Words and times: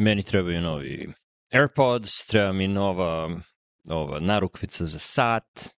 Meni 0.00 0.22
trebaju 0.22 0.60
novi 0.60 1.12
AirPods, 1.52 2.26
treba 2.26 2.52
mi 2.52 2.68
nova 2.68 3.28
ova, 3.88 4.20
narukvica 4.20 4.86
za 4.86 4.98
sat, 4.98 5.70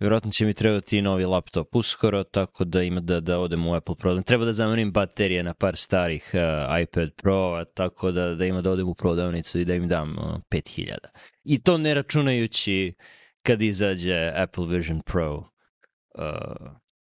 Vjerojatno 0.00 0.30
će 0.30 0.46
mi 0.46 0.54
trebati 0.54 0.98
i 0.98 1.02
novi 1.02 1.24
laptop 1.24 1.74
uskoro, 1.76 2.24
tako 2.24 2.64
da 2.64 2.82
ima 2.82 3.00
da, 3.00 3.20
da 3.20 3.38
odem 3.38 3.66
u 3.66 3.74
Apple 3.74 3.94
prodavnicu. 3.94 4.26
Treba 4.26 4.44
da 4.44 4.52
zamenim 4.52 4.92
baterije 4.92 5.42
na 5.42 5.54
par 5.54 5.76
starih 5.76 6.30
uh, 6.34 6.80
iPad 6.82 7.10
Pro, 7.16 7.64
tako 7.74 8.10
da, 8.10 8.34
da 8.34 8.46
ima 8.46 8.60
da 8.60 8.70
odem 8.70 8.88
u 8.88 8.94
prodavnicu 8.94 9.58
i 9.58 9.64
da 9.64 9.74
im 9.74 9.88
dam 9.88 10.18
uh, 10.18 10.40
5000. 10.50 10.94
I 11.44 11.62
to 11.62 11.78
ne 11.78 11.94
računajući 11.94 12.94
kad 13.42 13.62
izađe 13.62 14.32
Apple 14.36 14.66
Vision 14.66 15.00
Pro, 15.00 15.36
uh, 15.36 15.44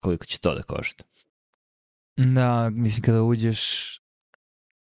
koliko 0.00 0.24
će 0.24 0.38
to 0.38 0.54
da 0.54 0.62
košta. 0.62 1.04
Da, 2.16 2.70
mislim 2.70 3.02
kada 3.02 3.22
uđeš, 3.22 3.60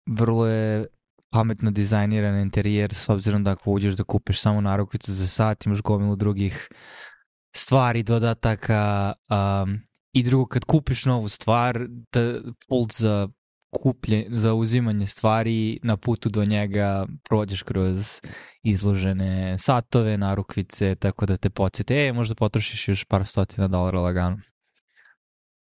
vrlo 0.06 0.46
je 0.46 0.86
pametno 1.34 1.70
dizajniran 1.70 2.40
interijer 2.40 2.94
s 2.94 3.08
obzirom 3.08 3.44
da 3.44 3.50
ako 3.50 3.70
uđeš 3.70 3.94
da 3.94 4.04
kupiš 4.04 4.40
samo 4.40 4.60
narukvicu 4.60 5.12
za 5.12 5.26
sat, 5.26 5.66
imaš 5.66 5.82
gomilu 5.82 6.16
drugih 6.16 6.68
stvari, 7.56 8.02
dodataka 8.02 9.12
um, 9.30 9.80
i 10.12 10.22
drugo 10.22 10.46
kad 10.46 10.64
kupiš 10.64 11.04
novu 11.04 11.28
stvar, 11.28 11.86
da 12.12 12.40
pult 12.68 12.92
za 12.92 13.28
kuplje, 13.70 14.26
za 14.30 14.54
uzimanje 14.54 15.06
stvari 15.06 15.80
na 15.82 15.96
putu 15.96 16.28
do 16.28 16.44
njega 16.44 17.06
prođeš 17.28 17.62
kroz 17.62 18.20
izložene 18.62 19.58
satove, 19.58 20.18
narukvice, 20.18 20.94
tako 20.94 21.26
da 21.26 21.36
te 21.36 21.50
podsjete, 21.50 22.06
e, 22.06 22.12
možda 22.12 22.34
potrošiš 22.34 22.88
još 22.88 23.04
par 23.04 23.26
stotina 23.26 23.68
dolara 23.68 24.00
lagano. 24.00 24.38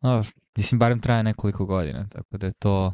No, 0.01 0.23
mislim, 0.57 0.79
barem 0.79 1.01
traje 1.01 1.23
nekoliko 1.23 1.65
godina, 1.65 2.07
tako 2.09 2.37
da 2.37 2.45
je 2.45 2.53
to 2.59 2.93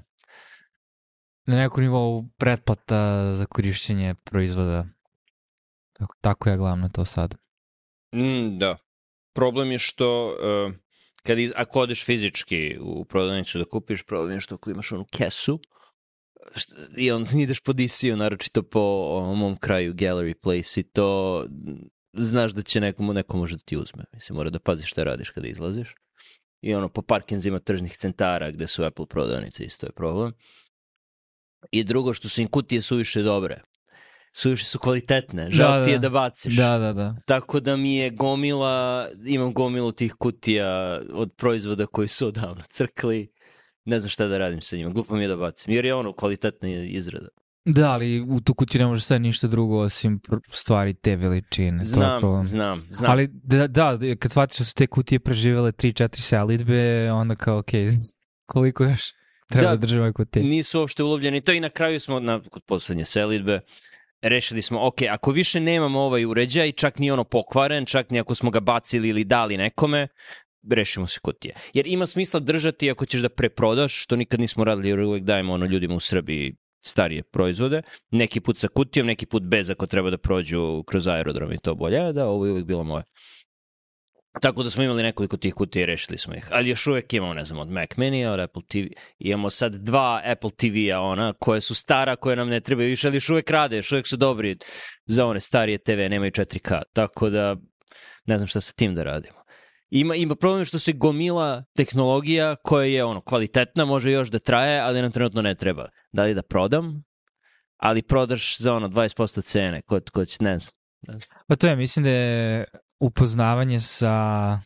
na 1.50 1.58
nekom 1.58 1.84
nivou 1.84 2.30
pretplata 2.38 3.36
za 3.36 3.46
korišćenje 3.46 4.16
proizvoda. 4.24 4.86
Tako, 5.94 6.16
tako 6.22 6.50
je 6.50 6.58
glavno 6.58 6.90
to 6.90 7.06
sad. 7.06 7.36
Mm, 8.16 8.58
da. 8.58 8.78
Problem 9.36 9.72
je 9.72 9.80
što 9.80 10.28
uh, 10.28 10.74
kad 11.24 11.40
iz, 11.40 11.52
ako 11.56 11.80
odeš 11.80 12.06
fizički 12.06 12.78
u 12.82 13.06
prodavnicu 13.06 13.58
da 13.58 13.66
kupiš, 13.66 14.04
problem 14.04 14.34
je 14.34 14.40
što 14.40 14.56
ako 14.56 14.72
imaš 14.72 14.92
onu 14.92 15.06
kesu 15.12 15.60
i 16.98 17.12
on 17.12 17.28
ideš 17.40 17.60
po 17.60 17.74
DC-u, 17.74 18.18
naročito 18.18 18.64
po 18.64 18.80
o, 19.10 19.36
mom 19.36 19.58
kraju 19.58 19.94
Gallery 19.94 20.34
Place 20.34 20.80
i 20.80 20.84
to 20.84 21.46
znaš 22.14 22.52
da 22.52 22.62
će 22.62 22.82
nekomu, 22.82 23.14
neko 23.14 23.38
može 23.38 23.56
da 23.56 23.64
ti 23.66 23.78
uzme. 23.78 24.04
Mislim, 24.14 24.36
mora 24.36 24.50
da 24.50 24.60
paziš 24.60 24.90
šta 24.92 25.04
radiš 25.04 25.30
kada 25.30 25.48
izlaziš. 25.48 25.96
I 26.62 26.74
ono, 26.76 26.90
po 26.90 27.02
parkinzima 27.02 27.60
tržnih 27.60 27.98
centara 27.98 28.52
gde 28.52 28.68
su 28.68 28.84
Apple 28.84 29.06
prodavnice, 29.06 29.64
isto 29.64 29.86
je 29.86 29.92
problem. 29.92 30.34
I 31.72 31.84
drugo, 31.84 32.14
što 32.14 32.30
su 32.30 32.42
im 32.42 32.48
kutije 32.48 32.82
suviše 32.82 33.22
dobre 33.22 33.62
suviše 34.34 34.66
su 34.66 34.80
kvalitetne, 34.80 35.52
žao 35.52 35.80
da, 35.80 35.86
ti 35.86 35.92
je 35.92 35.98
da. 35.98 36.02
da 36.02 36.10
baciš. 36.10 36.56
Da, 36.56 36.78
da, 36.78 36.94
da. 36.94 37.16
Tako 37.26 37.60
da 37.60 37.76
mi 37.76 37.96
je 37.96 38.10
gomila, 38.10 39.08
imam 39.26 39.54
gomilu 39.54 39.92
tih 39.92 40.14
kutija 40.14 41.00
od 41.14 41.34
proizvoda 41.38 41.86
koji 41.86 42.08
su 42.08 42.28
odavno 42.28 42.62
crkli, 42.70 43.32
ne 43.86 44.00
znam 44.00 44.10
šta 44.10 44.28
da 44.28 44.38
radim 44.38 44.62
sa 44.62 44.78
njima, 44.78 44.90
glupo 44.90 45.16
mi 45.16 45.22
je 45.22 45.28
da 45.28 45.36
bacim, 45.36 45.74
jer 45.74 45.86
je 45.86 45.96
ono 45.96 46.14
kvalitetna 46.14 46.70
izrada. 46.70 47.28
Da, 47.66 47.92
ali 47.92 48.22
u 48.22 48.42
tu 48.42 48.54
kutiju 48.54 48.82
ne 48.82 48.88
može 48.88 49.02
sve 49.02 49.20
ništa 49.20 49.48
drugo 49.48 49.80
osim 49.80 50.20
stvari 50.52 50.94
te 50.94 51.16
veličine. 51.16 51.84
Znam, 51.84 52.22
to 52.22 52.42
znam, 52.44 52.88
znam. 52.90 53.12
Ali 53.12 53.28
da, 53.28 53.68
da, 53.68 53.98
kad 54.20 54.32
shvatiš 54.32 54.58
da 54.58 54.66
su 54.66 54.76
te 54.76 54.88
kutije 54.88 55.20
preživele 55.20 55.72
3-4 55.72 56.20
selitbe, 56.20 57.12
onda 57.12 57.36
kao, 57.36 57.58
ok, 57.58 57.72
koliko 58.52 58.84
još 58.84 59.02
treba 59.50 59.70
da, 59.70 59.76
da 59.76 59.82
država 59.82 60.02
ovaj 60.02 60.14
kutije? 60.14 60.44
Nisu 60.46 60.80
uopšte 60.80 61.04
ulovljeni. 61.04 61.42
To 61.42 61.52
i 61.52 61.60
na 61.60 61.70
kraju 61.70 62.00
smo, 62.00 62.20
na, 62.20 62.42
kod 62.50 62.64
poslednje 62.64 63.06
selitbe, 63.06 63.60
rešili 64.22 64.62
smo, 64.62 64.88
ok, 64.88 65.02
ako 65.10 65.32
više 65.32 65.60
nemamo 65.60 66.00
ovaj 66.00 66.26
uređaj, 66.26 66.72
čak 66.72 67.00
ni 67.00 67.12
ono 67.12 67.24
pokvaren, 67.24 67.86
čak 67.86 68.10
ni 68.10 68.20
ako 68.20 68.36
smo 68.36 68.52
ga 68.52 68.60
bacili 68.60 69.10
ili 69.10 69.24
dali 69.24 69.58
nekome, 69.58 70.08
rešimo 70.72 71.08
se 71.08 71.20
kutije. 71.20 71.54
Jer 71.74 71.88
ima 71.88 72.08
smisla 72.08 72.40
držati 72.40 72.92
ako 72.92 73.06
ćeš 73.06 73.22
da 73.22 73.30
preprodaš, 73.30 74.04
što 74.04 74.16
nikad 74.16 74.40
nismo 74.40 74.64
radili, 74.64 74.90
jer 74.90 75.00
uvek 75.00 75.24
dajemo 75.24 75.54
ono 75.54 75.66
ljudima 75.66 75.96
u 75.96 76.00
Srbiji 76.00 76.56
starije 76.86 77.24
proizvode, 77.24 77.82
neki 78.12 78.40
put 78.40 78.58
sa 78.58 78.68
kutijom, 78.68 79.08
neki 79.08 79.26
put 79.26 79.44
bez 79.44 79.70
ako 79.70 79.86
treba 79.86 80.10
da 80.10 80.18
prođu 80.18 80.84
kroz 80.88 81.08
aerodrom 81.08 81.54
i 81.54 81.58
to 81.58 81.76
bolje, 81.76 82.14
da, 82.14 82.28
ovo 82.28 82.46
je 82.46 82.52
uvek 82.52 82.66
bilo 82.66 82.84
moje. 82.84 83.04
Tako 84.42 84.64
da 84.64 84.70
smo 84.70 84.84
imali 84.84 85.04
nekoliko 85.04 85.38
tih 85.38 85.54
kutija 85.54 85.84
i 85.84 85.86
rešili 85.86 86.18
smo 86.18 86.36
ih. 86.36 86.48
Ali 86.52 86.70
još 86.70 86.88
uvek 86.88 87.14
imamo, 87.14 87.34
ne 87.34 87.46
znam, 87.46 87.60
od 87.60 87.70
Mac 87.70 87.90
Mini, 87.98 88.26
od 88.26 88.40
Apple 88.40 88.62
TV. 88.68 88.94
Imamo 89.20 89.50
sad 89.50 89.76
dva 89.76 90.22
Apple 90.26 90.50
TV-a, 90.58 91.02
ona, 91.02 91.34
koje 91.34 91.62
su 91.62 91.76
stara, 91.76 92.16
koje 92.16 92.36
nam 92.36 92.50
ne 92.50 92.60
trebaju 92.60 92.90
više, 92.90 93.08
ali 93.08 93.18
još 93.18 93.30
uvek 93.30 93.50
rade, 93.50 93.76
još 93.76 93.92
uvek 93.92 94.08
su 94.08 94.18
dobri 94.18 94.58
za 95.06 95.26
one 95.26 95.40
starije 95.40 95.78
TV, 95.78 96.10
nemaju 96.10 96.32
4K. 96.32 96.82
Tako 96.94 97.30
da, 97.30 97.56
ne 98.26 98.38
znam 98.38 98.48
šta 98.48 98.62
sa 98.62 98.74
tim 98.74 98.96
da 98.96 99.04
radimo. 99.04 99.40
Ima, 99.90 100.16
ima 100.16 100.36
problem 100.36 100.66
što 100.66 100.80
se 100.80 100.94
gomila 100.94 101.64
tehnologija 101.76 102.56
koja 102.56 102.86
je 102.86 103.04
ono 103.04 103.22
kvalitetna, 103.22 103.86
može 103.86 104.12
još 104.12 104.30
da 104.30 104.40
traje, 104.40 104.80
ali 104.80 105.02
nam 105.02 105.12
trenutno 105.12 105.42
ne 105.42 105.56
treba. 105.56 105.90
Da 106.12 106.24
li 106.24 106.34
da 106.34 106.42
prodam, 106.42 107.04
ali 107.78 108.02
prodaš 108.02 108.58
za 108.58 108.74
ono 108.74 108.88
20% 108.88 109.44
cene, 109.44 109.82
ko, 109.82 110.00
ko 110.14 110.26
će, 110.26 110.38
ne 110.44 110.60
znam. 110.60 110.74
Pa 111.48 111.56
to 111.56 111.68
je, 111.68 111.76
mislim 111.76 112.04
da 112.04 112.10
je 112.10 112.66
upoznavanje 113.00 113.80
sa 113.80 114.60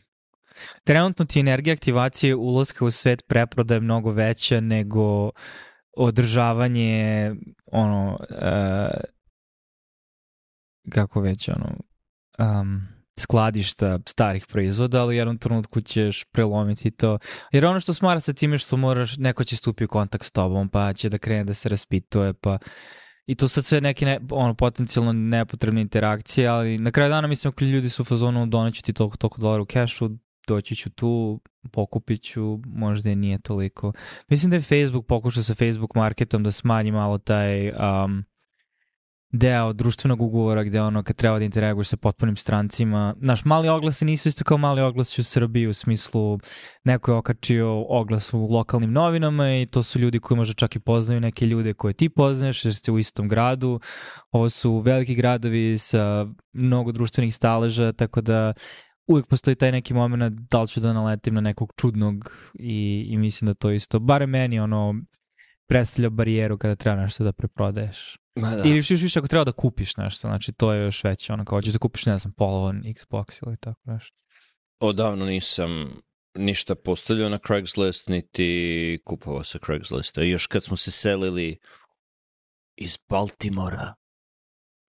trenutno 0.84 1.24
ti 1.24 1.40
energija 1.40 1.74
aktivacije 1.74 2.34
ulaska 2.34 2.84
u 2.84 2.90
svet 2.90 3.22
preprodaje 3.26 3.80
mnogo 3.80 4.10
veća 4.10 4.60
nego 4.60 5.30
održavanje 5.96 7.32
ono 7.66 8.18
uh, 8.30 9.00
kako 10.90 11.20
već 11.20 11.48
ono 11.48 11.76
um, 12.38 12.88
skladišta 13.16 13.98
starih 14.06 14.46
proizvoda, 14.46 15.02
ali 15.02 15.14
u 15.14 15.18
jednom 15.18 15.38
trenutku 15.38 15.80
ćeš 15.80 16.24
prelomiti 16.24 16.90
to. 16.90 17.18
Jer 17.52 17.64
ono 17.64 17.80
što 17.80 17.94
smara 17.94 18.20
sa 18.20 18.32
time 18.32 18.58
što 18.58 18.76
moraš, 18.76 19.16
neko 19.16 19.44
će 19.44 19.56
stupi 19.56 19.84
u 19.84 19.88
kontakt 19.88 20.24
s 20.24 20.30
tobom, 20.30 20.68
pa 20.68 20.92
će 20.92 21.08
da 21.08 21.18
krene 21.18 21.44
da 21.44 21.54
se 21.54 21.68
raspituje, 21.68 22.34
pa 22.34 22.58
I 23.26 23.34
to 23.34 23.48
sad 23.48 23.64
sve 23.64 23.80
neke 23.80 24.06
ne, 24.06 24.20
ono, 24.30 24.54
potencijalno 24.54 25.12
nepotrebne 25.12 25.80
interakcije, 25.80 26.48
ali 26.48 26.78
na 26.78 26.90
kraju 26.90 27.10
dana 27.10 27.28
mislim 27.28 27.48
ako 27.48 27.64
ljudi 27.64 27.88
su 27.88 28.02
u 28.02 28.04
fazonu 28.04 28.46
doneću 28.46 28.82
ti 28.82 28.92
toliko, 28.92 29.16
toliko 29.16 29.40
dolara 29.40 29.62
u 29.62 29.66
kešu, 29.66 30.10
doći 30.46 30.76
ću 30.76 30.90
tu, 30.90 31.40
pokupit 31.72 32.22
ću, 32.22 32.58
možda 32.66 33.14
nije 33.14 33.38
toliko. 33.38 33.92
Mislim 34.28 34.50
da 34.50 34.56
je 34.56 34.62
Facebook 34.62 35.06
pokušao 35.06 35.42
sa 35.42 35.54
Facebook 35.54 35.94
marketom 35.94 36.42
da 36.42 36.50
smanji 36.50 36.92
malo 36.92 37.18
taj 37.18 37.68
um, 37.70 38.24
deo 39.34 39.72
društvenog 39.72 40.22
ugovora 40.22 40.64
gde 40.64 40.80
ono 40.80 41.02
kad 41.02 41.16
treba 41.16 41.38
da 41.38 41.44
interaguješ 41.44 41.88
sa 41.88 41.96
potpunim 41.96 42.36
strancima, 42.36 43.14
naš 43.18 43.44
mali 43.44 43.68
oglasi 43.68 44.04
nisu 44.04 44.28
isto 44.28 44.44
kao 44.44 44.58
mali 44.58 44.82
oglasi 44.82 45.20
u 45.20 45.24
Srbiji 45.24 45.66
u 45.66 45.74
smislu 45.74 46.38
neko 46.84 47.10
je 47.10 47.16
okačio 47.16 47.84
oglas 47.88 48.34
u 48.34 48.38
lokalnim 48.38 48.92
novinama 48.92 49.56
i 49.56 49.66
to 49.66 49.82
su 49.82 49.98
ljudi 49.98 50.18
koji 50.18 50.38
možda 50.38 50.54
čak 50.54 50.76
i 50.76 50.80
poznaju 50.80 51.20
neke 51.20 51.46
ljude 51.46 51.74
koje 51.74 51.94
ti 51.94 52.08
poznaješ 52.08 52.64
jer 52.64 52.74
ste 52.74 52.92
u 52.92 52.98
istom 52.98 53.28
gradu. 53.28 53.80
Ovo 54.30 54.50
su 54.50 54.78
veliki 54.78 55.14
gradovi 55.14 55.78
sa 55.78 56.26
mnogo 56.52 56.92
društvenih 56.92 57.34
staleža, 57.34 57.92
tako 57.92 58.20
da 58.20 58.52
uvijek 59.06 59.26
postoji 59.26 59.54
taj 59.56 59.72
neki 59.72 59.94
moment 59.94 60.40
da 60.50 60.62
li 60.62 60.68
ću 60.68 60.80
da 60.80 60.92
naletim 60.92 61.34
na 61.34 61.40
nekog 61.40 61.72
čudnog 61.76 62.30
i, 62.54 63.06
i 63.08 63.18
mislim 63.18 63.46
da 63.46 63.54
to 63.54 63.70
isto, 63.70 63.98
bare 63.98 64.26
meni 64.26 64.60
ono 64.60 64.94
predstavlja 65.66 66.10
barijeru 66.10 66.58
kada 66.58 66.76
treba 66.76 67.02
nešto 67.02 67.24
da 67.24 67.32
preprodaješ. 67.32 68.18
Ma 68.36 68.50
da. 68.50 68.62
Ili 68.68 68.76
još 68.76 68.90
više 68.90 69.18
ako 69.18 69.28
treba 69.28 69.44
da 69.44 69.52
kupiš 69.52 69.96
nešto, 69.96 70.28
znači 70.28 70.52
to 70.52 70.72
je 70.72 70.84
još 70.84 71.04
veće, 71.04 71.32
ono 71.32 71.44
kao 71.44 71.56
hoćeš 71.56 71.72
da 71.72 71.78
kupiš, 71.78 72.06
ne 72.06 72.18
znam, 72.18 72.32
polovan 72.32 72.82
Xbox 72.82 73.46
ili 73.46 73.56
tako 73.56 73.80
nešto. 73.84 74.16
Odavno 74.80 75.26
nisam 75.26 76.00
ništa 76.34 76.74
postavljao 76.74 77.28
na 77.28 77.38
Craigslist, 77.46 78.08
niti 78.08 78.98
kupovao 79.04 79.44
sa 79.44 79.58
Craigslista. 79.66 80.22
I 80.22 80.30
još 80.30 80.46
kad 80.46 80.64
smo 80.64 80.76
se 80.76 80.90
selili 80.90 81.58
iz 82.76 82.98
Baltimora, 83.08 83.94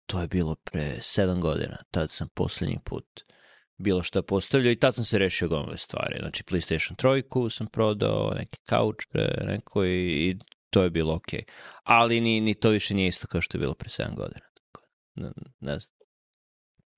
to 0.06 0.22
je 0.22 0.28
bilo 0.28 0.56
pre 0.56 0.98
sedam 1.02 1.42
godina, 1.42 1.78
tad 1.92 2.12
sam 2.12 2.28
poslednji 2.36 2.78
put 2.86 3.06
bilo 3.82 4.04
šta 4.04 4.22
postavljao 4.22 4.72
i 4.72 4.80
tad 4.80 4.96
sam 4.96 5.06
se 5.06 5.20
rešio 5.20 5.48
gomile 5.48 5.78
stvari. 5.78 6.16
Znači, 6.20 6.44
PlayStation 6.44 6.96
3 6.96 7.50
sam 7.50 7.68
prodao, 7.68 8.34
neki 8.36 8.60
kauč 8.66 8.96
pre 9.12 9.44
neko 9.48 9.86
i, 9.86 10.30
i 10.30 10.38
to 10.72 10.84
je 10.84 10.90
bilo. 10.90 11.16
Okay. 11.16 11.44
Ali 11.84 12.22
ni, 12.22 12.42
ni 12.42 12.54
to 12.54 12.70
više 12.70 12.94
nije 12.94 13.08
isto 13.08 13.28
kao 13.28 13.42
što 13.42 13.58
je 13.58 13.60
bilo 13.60 13.74
pre 13.74 13.90
7 13.90 14.16
godina. 14.16 14.46
Tako, 14.54 14.88
ne, 15.16 15.32
ne 15.60 15.80
znam. 15.80 15.98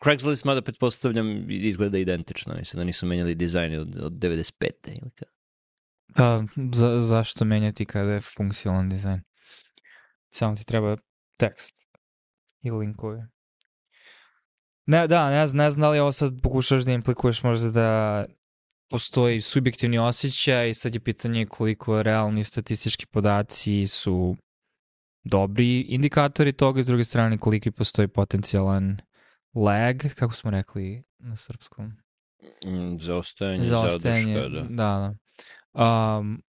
Craigslist, 0.04 0.46
mada 0.46 0.62
pretpostavljam, 0.62 1.46
izgleda 1.50 1.98
identično. 1.98 2.56
Mislim 2.58 2.80
da 2.80 2.84
nisu 2.84 3.06
menjali 3.06 3.36
dizajn 3.36 3.80
od, 3.80 3.98
od 4.04 4.14
95. 4.14 4.72
ili 4.86 5.12
kao. 5.16 5.28
A, 6.16 6.44
za, 6.74 7.02
zašto 7.02 7.46
menjati 7.46 7.86
kada 7.86 8.12
je 8.12 8.22
funkcionalan 8.22 8.90
dizajn? 8.90 9.22
Samo 10.30 10.56
ti 10.56 10.66
treba 10.66 10.98
tekst 11.38 11.76
i 12.62 12.72
linkove. 12.72 13.28
Ne, 14.86 15.08
da, 15.08 15.30
ne, 15.30 15.54
ne 15.54 15.72
znam 15.72 15.82
da 15.82 15.90
li 15.90 16.00
ovo 16.00 16.12
sad 16.12 16.34
pokušaš 16.44 16.84
da 16.84 16.92
implikuješ 16.92 17.44
možda 17.44 17.72
da 17.72 18.26
postoji 18.94 19.42
subjektivni 19.42 19.98
osjećaj 19.98 20.70
i 20.70 20.74
sad 20.74 20.94
je 20.94 21.00
pitanje 21.00 21.46
koliko 21.46 22.04
realni 22.04 22.44
statistički 22.44 23.06
podaci 23.06 23.88
su 23.88 24.36
dobri 25.24 25.82
indikatori 25.82 26.54
toga, 26.54 26.84
s 26.84 26.86
druge 26.86 27.04
strane 27.04 27.38
koliki 27.38 27.72
postoji 27.72 28.08
potencijalan 28.08 28.98
lag, 29.54 29.98
kako 30.16 30.34
smo 30.34 30.52
rekli 30.52 31.04
na 31.20 31.36
srpskom? 31.36 31.86
Mm, 32.66 32.98
Zaostajanje, 32.98 33.64
Zaostajanje, 33.64 34.34
zadrška, 34.34 34.64
da. 34.64 34.76
da. 34.76 35.16
da. 35.74 36.18
Um, 36.18 36.42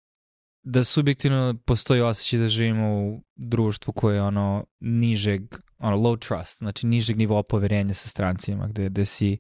da 0.63 0.85
subjektivno 0.85 1.55
postoji 1.67 2.01
osjećaj 2.01 2.39
da 2.39 2.49
živimo 2.49 2.89
u 2.89 3.23
društvu 3.37 3.93
koje 3.93 4.17
je 4.17 4.23
ono 4.23 4.67
nižeg, 4.81 5.43
ono 5.79 5.97
low 5.97 6.19
trust, 6.29 6.59
znači 6.59 6.87
nižeg 6.87 7.17
nivoa 7.17 7.43
poverenja 7.43 7.95
sa 7.95 8.09
strancima, 8.09 8.67
gde, 8.67 8.89
gde 8.89 9.05
si 9.05 9.39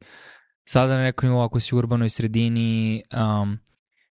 sada 0.64 0.96
na 0.96 1.02
nekom 1.02 1.28
nivou 1.28 1.42
ako 1.42 1.60
si 1.60 1.74
u 1.74 1.78
urbanoj 1.78 2.10
sredini, 2.10 3.02
um, 3.12 3.58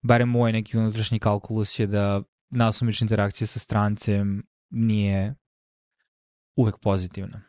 barem 0.02 0.28
moj 0.28 0.52
neki 0.52 0.78
unutrašnji 0.78 1.18
kalkulus 1.18 1.78
je 1.78 1.86
da 1.86 2.22
nasumična 2.50 3.04
interakcija 3.04 3.46
sa 3.46 3.58
strancem 3.58 4.42
nije 4.70 5.34
uvek 6.56 6.74
pozitivna. 6.82 7.42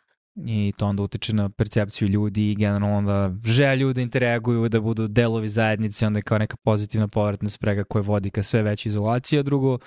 I 0.46 0.74
to 0.78 0.88
onda 0.88 1.04
utiče 1.04 1.34
na 1.34 1.50
percepciju 1.50 2.08
ljudi 2.08 2.52
i 2.52 2.56
generalno 2.56 2.98
onda 2.98 3.32
želju 3.46 3.94
da 3.94 4.02
interaguju, 4.02 4.70
da 4.70 4.80
budu 4.80 5.08
delovi 5.08 5.50
zajednice, 5.50 6.08
onda 6.08 6.20
je 6.20 6.24
kao 6.24 6.38
neka 6.38 6.58
pozitivna 6.64 7.08
povratna 7.08 7.50
sprega 7.50 7.84
koja 7.84 8.02
vodi 8.02 8.30
ka 8.30 8.44
sve 8.44 8.64
veće 8.64 8.90
izolacije, 8.90 9.40
a 9.40 9.44
drugo 9.44 9.78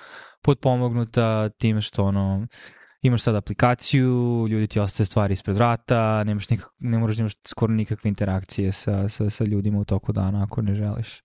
potpomognuta 0.42 1.48
time 1.48 1.80
što 1.80 2.04
ono, 2.04 2.46
imaš 3.02 3.22
sad 3.22 3.34
aplikaciju, 3.34 4.46
ljudi 4.48 4.66
ti 4.66 4.80
ostaje 4.80 5.06
stvari 5.06 5.32
ispred 5.32 5.56
vrata, 5.56 6.24
nemaš 6.24 6.50
nikak, 6.50 6.68
ne 6.78 6.98
moraš 6.98 7.16
da 7.16 7.20
imaš 7.20 7.32
skoro 7.46 7.72
nikakve 7.72 8.08
interakcije 8.08 8.72
sa, 8.72 9.08
sa, 9.08 9.30
sa 9.30 9.44
ljudima 9.44 9.78
u 9.78 9.84
toku 9.84 10.12
dana 10.12 10.42
ako 10.42 10.62
ne 10.62 10.74
želiš. 10.74 11.22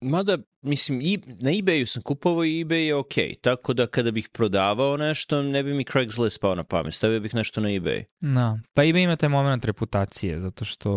Mada, 0.00 0.38
mislim, 0.62 1.00
i, 1.00 1.18
na 1.26 1.50
eBayu 1.50 1.86
sam 1.86 2.02
kupovao 2.02 2.44
i 2.44 2.64
eBay 2.64 2.86
je 2.86 2.94
okej, 2.94 3.34
tako 3.34 3.74
da 3.74 3.86
kada 3.86 4.10
bih 4.10 4.28
prodavao 4.32 4.96
nešto, 4.96 5.42
ne 5.42 5.62
bi 5.62 5.74
mi 5.74 5.84
Craigslist 5.84 6.40
pao 6.40 6.54
na 6.54 6.64
pamet, 6.64 6.94
stavio 6.94 7.20
bih 7.20 7.34
nešto 7.34 7.60
na 7.60 7.68
eBay. 7.68 8.04
Da, 8.20 8.58
pa 8.74 8.82
eBay 8.82 9.04
ima 9.04 9.16
taj 9.16 9.28
moment 9.28 9.64
reputacije, 9.64 10.40
zato 10.40 10.64
što 10.64 10.92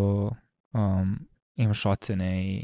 um, 0.73 1.19
imaš 1.59 1.85
ocene 1.85 2.43
i, 2.45 2.61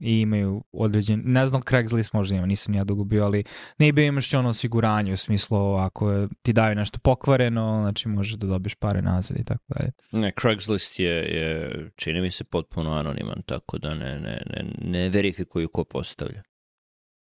i 0.00 0.20
imaju 0.20 0.64
određen, 0.72 1.22
ne 1.24 1.46
znam 1.46 1.62
Craigslist 1.68 2.12
možda 2.12 2.36
ima, 2.36 2.46
nisam 2.46 2.74
ja 2.74 2.84
dugo 2.84 3.04
bio, 3.04 3.24
ali 3.24 3.44
na 3.78 3.86
eBay 3.86 4.08
imaš 4.08 4.34
ono 4.34 4.48
osiguranje 4.48 5.12
u 5.12 5.16
smislu 5.16 5.74
ako 5.76 6.28
ti 6.42 6.52
daju 6.52 6.74
nešto 6.74 6.98
pokvareno, 6.98 7.78
znači 7.82 8.08
možeš 8.08 8.34
da 8.34 8.46
dobiješ 8.46 8.74
pare 8.74 9.02
nazad 9.02 9.36
i 9.36 9.44
tako 9.44 9.64
dalje. 9.68 9.92
Ne, 10.12 10.32
Craigslist 10.40 10.98
je, 10.98 11.12
je, 11.12 11.70
čini 11.96 12.20
mi 12.20 12.30
se, 12.30 12.44
potpuno 12.44 12.92
anoniman, 12.92 13.42
tako 13.46 13.78
da 13.78 13.94
ne, 13.94 14.18
ne, 14.18 14.42
ne, 14.46 14.64
ne 14.78 15.08
verifikuju 15.08 15.68
ko 15.68 15.84
postavlja. 15.84 16.42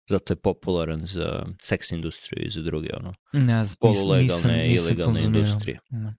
Zato 0.09 0.33
je 0.33 0.37
popularan 0.37 1.01
za 1.03 1.45
seks 1.61 1.91
industriju 1.91 2.45
i 2.45 2.49
za 2.49 2.61
druge, 2.61 2.89
ono, 2.99 3.13
Ne 3.33 3.65
znam, 3.65 3.91
nisam, 3.91 4.19
nisam 4.19 4.51
ilegalne 4.51 5.23
industrije. 5.23 5.79
Da. 5.89 6.13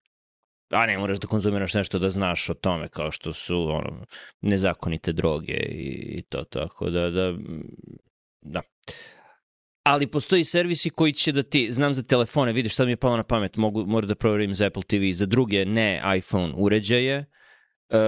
A 0.70 0.86
ne 0.86 0.98
moraš 0.98 1.18
da 1.18 1.26
konzumiraš 1.26 1.74
nešto 1.74 1.98
da 1.98 2.10
znaš 2.10 2.48
o 2.48 2.54
tome, 2.54 2.88
kao 2.88 3.10
što 3.10 3.32
su 3.32 3.68
ono, 3.70 4.06
nezakonite 4.40 5.12
droge 5.12 5.52
i, 5.52 6.18
i 6.18 6.22
to 6.22 6.44
tako 6.44 6.90
da, 6.90 7.10
da, 7.10 7.34
da. 8.40 8.60
Ali 9.82 10.06
postoji 10.06 10.44
servisi 10.44 10.90
koji 10.90 11.12
će 11.12 11.32
da 11.32 11.42
ti, 11.42 11.72
znam 11.72 11.94
za 11.94 12.02
telefone, 12.02 12.52
vidiš, 12.52 12.74
sad 12.74 12.86
mi 12.86 12.92
je 12.92 12.96
palo 12.96 13.16
na 13.16 13.22
pamet, 13.22 13.56
mogu, 13.56 13.86
moram 13.86 14.08
da 14.08 14.14
proverim 14.14 14.54
za 14.54 14.66
Apple 14.66 14.82
TV, 14.82 15.12
za 15.12 15.26
druge 15.26 15.64
ne 15.64 16.02
iPhone 16.16 16.52
uređaje, 16.56 17.18
uh, 17.88 17.98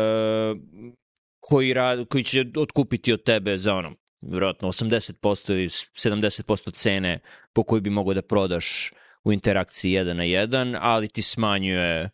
koji, 1.41 1.75
rad, 1.75 2.09
koji 2.09 2.25
će 2.25 2.45
otkupiti 2.57 3.13
od 3.13 3.23
tebe 3.23 3.59
za 3.59 3.75
ono, 3.75 3.93
vjerojatno 4.21 4.69
80% 4.69 5.53
ili 5.53 5.69
70% 5.69 6.75
cene 6.75 7.19
po 7.53 7.63
kojoj 7.63 7.81
bi 7.81 7.91
mogao 7.91 8.15
da 8.15 8.23
prodaš 8.23 8.93
u 9.25 9.33
interakciji 9.33 9.93
1 9.93 10.13
na 10.13 10.25
1, 10.25 10.79
ali 10.81 11.09
ti 11.09 11.23
smanjuje 11.23 12.05
uh, 12.05 12.11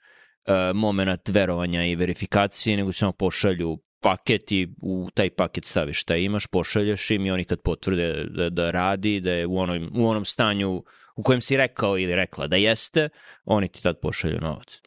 moment 0.74 1.28
verovanja 1.28 1.84
i 1.84 1.96
verifikacije, 1.96 2.76
nego 2.76 2.92
samo 2.92 3.12
pošalju 3.12 3.78
paket 4.00 4.52
i 4.52 4.68
u 4.82 5.08
taj 5.14 5.30
paket 5.30 5.64
staviš 5.64 6.00
šta 6.00 6.16
imaš, 6.16 6.46
pošalješ 6.46 7.10
im 7.10 7.26
i 7.26 7.30
oni 7.30 7.44
kad 7.44 7.60
potvrde 7.60 8.24
da, 8.24 8.50
da 8.50 8.70
radi, 8.70 9.20
da 9.20 9.32
je 9.32 9.46
u 9.46 9.58
onom, 9.58 9.90
u 9.94 10.08
onom 10.08 10.24
stanju 10.24 10.84
u 11.16 11.22
kojem 11.22 11.40
si 11.40 11.56
rekao 11.56 11.98
ili 11.98 12.14
rekla 12.14 12.46
da 12.46 12.56
jeste, 12.56 13.08
oni 13.44 13.68
ti 13.68 13.82
tad 13.82 14.00
pošalju 14.00 14.40
novac. 14.40 14.80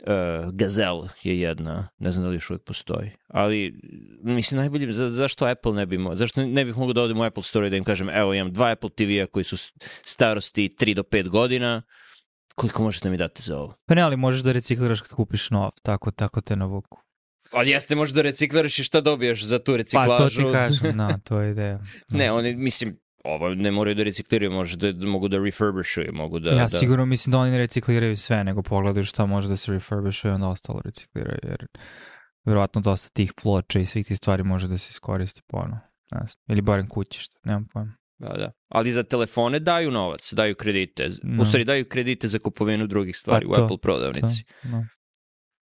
Uh, 0.00 0.54
Gazelle 0.54 1.08
je 1.22 1.40
jedna, 1.40 1.88
ne 1.98 2.12
znam 2.12 2.24
da 2.24 2.30
li 2.30 2.36
još 2.36 2.50
uvijek 2.50 2.64
postoji, 2.64 3.10
ali 3.28 3.80
mislim 4.22 4.60
najbolje, 4.60 4.92
za, 4.92 5.08
zašto 5.08 5.46
Apple 5.46 5.72
ne 5.72 5.86
bi 5.86 5.98
mo, 5.98 6.14
zašto 6.14 6.46
ne 6.46 6.64
bih 6.64 6.76
mogao 6.76 6.92
da 6.92 7.02
odem 7.02 7.20
u 7.20 7.22
Apple 7.22 7.42
Store 7.42 7.66
i 7.66 7.70
da 7.70 7.76
im 7.76 7.84
kažem, 7.84 8.08
evo 8.08 8.34
imam 8.34 8.52
dva 8.52 8.70
Apple 8.70 8.90
TV-a 8.90 9.26
koji 9.26 9.44
su 9.44 9.56
starosti 10.02 10.68
3 10.80 10.94
do 10.94 11.02
5 11.02 11.28
godina, 11.28 11.82
koliko 12.54 12.82
možete 12.82 13.08
da 13.08 13.10
mi 13.10 13.16
date 13.16 13.42
za 13.42 13.58
ovo? 13.58 13.74
Pa 13.86 13.94
ne, 13.94 14.02
ali 14.02 14.16
možeš 14.16 14.42
da 14.42 14.52
recikliraš 14.52 15.00
kad 15.00 15.10
kupiš 15.10 15.50
nov, 15.50 15.70
tako, 15.82 16.10
tako 16.10 16.40
te 16.40 16.56
navuku. 16.56 16.98
Ali 17.52 17.70
jeste 17.70 17.94
možda 17.94 18.16
da 18.16 18.22
recikliraš 18.22 18.78
i 18.78 18.84
šta 18.84 19.00
dobiješ 19.00 19.44
za 19.44 19.58
tu 19.58 19.72
Pa 19.72 19.76
reciklažu? 19.76 20.42
to 20.42 20.48
ti 20.48 20.52
kažem, 20.52 20.96
da, 20.96 21.18
to 21.28 21.40
je 21.40 21.50
ideja. 21.50 21.80
Ne, 22.08 22.32
oni, 22.32 22.54
mislim, 22.54 22.96
ovo 23.24 23.54
ne 23.54 23.70
moraju 23.70 23.94
da 23.94 24.02
recikliraju, 24.02 24.50
može 24.50 24.76
da, 24.76 24.92
da 24.92 25.06
mogu 25.06 25.28
da 25.28 25.38
refurbishuju, 25.38 26.12
mogu 26.12 26.38
da... 26.38 26.50
ja 26.50 26.56
da... 26.56 26.68
sigurno 26.68 27.06
mislim 27.06 27.30
da 27.30 27.38
oni 27.38 27.50
ne 27.50 27.58
recikliraju 27.58 28.16
sve, 28.16 28.44
nego 28.44 28.62
pogledaju 28.62 29.04
šta 29.04 29.26
može 29.26 29.48
da 29.48 29.56
se 29.56 29.72
refurbishuje 29.72 30.34
onda 30.34 30.48
ostalo 30.48 30.80
recikliraju, 30.84 31.38
jer 31.42 31.66
verovatno 32.44 32.80
dosta 32.80 33.10
tih 33.12 33.32
ploča 33.42 33.80
i 33.80 33.86
svih 33.86 34.06
tih 34.06 34.16
stvari 34.16 34.42
može 34.42 34.68
da 34.68 34.78
se 34.78 34.88
iskoristi 34.90 35.42
znam. 35.50 35.80
Ili 36.48 36.60
barem 36.60 36.88
kućišta, 36.88 37.36
nemam 37.44 37.66
pojma. 37.72 37.92
Da, 38.20 38.28
da. 38.28 38.52
Ali 38.68 38.92
za 38.92 39.02
telefone 39.02 39.58
daju 39.58 39.90
novac, 39.90 40.32
daju 40.32 40.54
kredite. 40.54 41.10
No. 41.22 41.42
U 41.42 41.46
stvari 41.46 41.64
daju 41.64 41.84
kredite 41.88 42.28
za 42.28 42.38
kupovinu 42.38 42.86
drugih 42.86 43.16
stvari 43.16 43.46
Pa 43.48 43.54
to, 43.54 43.60
u 43.60 43.64
Apple 43.64 43.78
prodavnici. 43.78 44.44
To, 44.62 44.68
no. 44.68 44.86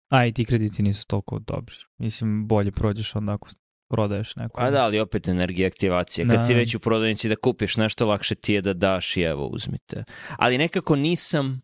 A 0.08 0.26
i 0.26 0.32
ti 0.32 0.44
krediti 0.44 0.82
nisu 0.82 1.06
toliko 1.06 1.38
dobri. 1.38 1.76
Mislim, 1.98 2.48
bolje 2.48 2.72
prođeš 2.72 3.14
onda 3.14 3.32
ako 3.32 3.48
prodaješ 3.90 4.36
neko. 4.36 4.60
Pa 4.60 4.70
da, 4.70 4.84
ali 4.84 5.00
opet 5.00 5.28
energija 5.28 5.66
aktivacije. 5.66 6.28
Kad 6.28 6.38
Da. 6.38 6.44
si 6.44 6.54
već 6.54 6.74
u 6.74 6.80
prodavnici 6.80 7.28
da 7.28 7.36
kupiš 7.36 7.76
nešto, 7.76 8.06
lakše 8.06 8.34
ti 8.34 8.52
je 8.52 8.62
da 8.62 8.72
daš 8.72 9.16
i 9.16 9.20
evo, 9.20 9.46
uzmite. 9.46 10.04
Ali 10.38 10.58
nekako 10.58 10.96
nisam, 10.96 11.60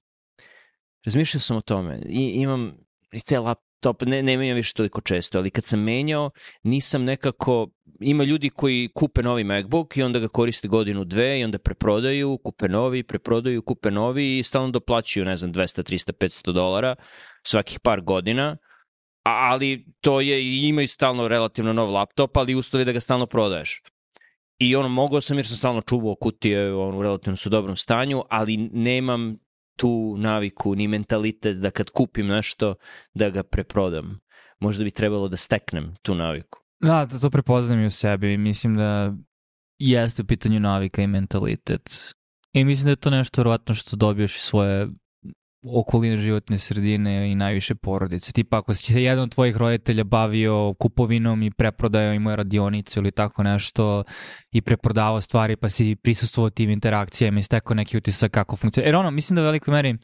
razmišljao 1.05 1.41
sam 1.41 1.57
o 1.57 1.61
tome, 1.61 2.03
I, 2.09 2.33
imam 2.35 2.73
i 3.13 3.21
te 3.21 3.39
laptop, 3.39 4.03
ne, 4.03 4.23
ne 4.23 4.37
menjam 4.37 4.57
više 4.57 4.75
toliko 4.75 5.01
često, 5.01 5.39
ali 5.39 5.51
kad 5.51 5.65
sam 5.65 5.81
menjao, 5.81 6.31
nisam 6.63 7.05
nekako, 7.05 7.69
ima 8.01 8.25
ljudi 8.25 8.51
koji 8.51 8.89
kupe 8.95 9.23
novi 9.23 9.45
MacBook 9.45 9.97
i 9.97 10.03
onda 10.03 10.19
ga 10.19 10.29
koriste 10.29 10.69
godinu, 10.69 11.05
dve 11.05 11.41
i 11.41 11.45
onda 11.45 11.59
preprodaju, 11.59 12.39
kupe 12.45 12.69
novi, 12.69 13.03
preprodaju, 13.03 13.63
kupe 13.63 13.91
novi 13.91 14.39
i 14.39 14.43
stalno 14.43 14.71
doplaćuju, 14.71 15.25
ne 15.25 15.37
znam, 15.37 15.53
200, 15.53 15.93
300, 15.93 16.13
500 16.13 16.53
dolara 16.53 16.95
svakih 17.43 17.81
par 17.81 18.01
godina, 18.01 18.57
ali 19.23 19.87
to 20.01 20.21
je, 20.21 20.69
imaju 20.69 20.89
stalno 20.89 21.29
relativno 21.29 21.73
nov 21.73 21.93
laptop, 21.93 22.37
ali 22.37 22.55
uslov 22.55 22.81
je 22.81 22.85
da 22.85 22.93
ga 22.93 23.01
stalno 23.01 23.27
prodaješ. 23.27 23.83
I 24.59 24.77
ono, 24.77 24.89
mogao 24.89 25.21
sam 25.21 25.37
jer 25.37 25.47
sam 25.47 25.57
stalno 25.57 25.81
čuvao 25.81 26.15
kutije, 26.15 26.75
ono, 26.75 26.99
u 26.99 27.03
relativno 27.03 27.37
su 27.37 27.49
dobrom 27.49 27.77
stanju, 27.77 28.23
ali 28.29 28.57
nemam 28.57 29.37
tu 29.77 30.17
naviku 30.19 30.75
ni 30.75 30.89
mentalitet 30.89 31.57
da 31.57 31.71
kad 31.71 31.91
kupim 31.91 32.27
nešto, 32.27 32.75
da 33.15 33.31
ga 33.31 33.43
preprodam. 33.43 34.19
Možda 34.61 34.85
bi 34.85 34.91
trebalo 34.91 35.29
da 35.29 35.37
steknem 35.37 35.95
tu 36.03 36.15
naviku. 36.15 36.66
Da, 36.81 37.07
to, 37.07 37.19
to 37.19 37.31
prepoznam 37.31 37.81
i 37.81 37.87
u 37.87 37.91
sebi. 37.91 38.37
Mislim 38.37 38.75
da 38.75 39.15
jeste 39.79 40.23
u 40.23 40.27
pitanju 40.27 40.61
navika 40.61 41.03
i 41.03 41.07
mentalitet. 41.07 42.13
I 42.53 42.65
mislim 42.65 42.85
da 42.85 42.91
je 42.91 42.97
to 42.97 43.11
nešto 43.11 43.41
verovatno 43.41 43.75
što 43.75 43.97
dobiješ 43.97 44.37
iz 44.37 44.43
svoje 44.43 44.89
okoline 45.75 46.19
životne 46.19 46.59
sredine 46.59 47.33
i 47.33 47.35
najviše 47.35 47.75
porodice. 47.75 48.33
Tipa 48.33 48.59
ako 48.59 48.75
se 48.75 49.03
jedan 49.03 49.23
od 49.23 49.35
tvojih 49.35 49.57
roditelja 49.57 50.05
bavio 50.05 50.75
kupovinom 50.79 51.43
i 51.43 51.51
preprodajao 51.51 52.15
imao 52.15 52.37
radionicu 52.37 53.01
ili 53.01 53.11
tako 53.11 53.43
nešto 53.43 54.05
i 54.53 54.63
preprodavao 54.63 55.21
stvari 55.21 55.57
pa 55.57 55.69
si 55.69 55.97
prisustvovao 55.97 56.51
tim 56.51 56.71
interakcijama 56.71 57.41
i 57.41 57.43
stekao 57.43 57.75
neki 57.75 57.97
utisak 57.97 58.33
kako 58.33 58.57
funkcionira. 58.57 58.89
Jer 58.89 58.97
ono, 58.97 59.11
mislim 59.11 59.35
da 59.35 59.43
u 59.43 59.45
velikoj 59.45 59.75
meri, 59.75 59.97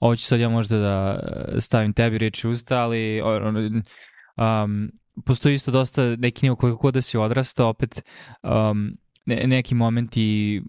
ovo 0.00 0.16
ću 0.16 0.24
sad 0.24 0.40
ja 0.40 0.48
možda 0.48 0.78
da 0.78 1.20
e, 1.56 1.60
stavim 1.60 1.92
tebi 1.92 2.18
reči 2.18 2.48
usta, 2.48 2.82
ali 2.82 3.22
um, 3.22 4.90
postoji 5.26 5.54
isto 5.54 5.70
dosta 5.70 6.16
neki 6.16 6.46
nivo 6.46 6.56
koliko 6.56 6.78
god 6.78 6.94
da 6.94 7.02
si 7.02 7.18
odrastao, 7.18 7.68
opet 7.68 8.02
um, 8.42 8.96
ne, 9.24 9.46
neki 9.46 9.74
momenti 9.74 10.62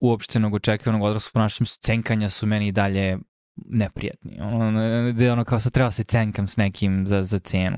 uopštenog 0.00 0.54
očekivanog 0.54 1.02
odraslog 1.02 1.32
ponašanja 1.32 1.66
su 1.66 1.78
cenkanja 1.80 2.30
su 2.30 2.46
meni 2.46 2.68
i 2.68 2.72
dalje 2.72 3.18
neprijatni. 3.56 4.40
Ono, 4.40 5.12
gde 5.12 5.32
ono 5.32 5.44
kao 5.44 5.60
sad 5.60 5.72
treba 5.72 5.90
se 5.90 6.04
cenkam 6.04 6.48
s 6.48 6.56
nekim 6.56 7.06
za, 7.06 7.22
za 7.22 7.38
cenu. 7.38 7.76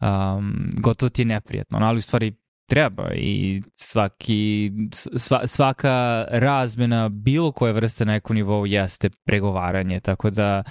Um, 0.00 0.70
gotovo 0.72 1.10
ti 1.10 1.22
je 1.22 1.26
neprijatno, 1.26 1.78
ali 1.78 1.98
u 1.98 2.02
stvari 2.02 2.36
treba 2.68 3.14
i 3.14 3.62
svaki, 3.74 4.72
sva, 5.16 5.46
svaka 5.46 6.26
razmena 6.30 7.08
bilo 7.08 7.52
koje 7.52 7.72
vrste 7.72 8.04
na 8.04 8.12
nekom 8.12 8.36
nivou 8.36 8.66
jeste 8.66 9.10
pregovaranje, 9.24 10.00
tako 10.00 10.30
da 10.30 10.62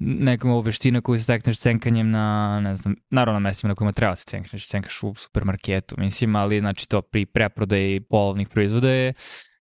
neka 0.00 0.48
ovo 0.48 0.60
veština 0.60 1.00
koju 1.00 1.20
stekneš 1.20 1.58
cenkanjem 1.58 2.10
na, 2.10 2.60
ne 2.60 2.76
znam, 2.76 2.94
naravno 3.10 3.40
na 3.40 3.48
mestima 3.48 3.68
na 3.68 3.74
kojima 3.74 3.92
treba 3.92 4.16
se 4.16 4.24
cenkaš, 4.24 4.68
cenkaš 4.68 5.02
u 5.02 5.14
supermarketu, 5.14 5.94
mislim, 5.98 6.36
ali 6.36 6.60
znači 6.60 6.88
to 6.88 7.02
pri 7.02 7.26
preprodaji 7.26 8.00
polovnih 8.00 8.48
proizvoda 8.48 8.88
je 8.88 9.12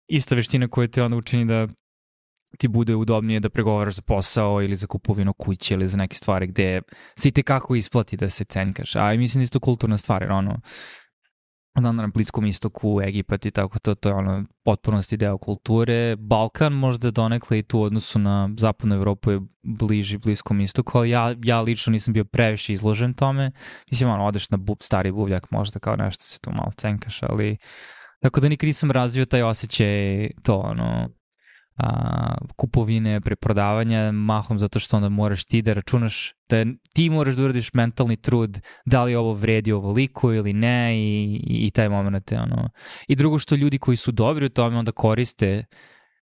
ista 0.07 0.35
veština 0.35 0.67
koja 0.67 0.87
te 0.87 1.03
onda 1.03 1.17
učini 1.17 1.45
da 1.45 1.67
ti 2.57 2.67
bude 2.67 2.95
udobnije 2.95 3.39
da 3.39 3.49
pregovaraš 3.49 3.95
za 3.95 4.01
posao 4.01 4.61
ili 4.61 4.75
za 4.75 4.87
kupovinu 4.87 5.33
kuće 5.33 5.73
ili 5.73 5.87
za 5.87 5.97
neke 5.97 6.15
stvari 6.15 6.47
gde 6.47 6.81
se 7.15 7.27
i 7.27 7.31
tekako 7.31 7.75
isplati 7.75 8.17
da 8.17 8.29
se 8.29 8.43
cenkaš. 8.43 8.95
A 8.95 9.13
mislim 9.13 9.39
da 9.41 9.43
isto 9.43 9.59
kulturna 9.59 9.97
stvar, 9.97 10.21
jer 10.21 10.31
ono, 10.31 10.59
onda 11.77 11.91
na 11.91 12.07
Bliskom 12.07 12.45
istoku, 12.45 13.01
Egipat 13.03 13.45
i 13.45 13.51
tako 13.51 13.79
to, 13.79 13.95
to 13.95 14.09
je 14.09 14.15
ono 14.15 14.45
potpunosti 14.63 15.17
deo 15.17 15.37
kulture. 15.37 16.15
Balkan 16.15 16.73
možda 16.73 17.11
donekle 17.11 17.59
i 17.59 17.63
tu 17.63 17.79
u 17.79 17.83
odnosu 17.83 18.19
na 18.19 18.49
zapadnu 18.57 18.95
Evropu 18.95 19.31
je 19.31 19.41
bliži 19.63 20.17
Bliskom 20.17 20.61
istoku, 20.61 20.97
ali 20.97 21.09
ja, 21.09 21.35
ja 21.43 21.61
lično 21.61 21.91
nisam 21.91 22.13
bio 22.13 22.25
previše 22.25 22.73
izložen 22.73 23.13
tome. 23.13 23.51
Mislim, 23.91 24.09
ono, 24.09 24.25
odeš 24.25 24.49
na 24.49 24.57
bub, 24.57 24.77
stari 24.81 25.11
buvljak, 25.11 25.51
možda 25.51 25.79
kao 25.79 25.95
nešto 25.95 26.23
se 26.23 26.39
tu 26.39 26.51
malo 26.51 26.71
cenkaš, 26.77 27.23
ali 27.23 27.57
tako 28.19 28.39
da 28.39 28.49
nikad 28.49 28.67
nisam 28.67 28.91
razvio 28.91 29.25
taj 29.25 29.43
osjećaj 29.43 30.29
to, 30.43 30.57
ono, 30.57 31.09
a, 31.77 32.35
kupovine, 32.55 33.21
preprodavanja, 33.21 34.11
mahom 34.11 34.59
zato 34.59 34.79
što 34.79 34.97
onda 34.97 35.09
moraš 35.09 35.45
ti 35.45 35.61
da 35.61 35.73
računaš, 35.73 36.33
da 36.49 36.65
ti 36.93 37.09
moraš 37.09 37.35
da 37.35 37.43
uradiš 37.43 37.73
mentalni 37.73 38.17
trud 38.17 38.59
da 38.85 39.03
li 39.03 39.15
ovo 39.15 39.33
vredi 39.33 39.71
ovoliko 39.71 40.33
ili 40.33 40.53
ne 40.53 40.97
i, 40.97 41.23
i, 41.47 41.67
i 41.67 41.71
taj 41.71 41.89
moment 41.89 42.31
je 42.31 42.39
ono. 42.39 42.69
I 43.07 43.15
drugo 43.15 43.39
što 43.39 43.55
ljudi 43.55 43.77
koji 43.77 43.97
su 43.97 44.11
dobri 44.11 44.45
u 44.45 44.49
tome 44.49 44.77
onda 44.77 44.91
koriste 44.91 45.65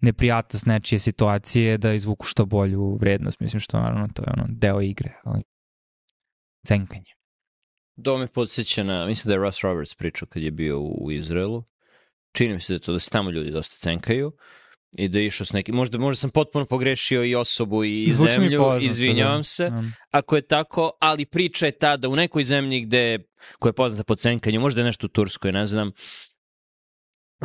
neprijatnost 0.02 0.66
nečije 0.66 1.00
situacije 1.00 1.78
da 1.78 1.94
izvuku 1.94 2.26
što 2.26 2.46
bolju 2.46 2.98
vrednost. 3.02 3.40
Mislim 3.40 3.60
što 3.60 3.80
naravno 3.80 4.08
to 4.14 4.22
je 4.22 4.34
ono 4.38 4.46
deo 4.50 4.82
igre, 4.82 5.14
ali 5.24 5.44
cenkanje. 6.68 7.14
Do 7.96 8.18
me 8.18 8.28
podsjeća 8.28 8.84
na, 8.84 9.06
mislim 9.06 9.30
da 9.30 9.34
je 9.34 9.46
Russ 9.46 9.62
Roberts 9.62 9.96
pričao 9.96 10.28
kad 10.28 10.44
je 10.44 10.52
bio 10.52 10.80
u 10.80 11.12
Izraelu. 11.12 11.64
Čini 12.32 12.54
mi 12.54 12.60
se 12.60 12.74
da 12.74 12.80
to 12.80 12.94
da 12.94 13.00
se 13.00 13.10
tamo 13.10 13.32
ljudi 13.32 13.52
dosta 13.52 13.76
cenkaju 13.80 14.32
i 14.98 15.08
da 15.08 15.20
išao 15.20 15.46
s 15.46 15.54
nekim, 15.54 15.76
možda, 15.76 15.98
možda 15.98 16.20
sam 16.20 16.30
potpuno 16.30 16.66
pogrešio 16.66 17.24
i 17.24 17.36
osobu 17.36 17.84
i 17.84 18.12
Zvuči 18.12 18.32
zemlju, 18.32 18.60
poznato, 18.60 18.86
izvinjavam 18.86 19.40
da. 19.40 19.44
se, 19.44 19.68
um. 19.68 19.94
ako 20.12 20.36
je 20.36 20.42
tako, 20.42 20.92
ali 21.00 21.26
priča 21.26 21.66
je 21.66 21.72
ta 21.72 21.98
da 21.98 22.10
u 22.10 22.16
nekoj 22.16 22.44
zemlji 22.44 22.82
gde, 22.82 23.20
koja 23.60 23.70
je 23.70 23.74
poznata 23.74 24.04
po 24.04 24.16
cenkanju, 24.16 24.60
možda 24.60 24.82
je 24.82 24.86
nešto 24.86 25.08
u 25.08 25.10
Turskoj, 25.10 25.52
ne 25.52 25.66
znam, 25.66 25.92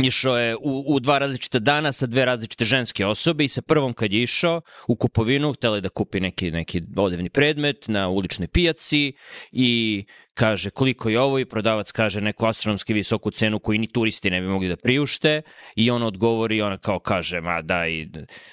išao 0.01 0.39
je 0.39 0.57
u, 0.57 0.85
u 0.87 1.01
dva 1.01 1.19
različita 1.19 1.59
dana 1.59 1.93
sa 1.93 2.07
dve 2.07 2.25
različite 2.25 2.65
ženske 2.65 3.07
osobe 3.07 3.45
i 3.45 3.49
sa 3.49 3.63
prvom 3.63 3.93
kad 3.93 4.13
je 4.13 4.23
išao 4.23 4.61
u 4.89 4.97
kupovinu, 4.97 5.53
htjela 5.53 5.81
da 5.81 5.89
kupi 5.89 6.21
neki, 6.21 6.51
neki 6.51 6.83
odevni 6.97 7.31
predmet 7.31 7.89
na 7.89 8.09
uličnoj 8.09 8.49
pijaci 8.49 9.13
i 9.53 10.05
kaže 10.35 10.71
koliko 10.71 11.09
je 11.09 11.21
ovo? 11.21 11.39
I 11.39 11.45
prodavac 11.45 11.93
kaže 11.93 12.21
neku 12.21 12.47
astronomski 12.47 12.95
visoku 12.95 13.31
cenu 13.31 13.59
koju 13.59 13.79
ni 13.79 13.87
turisti 13.87 14.31
ne 14.31 14.41
bi 14.41 14.47
mogli 14.47 14.69
da 14.69 14.77
priušte. 14.77 15.43
I 15.77 15.91
on 15.91 16.03
odgovori 16.03 16.63
ona 16.63 16.77
kao 16.77 16.99
kaže 16.99 17.41
ma 17.41 17.63
daj 17.63 18.07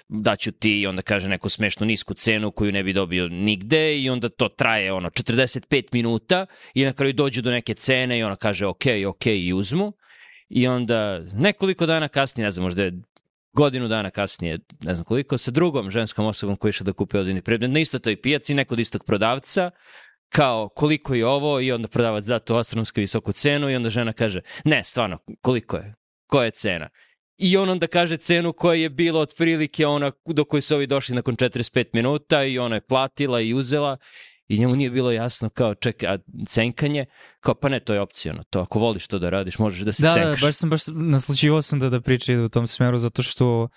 daću 0.10 0.52
ti. 0.52 0.80
I 0.82 0.88
onda 0.88 1.02
kaže 1.02 1.30
neku 1.30 1.50
smešno 1.50 1.86
nisku 1.86 2.14
cenu 2.14 2.52
koju 2.52 2.72
ne 2.72 2.84
bi 2.84 2.94
dobio 2.94 3.28
nigde 3.28 3.98
i 3.98 4.10
onda 4.10 4.30
to 4.30 4.50
traje 4.50 4.94
ono 4.94 5.10
45 5.10 5.84
minuta 5.92 6.46
i 6.74 6.86
na 6.86 6.94
kraju 6.94 7.14
dođu 7.14 7.42
do 7.42 7.52
neke 7.52 7.74
cene 7.74 8.20
i 8.20 8.24
ona 8.24 8.36
kaže 8.36 8.66
ok, 8.66 8.86
ok 9.08 9.26
i 9.26 9.54
uzmu 9.54 9.94
I 10.50 10.68
onda 10.68 11.20
nekoliko 11.34 11.86
dana 11.86 12.08
kasnije, 12.08 12.46
ne 12.46 12.52
znam, 12.52 12.64
možda 12.64 12.84
je 12.84 12.94
godinu 13.54 13.88
dana 13.88 14.12
kasnije, 14.12 14.60
ne 14.82 14.96
znam 14.96 15.06
koliko, 15.06 15.38
sa 15.38 15.52
drugom 15.52 15.92
ženskom 15.92 16.26
osobom 16.26 16.56
koja 16.56 16.70
išla 16.70 16.84
da 16.84 16.94
kupe 16.94 17.20
odini 17.20 17.42
predmet 17.42 17.72
na 17.72 17.80
isto 17.80 18.00
toj 18.00 18.22
pijaci, 18.22 18.54
nekod 18.54 18.80
istog 18.80 19.04
prodavca, 19.06 19.72
kao 20.30 20.70
koliko 20.70 21.14
je 21.14 21.26
ovo 21.26 21.60
i 21.60 21.72
onda 21.72 21.88
prodavac 21.88 22.26
da 22.26 22.40
to 22.40 22.58
astronomsku 22.58 23.00
visoku 23.00 23.32
cenu 23.32 23.70
i 23.70 23.76
onda 23.76 23.90
žena 23.90 24.14
kaže 24.14 24.42
ne, 24.64 24.84
stvarno, 24.84 25.18
koliko 25.42 25.78
je? 25.78 25.96
Koja 26.28 26.46
je 26.46 26.52
cena? 26.52 26.90
I 27.38 27.58
on 27.58 27.70
onda 27.70 27.88
kaže 27.88 28.18
cenu 28.18 28.54
koja 28.54 28.76
je 28.76 28.90
bila 28.90 29.20
otprilike 29.20 29.88
ona 29.88 30.12
do 30.26 30.46
koje 30.46 30.62
su 30.62 30.76
ovi 30.76 30.88
došli 30.88 31.16
nakon 31.16 31.36
45 31.36 31.86
minuta 31.94 32.44
i 32.44 32.60
ona 32.60 32.76
je 32.76 32.82
platila 32.82 33.42
i 33.42 33.54
uzela 33.54 33.98
i 34.48 34.60
njemu 34.60 34.76
nije 34.76 34.90
bilo 34.90 35.12
jasno 35.12 35.50
kao 35.50 35.76
čekaj, 35.76 36.10
a 36.10 36.18
cenkanje, 36.48 37.06
kao 37.40 37.56
pa 37.56 37.70
ne, 37.70 37.80
to 37.80 37.94
je 37.94 38.02
opcijano, 38.02 38.44
to 38.44 38.60
ako 38.60 38.80
voliš 38.80 39.08
to 39.08 39.20
da 39.20 39.30
radiš, 39.30 39.60
možeš 39.60 39.80
da 39.80 39.92
se 39.92 40.04
da, 40.04 40.12
cenkaš. 40.12 40.42
Da, 40.42 40.48
baš 40.48 40.56
sam, 40.56 40.70
baš 40.70 40.82
naslučivao 40.88 41.62
sam 41.62 41.80
da, 41.80 41.90
da 41.90 42.02
priča 42.02 42.34
ide 42.34 42.42
u 42.42 42.50
tom 42.50 42.68
smeru, 42.68 42.98
zato 42.98 43.24
što 43.24 43.68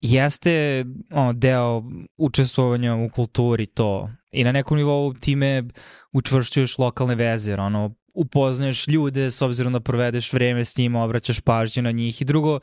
jeste 0.00 0.84
ono, 1.10 1.32
deo 1.32 1.82
učestvovanja 2.16 2.94
u 2.94 3.08
kulturi 3.08 3.66
to 3.66 4.10
i 4.30 4.44
na 4.44 4.52
nekom 4.52 4.76
nivou 4.76 5.14
time 5.14 5.64
učvršćuješ 6.12 6.78
lokalne 6.78 7.14
veze, 7.14 7.52
jer 7.52 7.60
ono, 7.60 7.94
upoznaješ 8.18 8.88
ljude 8.88 9.30
s 9.30 9.42
obzirom 9.42 9.72
da 9.72 9.80
provedeš 9.80 10.32
vreme 10.32 10.64
s 10.64 10.76
njima, 10.76 11.04
obraćaš 11.04 11.40
pažnju 11.40 11.82
na 11.82 11.90
njih 11.90 12.22
i 12.22 12.24
drugo, 12.24 12.60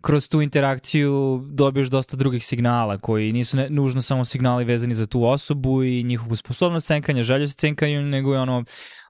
kroz 0.00 0.28
tu 0.28 0.42
interakciju 0.42 1.42
dobiješ 1.50 1.88
dosta 1.88 2.16
drugih 2.16 2.46
signala 2.46 2.98
koji 2.98 3.32
nisu 3.32 3.56
ne, 3.56 3.70
nužno 3.70 4.02
samo 4.02 4.24
signali 4.24 4.64
vezani 4.64 4.94
za 4.94 5.06
tu 5.06 5.24
osobu 5.24 5.82
i 5.82 6.02
njihovu 6.02 6.36
sposobnost 6.36 6.86
cenkanja, 6.86 7.22
želju 7.22 7.48
se 7.48 7.54
cenkanju, 7.54 8.02
nego 8.02 8.34
je 8.34 8.40
ono 8.40 8.64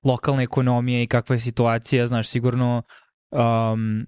lokalna 0.05 0.43
ekonomija 0.43 1.03
i 1.03 1.07
kakva 1.07 1.37
je 1.37 1.41
situacija, 1.41 2.07
znaš, 2.07 2.29
sigurno 2.29 2.83
um, 3.31 4.07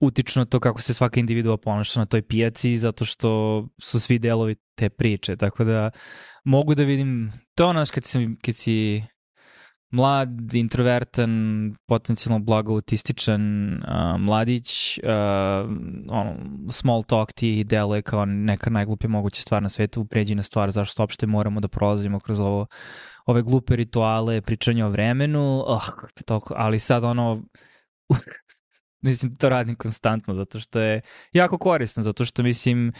utično 0.00 0.44
to 0.44 0.60
kako 0.60 0.80
se 0.80 0.94
svaka 0.94 1.20
individua 1.20 1.56
ponaša 1.56 2.00
na 2.00 2.06
toj 2.06 2.22
pijaci 2.22 2.78
zato 2.78 3.04
što 3.04 3.62
su 3.82 4.00
svi 4.00 4.18
delovi 4.18 4.56
te 4.74 4.90
priče, 4.90 5.36
tako 5.36 5.64
da 5.64 5.90
mogu 6.44 6.74
da 6.74 6.82
vidim 6.82 7.32
to 7.54 7.66
ono 7.66 7.84
kad, 7.94 8.04
si, 8.04 8.28
kad 8.44 8.56
si 8.56 9.02
mlad, 9.92 10.54
introvertan, 10.54 11.30
potencijalno 11.86 12.38
blago 12.38 12.72
autističan 12.72 13.74
uh, 13.74 14.20
mladić, 14.20 14.98
uh, 14.98 15.04
ono, 16.08 16.36
small 16.70 17.02
talk 17.02 17.32
ti 17.32 17.64
deluje 17.64 18.02
kao 18.02 18.24
neka 18.24 18.70
najgluplja 18.70 19.10
moguća 19.10 19.42
stvar 19.42 19.62
na 19.62 19.68
svetu, 19.68 20.04
pređi 20.04 20.34
na 20.34 20.42
stvar 20.42 20.70
zašto 20.70 21.02
uopšte 21.02 21.26
moramo 21.26 21.60
da 21.60 21.68
prolazimo 21.68 22.20
kroz 22.20 22.40
ovo 22.40 22.66
ove 23.26 23.42
glupe 23.42 23.76
rituale, 23.76 24.40
pričanje 24.40 24.84
o 24.84 24.88
vremenu, 24.88 25.62
oh, 25.66 25.88
to, 26.26 26.40
ali 26.56 26.78
sad 26.78 27.04
ono, 27.04 27.42
mislim 29.06 29.36
to 29.36 29.48
radim 29.48 29.76
konstantno 29.76 30.34
zato 30.34 30.60
što 30.60 30.80
je 30.80 31.00
jako 31.32 31.58
korisno, 31.58 32.02
zato 32.02 32.24
što 32.24 32.42
mislim 32.42 32.92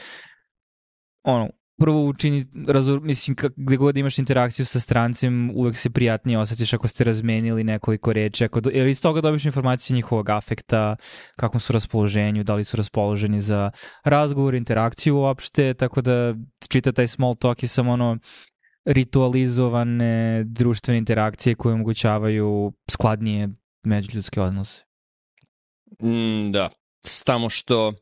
ono, 1.22 1.50
prvo 1.78 2.04
učini, 2.06 2.46
razur, 2.68 3.00
mislim, 3.00 3.36
gde 3.56 3.76
god 3.76 3.96
imaš 3.96 4.18
interakciju 4.18 4.66
sa 4.66 4.80
strancem, 4.80 5.50
uvek 5.54 5.76
se 5.76 5.90
prijatnije 5.90 6.38
osjetiš 6.38 6.72
ako 6.72 6.88
ste 6.88 7.04
razmenili 7.04 7.64
nekoliko 7.64 8.12
reči, 8.12 8.44
ako, 8.44 8.60
jer 8.72 8.86
iz 8.86 9.02
toga 9.02 9.20
dobiš 9.20 9.44
informacije 9.44 9.94
njihovog 9.94 10.30
afekta, 10.30 10.96
kakvom 11.36 11.60
su 11.60 11.72
raspoloženju, 11.72 12.44
da 12.44 12.54
li 12.54 12.64
su 12.64 12.76
raspoloženi 12.76 13.40
za 13.40 13.70
razgovor, 14.04 14.54
interakciju 14.54 15.16
uopšte, 15.16 15.74
tako 15.74 16.02
da 16.02 16.34
čita 16.68 16.92
taj 16.92 17.08
small 17.08 17.34
talk 17.34 17.62
i 17.62 17.68
samo 17.68 17.92
ono 17.92 18.18
ritualizovane 18.84 20.44
društvene 20.44 20.98
interakcije 20.98 21.54
koje 21.54 21.74
omogućavaju 21.74 22.72
skladnije 22.90 23.48
međuljudske 23.84 24.40
odnose. 24.40 24.84
Mm, 26.02 26.52
da, 26.52 26.70
samo 27.00 27.50
što 27.50 27.92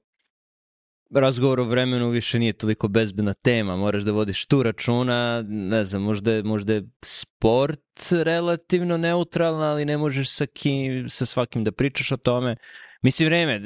razgovor 1.15 1.61
o 1.61 1.65
vremenu 1.65 2.09
više 2.09 2.39
nije 2.39 2.53
toliko 2.53 2.89
bezbedna 2.89 3.35
tema, 3.35 3.77
moraš 3.77 4.03
da 4.03 4.13
vodiš 4.13 4.47
tu 4.47 4.63
računa, 4.63 5.45
ne 5.49 5.85
znam, 5.85 6.03
možda 6.03 6.33
je, 6.33 6.43
možda 6.43 6.75
je 6.75 6.83
sport 7.05 8.13
relativno 8.13 8.97
neutralan, 8.97 9.63
ali 9.63 9.85
ne 9.85 9.99
možeš 9.99 10.31
sa, 10.31 10.47
kim, 10.47 11.11
sa 11.11 11.27
svakim 11.27 11.65
da 11.65 11.73
pričaš 11.73 12.13
o 12.13 12.17
tome. 12.17 12.57
Mislim, 13.03 13.29
vreme, 13.29 13.61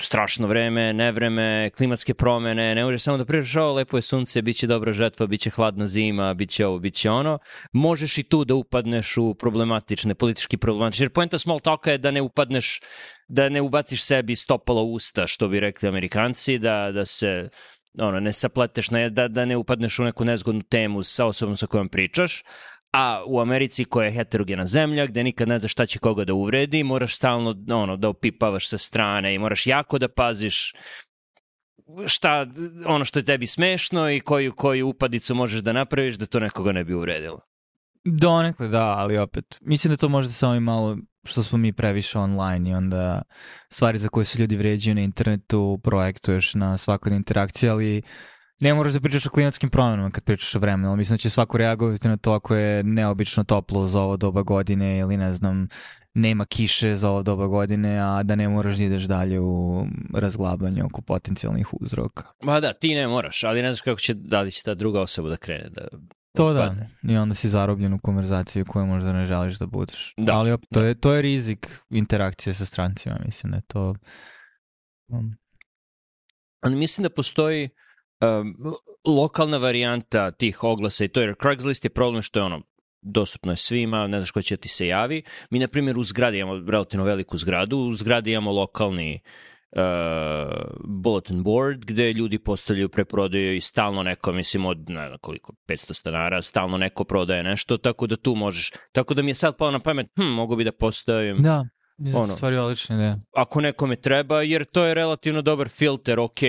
strašno 0.00 0.46
vreme, 0.46 0.92
nevreme, 0.92 1.70
klimatske 1.76 2.14
promene, 2.14 2.74
ne 2.74 2.84
možeš 2.84 3.02
samo 3.02 3.16
da 3.16 3.24
pričaš 3.24 3.56
ovo, 3.56 3.72
lepo 3.72 3.98
je 3.98 4.02
sunce, 4.02 4.42
bit 4.42 4.56
će 4.56 4.66
dobra 4.66 4.92
žetva, 4.92 5.26
bit 5.26 5.40
će 5.40 5.50
hladna 5.50 5.86
zima, 5.86 6.34
bit 6.34 6.50
će 6.50 6.66
ovo, 6.66 6.78
bit 6.78 6.94
će 6.94 7.10
ono. 7.10 7.38
Možeš 7.72 8.18
i 8.18 8.22
tu 8.22 8.44
da 8.44 8.54
upadneš 8.54 9.16
u 9.16 9.34
problematične, 9.34 10.14
politički 10.14 10.56
problematične, 10.56 11.04
jer 11.04 11.10
poenta 11.10 11.38
small 11.38 11.60
talka 11.60 11.92
je 11.92 11.98
da 11.98 12.10
ne 12.10 12.22
upadneš, 12.22 12.80
da 13.32 13.48
ne 13.48 13.60
ubaciš 13.60 14.04
sebi 14.04 14.36
stopalo 14.36 14.82
usta, 14.82 15.26
što 15.26 15.48
bi 15.48 15.60
rekli 15.60 15.88
amerikanci, 15.88 16.58
da, 16.58 16.92
da 16.92 17.04
se 17.04 17.48
ono, 17.98 18.20
ne 18.20 18.32
sapleteš, 18.32 18.90
na, 18.90 19.08
da, 19.08 19.28
da 19.28 19.44
ne 19.44 19.56
upadneš 19.56 19.98
u 19.98 20.04
neku 20.04 20.24
nezgodnu 20.24 20.62
temu 20.62 21.02
sa 21.02 21.26
osobom 21.26 21.56
sa 21.56 21.66
kojom 21.66 21.88
pričaš, 21.88 22.42
A 22.92 23.24
u 23.26 23.40
Americi 23.40 23.84
koja 23.84 24.06
je 24.06 24.12
heterogena 24.12 24.66
zemlja, 24.66 25.06
gde 25.06 25.22
nikad 25.24 25.48
ne 25.48 25.58
znaš 25.58 25.72
šta 25.72 25.86
će 25.86 25.98
koga 25.98 26.24
da 26.24 26.34
uvredi, 26.34 26.82
moraš 26.84 27.16
stalno 27.16 27.54
ono, 27.68 27.96
da 27.96 28.08
opipavaš 28.08 28.68
sa 28.68 28.78
strane 28.78 29.34
i 29.34 29.38
moraš 29.38 29.66
jako 29.66 29.98
da 29.98 30.08
paziš 30.08 30.74
šta, 32.06 32.46
ono 32.86 33.04
što 33.04 33.18
je 33.18 33.24
tebi 33.24 33.46
smešno 33.46 34.10
i 34.10 34.20
koju, 34.20 34.52
koju 34.52 34.88
upadicu 34.88 35.34
možeš 35.34 35.60
da 35.60 35.72
napraviš 35.72 36.14
da 36.14 36.26
to 36.26 36.40
nekoga 36.40 36.72
ne 36.72 36.84
bi 36.84 36.94
uvredilo. 36.94 37.40
Donekle, 38.04 38.68
da, 38.68 38.84
ali 38.84 39.18
opet, 39.18 39.58
mislim 39.60 39.90
da 39.90 39.96
to 39.96 40.08
možda 40.08 40.32
samo 40.32 40.54
i 40.54 40.60
malo 40.60 40.98
što 41.24 41.42
smo 41.42 41.58
mi 41.58 41.72
previše 41.72 42.18
online 42.18 42.70
i 42.70 42.74
onda 42.74 43.22
stvari 43.70 43.98
za 43.98 44.08
koje 44.08 44.24
se 44.24 44.38
ljudi 44.38 44.56
vređaju 44.56 44.94
na 44.94 45.00
internetu 45.00 45.80
projektuješ 45.82 46.54
na 46.54 46.78
svakoj 46.78 47.16
interakciji, 47.16 47.70
ali 47.70 48.02
ne 48.60 48.74
moraš 48.74 48.92
da 48.92 49.00
pričaš 49.00 49.26
o 49.26 49.30
klimatskim 49.30 49.70
promjenama 49.70 50.10
kad 50.10 50.24
pričaš 50.24 50.54
o 50.54 50.58
vremenu, 50.58 50.88
ali 50.88 50.98
mislim 50.98 51.14
da 51.14 51.18
će 51.18 51.30
svako 51.30 51.58
reagovati 51.58 52.08
na 52.08 52.16
to 52.16 52.32
ako 52.32 52.54
je 52.54 52.82
neobično 52.82 53.44
toplo 53.44 53.86
za 53.86 54.00
ovo 54.00 54.16
doba 54.16 54.42
godine 54.42 54.98
ili 54.98 55.16
ne 55.16 55.32
znam, 55.32 55.68
nema 56.14 56.44
kiše 56.44 56.96
za 56.96 57.10
ovo 57.10 57.22
doba 57.22 57.46
godine, 57.46 57.98
a 57.98 58.22
da 58.22 58.34
ne 58.34 58.48
moraš 58.48 58.76
da 58.76 58.84
ideš 58.84 59.02
dalje 59.02 59.40
u 59.40 59.86
razglabanje 60.14 60.84
oko 60.84 61.02
potencijalnih 61.02 61.74
uzroka. 61.80 62.24
Ma 62.42 62.60
da, 62.60 62.72
ti 62.72 62.94
ne 62.94 63.08
moraš, 63.08 63.44
ali 63.44 63.62
ne 63.62 63.68
znaš 63.68 63.80
kako 63.80 64.00
će, 64.00 64.14
da 64.14 64.40
li 64.40 64.50
će 64.50 64.62
ta 64.62 64.74
druga 64.74 65.00
osoba 65.00 65.28
da 65.28 65.36
krene 65.36 65.68
da 65.70 65.88
To 66.36 66.52
da, 66.52 66.74
i 67.08 67.16
onda 67.16 67.34
si 67.34 67.48
zarobljen 67.48 67.92
u 67.92 67.98
konverzaciju 67.98 68.64
koju 68.68 68.86
možda 68.86 69.12
ne 69.12 69.26
želiš 69.26 69.58
da 69.58 69.66
budeš. 69.66 70.14
Da, 70.16 70.34
Ali 70.34 70.52
opet, 70.52 70.68
to, 70.72 70.80
da. 70.80 70.86
je, 70.86 70.94
to 70.94 71.12
je 71.14 71.22
rizik 71.22 71.78
interakcije 71.90 72.54
sa 72.54 72.64
strancima, 72.64 73.18
mislim 73.24 73.50
da 73.50 73.56
je 73.56 73.62
to... 73.66 73.94
Um, 75.08 75.36
Ali 76.60 76.76
mislim 76.76 77.02
da 77.02 77.10
postoji 77.10 77.68
um, 78.20 78.56
lokalna 79.06 79.56
varijanta 79.56 80.30
tih 80.30 80.64
oglasa 80.64 81.04
i 81.04 81.08
to 81.08 81.20
jer 81.20 81.34
Craigslist 81.42 81.84
je 81.84 81.90
problem 81.90 82.22
što 82.22 82.40
je 82.40 82.44
ono 82.44 82.62
dostupno 83.02 83.52
je 83.52 83.56
svima, 83.56 84.06
ne 84.06 84.18
znaš 84.18 84.30
ko 84.30 84.42
će 84.42 84.56
ti 84.56 84.68
se 84.68 84.86
javi. 84.86 85.22
Mi, 85.50 85.58
na 85.58 85.68
primjer, 85.68 85.98
u 85.98 86.02
zgradi 86.02 86.38
imamo 86.38 86.70
relativno 86.70 87.04
veliku 87.04 87.36
zgradu, 87.36 87.78
u 87.78 87.92
zgradi 87.92 88.32
imamo 88.32 88.52
lokalni 88.52 89.20
uh, 89.24 89.51
bulletin 90.84 91.42
board 91.42 91.84
gde 91.84 92.12
ljudi 92.12 92.38
postavljaju 92.38 92.88
preprodaju 92.88 93.56
i 93.56 93.60
stalno 93.60 94.02
neko, 94.02 94.32
mislim 94.32 94.66
od 94.66 94.90
ne 94.90 95.06
znam 95.06 95.18
koliko, 95.18 95.52
500 95.68 95.94
stanara, 95.94 96.42
stalno 96.42 96.78
neko 96.78 97.04
prodaje 97.04 97.42
nešto, 97.42 97.76
tako 97.78 98.06
da 98.06 98.16
tu 98.16 98.34
možeš, 98.34 98.70
tako 98.92 99.14
da 99.14 99.22
mi 99.22 99.30
je 99.30 99.34
sad 99.34 99.56
palo 99.56 99.70
na 99.70 99.80
pamet, 99.80 100.06
hm, 100.16 100.22
mogu 100.22 100.56
bi 100.56 100.64
da 100.64 100.72
postavim 100.72 101.42
da, 101.42 101.64
da 101.98 102.18
Ono. 102.18 102.34
stvari 102.34 102.56
odlične 102.56 102.96
ideje. 102.96 103.16
ako 103.36 103.60
nekome 103.60 103.96
treba, 103.96 104.42
jer 104.42 104.64
to 104.64 104.84
je 104.84 104.94
relativno 104.94 105.42
dobar 105.42 105.68
filter, 105.68 106.20
ok, 106.20 106.40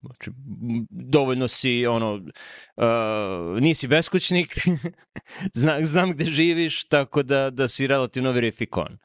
znači, 0.00 0.30
m, 0.30 0.86
dovoljno 0.90 1.48
si, 1.48 1.86
ono, 1.86 2.14
uh, 2.14 3.60
nisi 3.60 3.88
beskućnik, 3.88 4.58
Zna, 5.54 5.84
znam 5.84 6.12
gde 6.12 6.24
živiš, 6.24 6.84
tako 6.84 7.22
da, 7.22 7.50
da 7.50 7.68
si 7.68 7.86
relativno 7.86 8.30
verifikovan. 8.32 8.98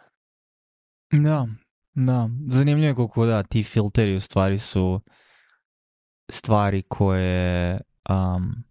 Da, 1.11 1.47
da. 1.93 2.29
Zanimljivo 2.49 2.87
je 2.87 2.95
koliko 2.95 3.25
da, 3.25 3.43
ti 3.43 3.63
filteri 3.63 4.15
u 4.15 4.19
stvari 4.19 4.57
su 4.57 5.01
stvari 6.29 6.81
koje 6.81 7.81
um, 8.09 8.63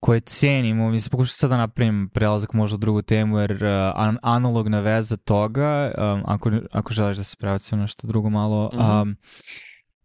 koje 0.00 0.20
cenimo, 0.20 0.90
mislim, 0.90 1.10
pokušam 1.10 1.32
sad 1.32 1.50
da 1.50 1.56
napravim 1.56 2.10
prelazak 2.14 2.52
možda 2.52 2.74
u 2.74 2.78
drugu 2.78 3.02
temu, 3.02 3.38
jer 3.38 3.52
uh, 3.52 3.68
an- 3.94 4.18
analogna 4.22 4.80
veza 4.80 5.16
toga, 5.16 5.92
um, 5.98 6.22
ako, 6.26 6.50
ako 6.72 6.92
želiš 6.92 7.16
da 7.16 7.24
se 7.24 7.36
prebacimo 7.36 7.76
na 7.76 7.82
nešto 7.82 8.06
drugo 8.06 8.30
malo, 8.30 8.70
Mhm. 8.74 8.82
um, 8.82 9.16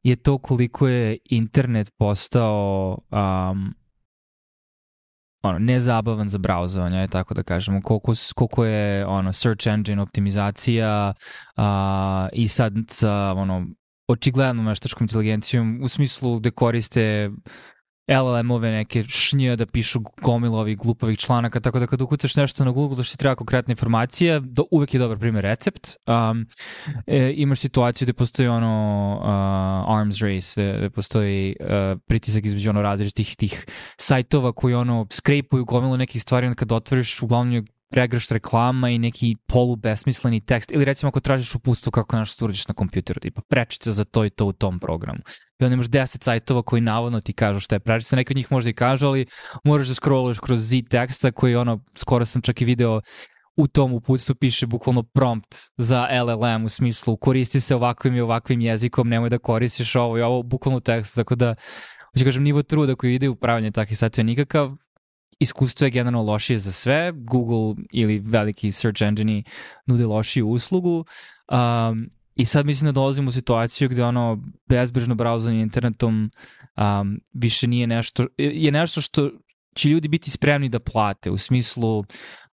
je 0.03 0.15
to 0.15 0.37
koliko 0.37 0.87
je 0.87 1.17
internet 1.25 1.91
postao 1.97 2.97
um, 3.11 3.73
ono, 5.47 5.59
nezabavan 5.59 6.29
za 6.29 6.37
brauzovanje, 6.37 6.99
aj 6.99 7.07
tako 7.07 7.33
da 7.33 7.43
kažemo, 7.43 7.81
koliko, 7.81 8.13
koliko 8.35 8.65
je 8.65 9.05
ono, 9.05 9.33
search 9.33 9.67
engine 9.67 10.01
optimizacija 10.01 11.13
a, 11.55 12.29
i 12.33 12.47
sad 12.47 12.73
sa 12.87 13.33
ono, 13.37 13.67
očiglednom 14.07 14.67
veštačkom 14.67 15.03
inteligencijom 15.03 15.79
u 15.83 15.87
smislu 15.87 16.39
gde 16.39 16.51
koriste 16.51 17.31
LLM-ove 18.07 18.71
neke 18.71 19.03
šnje 19.03 19.55
da 19.55 19.65
pišu 19.65 19.99
gomilu 20.21 20.57
ovih 20.57 20.77
glupavih 20.77 21.17
članaka, 21.17 21.59
tako 21.59 21.79
da 21.79 21.87
kad 21.87 22.01
ukucaš 22.01 22.35
nešto 22.35 22.65
na 22.65 22.71
Google 22.71 22.97
da 22.97 23.03
što 23.03 23.11
ti 23.11 23.17
treba 23.17 23.35
konkretna 23.35 23.71
informacija, 23.71 24.39
do, 24.39 24.63
uvek 24.71 24.93
je 24.93 24.99
dobar 24.99 25.17
primjer 25.17 25.43
recept. 25.43 25.87
Um, 26.07 26.47
e, 27.07 27.33
imaš 27.35 27.59
situaciju 27.59 28.05
gde 28.05 28.13
postoji 28.13 28.47
ono 28.47 29.17
uh, 29.19 29.99
arms 29.99 30.21
race, 30.21 30.73
gde 30.77 30.89
postoji 30.89 31.55
uh, 31.59 31.99
pritisak 32.07 32.45
između 32.45 32.69
ono 32.69 32.81
različitih 32.81 33.35
tih 33.35 33.65
sajtova 33.97 34.51
koji 34.51 34.75
ono 34.75 35.07
skrepuju 35.11 35.65
gomilu 35.65 35.97
nekih 35.97 36.21
stvari, 36.21 36.47
onda 36.47 36.55
kad 36.55 36.71
otvoriš 36.71 37.21
uglavnom 37.21 37.53
je 37.53 37.63
pregršt 37.89 38.31
reklama 38.31 38.89
i 38.89 38.97
neki 38.97 39.35
polubesmisleni 39.47 40.45
tekst 40.45 40.71
ili 40.71 40.85
recimo 40.85 41.07
ako 41.07 41.19
tražiš 41.19 41.55
upustvo 41.55 41.91
kako 41.91 42.17
nešto 42.17 42.45
uradiš 42.45 42.67
na 42.67 42.73
kompjuteru, 42.73 43.19
tipa 43.19 43.41
prečica 43.49 43.91
za 43.91 44.03
to 44.03 44.25
i 44.25 44.29
to 44.29 44.45
u 44.45 44.53
tom 44.53 44.79
programu. 44.79 45.19
I 45.59 45.63
onda 45.65 45.73
imaš 45.73 45.87
10 45.87 46.23
sajtova 46.23 46.61
koji 46.61 46.81
navodno 46.81 47.19
ti 47.19 47.33
kažu 47.33 47.59
šta 47.59 47.75
je 47.75 47.79
prečica, 47.79 48.15
neki 48.15 48.33
od 48.33 48.37
njih 48.37 48.51
možda 48.51 48.69
i 48.69 48.73
kažu, 48.73 49.07
ali 49.07 49.25
moraš 49.63 49.87
da 49.87 49.93
scrolluješ 49.93 50.39
kroz 50.39 50.59
z 50.59 50.81
teksta 50.89 51.31
koji 51.31 51.55
ono, 51.55 51.83
skoro 51.95 52.25
sam 52.25 52.41
čak 52.41 52.61
i 52.61 52.65
video 52.65 53.01
u 53.57 53.67
tom 53.67 53.93
uputstvu 53.93 54.35
piše 54.35 54.65
bukvalno 54.65 55.03
prompt 55.03 55.55
za 55.77 56.07
LLM 56.23 56.65
u 56.65 56.69
smislu 56.69 57.17
koristi 57.17 57.59
se 57.59 57.75
ovakvim 57.75 58.15
i 58.15 58.21
ovakvim 58.21 58.61
jezikom, 58.61 59.09
nemoj 59.09 59.29
da 59.29 59.37
koristiš 59.37 59.95
ovo 59.95 60.17
i 60.17 60.21
ovo 60.21 60.43
bukvalno 60.43 60.77
u 60.77 60.81
tekstu, 60.81 61.15
tako 61.15 61.35
da 61.35 61.55
hoću 62.13 62.25
kažem, 62.25 62.43
nivo 62.43 62.63
truda 62.63 62.95
koji 62.95 63.15
ide 63.15 63.29
u 63.29 63.31
upravljanje 63.31 63.71
takvih 63.71 63.97
sajtova 63.97 64.21
je 64.21 64.25
nikakav, 64.25 64.75
iskustvo 65.39 65.85
je 65.85 65.91
generalno 65.91 66.31
lošije 66.31 66.59
za 66.59 66.71
sve, 66.71 67.11
Google 67.15 67.83
ili 67.91 68.19
veliki 68.19 68.71
search 68.71 69.01
engine 69.01 69.43
nude 69.85 70.05
lošiju 70.05 70.47
uslugu. 70.47 71.05
Um, 71.51 72.09
i 72.35 72.45
sad 72.45 72.65
mislim 72.65 72.85
da 72.85 72.91
dolazimo 72.91 73.29
u 73.29 73.31
situaciju 73.31 73.89
gde 73.89 74.03
ono 74.03 74.43
bezbrižno 74.69 75.15
brauzanje 75.15 75.61
internetom 75.61 76.31
um, 76.77 77.19
više 77.33 77.67
nije 77.67 77.87
nešto, 77.87 78.25
je 78.37 78.71
nešto 78.71 79.01
što 79.01 79.31
će 79.75 79.89
ljudi 79.89 80.07
biti 80.07 80.31
spremni 80.31 80.69
da 80.69 80.79
plate 80.79 81.31
u 81.31 81.37
smislu 81.37 82.03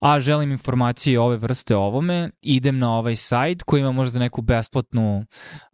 a 0.02 0.20
želim 0.20 0.52
informacije 0.52 1.20
ove 1.20 1.36
vrste 1.36 1.76
ovome, 1.76 2.30
idem 2.40 2.78
na 2.78 2.98
ovaj 2.98 3.16
sajt 3.16 3.62
koji 3.62 3.80
ima 3.80 3.92
možda 3.92 4.18
neku 4.18 4.42
besplatnu 4.42 5.24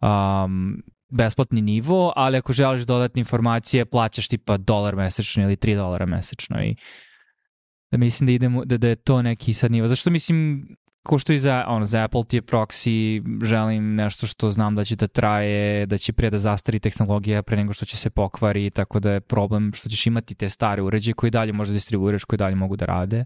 um, 0.01 0.83
besplatni 1.09 1.61
nivo, 1.61 2.13
ali 2.15 2.37
ako 2.37 2.53
želiš 2.53 2.81
dodatne 2.81 3.19
informacije, 3.19 3.85
plaćaš 3.85 4.27
tipa 4.27 4.57
dolar 4.57 4.95
mesečno 4.95 5.43
ili 5.43 5.55
3 5.55 5.75
dolara 5.75 6.05
mesečno 6.05 6.63
i 6.63 6.75
da 7.91 7.97
mislim 7.97 8.27
da 8.27 8.31
idemo, 8.31 8.65
da, 8.65 8.77
da 8.77 8.87
je 8.87 8.95
to 8.95 9.21
neki 9.21 9.53
sad 9.53 9.71
nivo. 9.71 9.87
Zašto 9.87 10.09
mislim, 10.09 10.67
ko 11.03 11.17
što 11.17 11.33
i 11.33 11.39
za, 11.39 11.65
ono, 11.67 11.85
za 11.85 12.03
Apple 12.03 12.23
ti 12.23 12.37
je 12.37 12.41
proxy, 12.41 13.23
želim 13.45 13.95
nešto 13.95 14.27
što 14.27 14.51
znam 14.51 14.75
da 14.75 14.85
će 14.85 14.95
da 14.95 15.07
traje, 15.07 15.85
da 15.85 15.97
će 15.97 16.13
prije 16.13 16.29
da 16.29 16.39
zastari 16.39 16.79
tehnologija 16.79 17.43
pre 17.43 17.57
nego 17.57 17.73
što 17.73 17.85
će 17.85 17.97
se 17.97 18.09
pokvari, 18.09 18.69
tako 18.69 18.99
da 18.99 19.11
je 19.11 19.21
problem 19.21 19.73
što 19.73 19.89
ćeš 19.89 20.07
imati 20.07 20.35
te 20.35 20.49
stare 20.49 20.81
uređaje 20.81 21.13
koji 21.13 21.31
dalje 21.31 21.53
možda 21.53 21.73
distribuiraš, 21.73 22.23
koji 22.23 22.37
dalje 22.37 22.55
mogu 22.55 22.75
da 22.75 22.85
rade. 22.85 23.25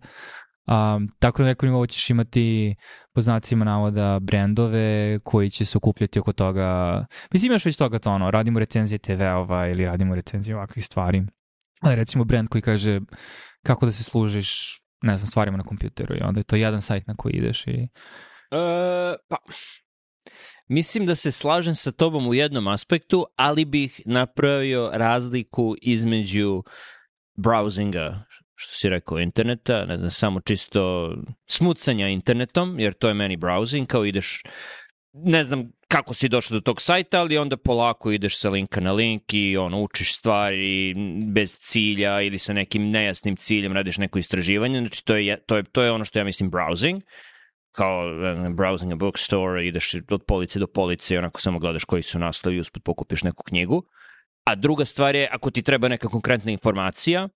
Um, 0.67 1.08
tako 1.19 1.38
da 1.38 1.43
na 1.43 1.49
nekom 1.49 1.69
nivou 1.69 1.86
ćeš 1.88 2.10
imati 2.10 2.76
po 3.13 3.21
znacima 3.21 3.65
navoda 3.65 4.19
brendove 4.19 5.19
koji 5.23 5.49
će 5.49 5.65
se 5.65 5.78
okupljati 5.78 6.19
oko 6.19 6.34
toga. 6.34 7.06
Mislim 7.32 7.52
imaš 7.52 7.65
već 7.65 7.78
toga 7.78 7.99
to 7.99 8.12
ono, 8.12 8.32
radimo 8.32 8.60
recenzije 8.60 8.97
TV-ova 8.97 9.67
ili 9.67 9.86
radimo 9.86 10.15
recenzije 10.15 10.56
ovakvih 10.56 10.86
stvari. 10.86 11.23
Ali 11.82 11.95
recimo 11.95 12.23
brend 12.23 12.49
koji 12.49 12.62
kaže 12.62 12.99
kako 13.63 13.86
da 13.86 13.91
se 13.91 14.04
služiš 14.04 14.80
ne 15.04 15.17
znam, 15.17 15.28
stvarima 15.28 15.58
na 15.58 15.63
kompjuteru 15.63 16.15
i 16.15 16.21
onda 16.21 16.39
je 16.39 16.43
to 16.43 16.56
jedan 16.56 16.82
sajt 16.82 17.08
na 17.08 17.15
koji 17.15 17.34
ideš 17.34 17.67
i... 17.67 17.88
E, 18.52 19.15
pa, 19.30 19.38
mislim 20.67 21.06
da 21.06 21.15
se 21.15 21.32
slažem 21.32 21.76
sa 21.76 21.91
tobom 21.91 22.28
u 22.28 22.34
jednom 22.34 22.67
aspektu, 22.67 23.26
ali 23.36 23.65
bih 23.65 24.02
napravio 24.06 24.89
razliku 24.93 25.76
između 25.82 26.63
browsinga, 27.38 28.23
što 28.55 28.75
si 28.75 28.89
rekao, 28.89 29.19
interneta, 29.19 29.85
ne 29.85 29.97
znam, 29.97 30.11
samo 30.11 30.39
čisto 30.39 31.13
smucanja 31.45 32.07
internetom, 32.07 32.79
jer 32.79 32.93
to 32.93 33.07
je 33.07 33.13
meni 33.13 33.37
browsing, 33.37 33.85
kao 33.85 34.05
ideš, 34.05 34.43
ne 35.13 35.43
znam 35.43 35.71
kako 35.87 36.13
si 36.13 36.29
došao 36.29 36.55
do 36.55 36.61
tog 36.61 36.81
sajta, 36.81 37.19
ali 37.19 37.37
onda 37.37 37.57
polako 37.57 38.11
ideš 38.11 38.39
sa 38.39 38.49
linka 38.49 38.81
na 38.81 38.91
link 38.91 39.33
i 39.33 39.57
ono, 39.57 39.81
učiš 39.81 40.15
stvari 40.15 40.95
bez 41.33 41.57
cilja 41.59 42.21
ili 42.21 42.39
sa 42.39 42.53
nekim 42.53 42.89
nejasnim 42.89 43.35
ciljem 43.35 43.73
radiš 43.73 43.97
neko 43.97 44.19
istraživanje, 44.19 44.79
znači 44.79 45.05
to 45.05 45.15
je, 45.15 45.37
to 45.45 45.55
je, 45.55 45.63
to 45.63 45.83
je 45.83 45.91
ono 45.91 46.05
što 46.05 46.19
ja 46.19 46.25
mislim 46.25 46.51
browsing, 46.51 47.01
kao 47.71 48.03
browsing 48.49 48.93
a 48.93 48.95
bookstore, 48.95 49.67
ideš 49.67 49.95
od 50.09 50.23
police 50.27 50.59
do 50.59 50.67
police 50.67 51.15
i 51.15 51.17
onako 51.17 51.41
samo 51.41 51.59
gledaš 51.59 51.83
koji 51.83 52.03
su 52.03 52.19
naslovi 52.19 52.57
i 52.57 52.59
usput 52.59 52.83
pokupiš 52.83 53.23
neku 53.23 53.43
knjigu. 53.43 53.83
A 54.45 54.55
druga 54.55 54.85
stvar 54.85 55.15
je, 55.15 55.27
ako 55.31 55.51
ti 55.51 55.61
treba 55.61 55.87
neka 55.87 56.07
konkretna 56.07 56.51
informacija, 56.51 57.29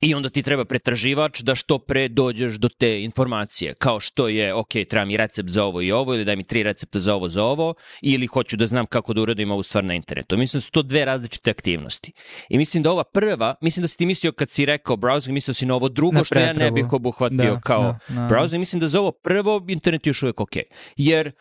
I 0.00 0.14
onda 0.14 0.28
ti 0.28 0.42
treba 0.42 0.64
pretraživač 0.64 1.40
da 1.40 1.54
što 1.54 1.78
pre 1.78 2.08
dođeš 2.08 2.54
do 2.54 2.68
te 2.68 3.02
informacije. 3.02 3.74
Kao 3.74 4.00
što 4.00 4.28
je, 4.28 4.54
ok, 4.54 4.68
treba 4.88 5.04
mi 5.04 5.16
recept 5.16 5.48
za 5.48 5.64
ovo 5.64 5.82
i 5.82 5.92
ovo, 5.92 6.14
ili 6.14 6.24
daj 6.24 6.36
mi 6.36 6.44
tri 6.44 6.62
recepta 6.62 6.98
za 7.00 7.14
ovo, 7.14 7.28
za 7.28 7.44
ovo, 7.44 7.74
ili 8.02 8.26
hoću 8.26 8.56
da 8.56 8.66
znam 8.66 8.86
kako 8.86 9.14
da 9.14 9.20
uradim 9.20 9.50
ovu 9.50 9.62
stvar 9.62 9.84
na 9.84 9.94
internetu. 9.94 10.36
Mislim 10.36 10.58
da 10.58 10.62
su 10.62 10.70
to 10.70 10.82
dve 10.82 11.04
različite 11.04 11.50
aktivnosti. 11.50 12.12
I 12.48 12.58
mislim 12.58 12.82
da 12.82 12.90
ova 12.90 13.04
prva, 13.04 13.54
mislim 13.60 13.82
da 13.82 13.88
si 13.88 13.96
ti 13.96 14.06
mislio 14.06 14.32
kad 14.32 14.50
si 14.50 14.64
rekao 14.64 14.96
browsing, 14.96 15.32
mislio 15.32 15.54
si 15.54 15.66
na 15.66 15.74
ovo 15.74 15.88
drugo, 15.88 16.18
Na 16.18 16.24
što 16.24 16.38
ja 16.38 16.52
ne 16.52 16.70
bih 16.70 16.92
obuhvatio 16.92 17.36
Da, 17.36 17.60
kao 17.60 17.82
da, 17.82 17.98
da. 18.14 18.28
browsing. 18.28 18.58
Mislim 18.58 18.80
da 18.80 18.88
za 18.88 19.00
ovo 19.00 19.12
prvo 19.12 19.64
internet 19.68 20.06
je 20.06 20.10
još 20.10 20.22
uvek 20.22 20.40
ok. 20.40 20.56
Jer 20.96 21.32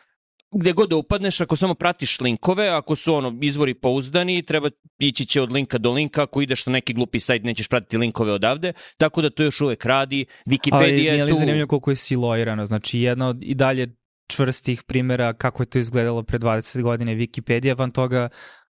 gde 0.52 0.72
god 0.72 0.90
da 0.90 0.96
upadneš, 0.96 1.42
ako 1.42 1.56
samo 1.56 1.74
pratiš 1.74 2.20
linkove, 2.20 2.68
ako 2.70 2.96
su 2.96 3.16
ono 3.16 3.38
izvori 3.42 3.74
pouzdani, 3.74 4.42
treba 4.42 4.70
ići 5.00 5.26
će 5.26 5.42
od 5.42 5.52
linka 5.52 5.78
do 5.78 5.92
linka, 5.92 6.24
ako 6.24 6.42
ideš 6.42 6.66
na 6.66 6.72
neki 6.72 6.94
glupi 6.94 7.20
sajt 7.20 7.44
nećeš 7.44 7.68
pratiti 7.68 7.98
linkove 7.98 8.32
odavde, 8.32 8.74
tako 8.98 9.22
da 9.22 9.30
to 9.30 9.44
još 9.44 9.62
uvek 9.62 9.86
radi. 9.86 10.26
Ali 10.46 10.58
Wikipedia 10.58 11.12
je 11.12 11.30
tu... 11.30 11.36
zanimljivo 11.36 11.68
koliko 11.68 11.90
je 11.92 11.96
siloirano? 11.96 12.66
Znači, 12.66 13.00
jedna 13.00 13.28
od 13.28 13.44
i 13.44 13.56
dalje 13.56 13.96
čvrstih 14.28 14.84
primjera 14.84 15.34
kako 15.34 15.64
je 15.64 15.68
to 15.68 15.80
izgledalo 15.80 16.24
pre 16.24 16.40
20 16.40 16.82
godine 16.82 17.16
Wikipedia, 17.16 17.78
van 17.78 17.92
toga 17.92 18.30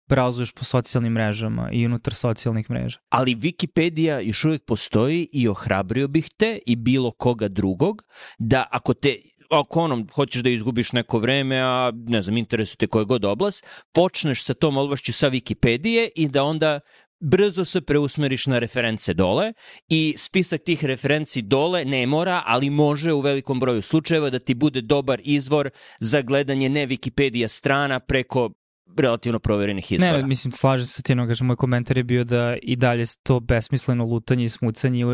brauzuješ 0.09 0.53
po 0.53 0.65
socijalnim 0.65 1.13
mrežama 1.13 1.69
i 1.73 1.87
unutar 1.87 2.15
socijalnih 2.15 2.71
mreža. 2.71 2.99
Ali 3.09 3.37
Wikipedia 3.37 4.21
još 4.21 4.45
uvek 4.45 4.65
postoji 4.65 5.29
i 5.33 5.49
ohrabrio 5.49 6.09
bih 6.09 6.31
te 6.37 6.59
i 6.67 6.77
bilo 6.77 7.11
koga 7.11 7.49
drugog 7.49 8.03
da 8.39 8.67
ako 8.71 8.95
te 8.95 9.17
ako 9.49 9.81
ono, 9.81 10.07
hoćeš 10.13 10.43
da 10.43 10.51
izgubiš 10.51 10.93
neko 10.93 11.19
vreme, 11.19 11.61
a 11.61 11.93
ne 11.95 12.23
znam, 12.23 12.37
interesuje 12.37 12.77
te 12.77 12.87
koja 12.87 13.05
god 13.05 13.25
oblast, 13.25 13.67
počneš 13.93 14.43
sa 14.43 14.55
tom 14.55 14.77
oblašću 14.77 15.13
sa 15.13 15.31
Wikipedije 15.31 16.09
i 16.17 16.29
da 16.29 16.45
onda 16.45 16.81
brzo 17.21 17.65
se 17.65 17.81
preusmeriš 17.81 18.47
na 18.47 18.59
reference 18.59 19.15
dole 19.15 19.53
i 19.89 20.15
spisak 20.17 20.63
tih 20.65 20.85
referenci 20.85 21.43
dole 21.43 21.85
ne 21.85 22.07
mora, 22.07 22.43
ali 22.47 22.71
može 22.71 23.13
u 23.13 23.21
velikom 23.21 23.61
broju 23.61 23.83
slučajeva 23.83 24.31
da 24.31 24.39
ti 24.39 24.55
bude 24.55 24.81
dobar 24.81 25.21
izvor 25.25 25.71
za 26.01 26.23
gledanje 26.23 26.69
ne 26.69 26.87
Wikipedia 26.87 27.49
strana 27.49 28.01
preko 28.01 28.51
relativno 29.03 29.39
proverenih 29.39 29.93
izvora. 29.93 30.17
Ne, 30.17 30.27
mislim, 30.27 30.53
slažem 30.53 30.87
se 30.87 31.03
ti, 31.03 31.15
no, 31.15 31.27
kažem, 31.27 31.47
moj 31.47 31.57
komentar 31.57 31.97
je 31.97 32.05
bio 32.05 32.25
da 32.25 32.57
i 32.63 32.77
dalje 32.77 33.05
to 33.23 33.41
besmisleno 33.41 34.05
lutanje 34.05 34.45
i 34.45 34.49
smucanje 34.49 35.05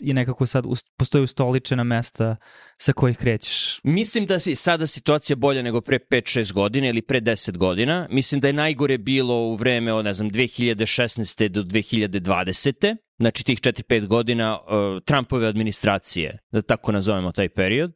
i 0.00 0.12
nekako 0.12 0.46
sad 0.46 0.64
postoje 0.96 1.22
ustoličena 1.22 1.84
mesta 1.84 2.36
sa 2.78 2.92
kojih 2.92 3.16
krećeš. 3.16 3.80
Mislim 3.84 4.26
da 4.26 4.34
je 4.34 4.56
sada 4.56 4.86
situacija 4.86 5.36
bolja 5.36 5.62
nego 5.62 5.80
pre 5.80 5.98
5-6 6.10 6.52
godina 6.52 6.88
ili 6.88 7.02
pre 7.02 7.20
10 7.20 7.56
godina. 7.56 8.08
Mislim 8.10 8.40
da 8.40 8.48
je 8.48 8.52
najgore 8.52 8.98
bilo 8.98 9.34
u 9.34 9.54
vreme 9.54 9.92
od, 9.92 10.04
ne 10.04 10.14
znam, 10.14 10.30
2016. 10.30 11.48
do 11.48 11.62
2020. 11.62 12.96
Znači 13.18 13.44
tih 13.44 13.60
4-5 13.60 14.06
godina 14.06 14.58
uh, 14.60 15.02
Trumpove 15.04 15.46
administracije, 15.46 16.38
da 16.52 16.62
tako 16.62 16.92
nazovemo 16.92 17.32
taj 17.32 17.48
period, 17.48 17.92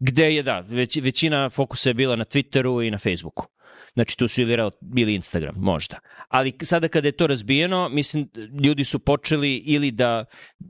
gde 0.00 0.34
je, 0.34 0.42
da, 0.42 0.60
već, 0.60 0.96
većina 0.96 1.50
fokusa 1.50 1.90
je 1.90 1.94
bila 1.94 2.16
na 2.16 2.24
Twitteru 2.24 2.86
i 2.86 2.90
na 2.90 2.98
Facebooku. 2.98 3.46
Znači 3.94 4.16
tu 4.16 4.28
su 4.28 4.42
ili, 4.42 4.70
bili 4.80 5.14
Instagram, 5.14 5.54
možda. 5.56 5.98
Ali 6.28 6.52
sada 6.62 6.88
kada 6.88 7.08
je 7.08 7.12
to 7.12 7.26
razbijeno, 7.26 7.88
mislim, 7.88 8.28
ljudi 8.64 8.84
su 8.84 8.98
počeli 8.98 9.56
ili 9.56 9.90
da 9.90 10.24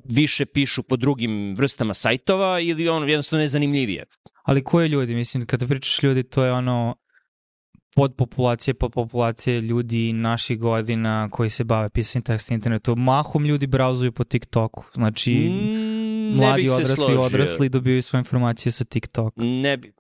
više 0.05 0.47
pišu 0.47 0.83
po 0.83 0.97
drugim 0.97 1.55
vrstama 1.55 1.95
sajtova 1.95 2.61
ili 2.61 2.89
ono 2.89 3.07
jednostavno 3.07 3.41
nezanimljivije. 3.41 4.05
Ali 4.43 4.65
koje 4.65 4.89
ljudi? 4.89 5.15
Mislim, 5.15 5.47
kada 5.47 5.67
pričaš 5.67 6.03
ljudi, 6.03 6.23
to 6.23 6.45
je 6.45 6.53
ono 6.53 6.97
pod 7.95 8.15
populacije, 8.17 8.75
pod 8.75 8.93
populacije 8.93 9.61
ljudi 9.61 10.13
naših 10.13 10.59
godina 10.59 11.29
koji 11.31 11.51
se 11.51 11.65
bave 11.65 11.91
pisanjem 11.91 12.23
teksta 12.23 12.55
na 12.55 12.55
internetu. 12.55 12.97
Mahom 12.97 13.45
ljudi 13.45 13.67
brauzuju 13.67 14.13
po 14.13 14.25
TikToku. 14.25 14.85
Znači, 14.95 15.35
mm, 15.35 15.90
mladi 16.37 16.71
odrasli, 16.71 17.17
odrasli 17.17 17.69
dobiju 17.69 18.03
svoje 18.03 18.21
informacije 18.21 18.73
sa 18.73 18.85
TikToka. 18.85 19.43
Ne 19.43 19.77
bi, 19.77 19.93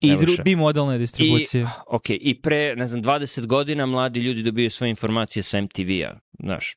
I 0.00 0.16
dru, 0.16 0.32
bimodelne 0.44 0.98
distribucije. 0.98 1.62
I, 1.62 1.66
ok, 1.86 2.10
i 2.10 2.40
pre, 2.42 2.76
ne 2.76 2.86
znam, 2.86 3.02
20 3.02 3.46
godina 3.46 3.86
mladi 3.86 4.20
ljudi 4.20 4.42
dobiju 4.42 4.70
svoje 4.70 4.90
informacije 4.90 5.42
sa 5.42 5.60
MTV-a, 5.60 6.18
znaš. 6.38 6.74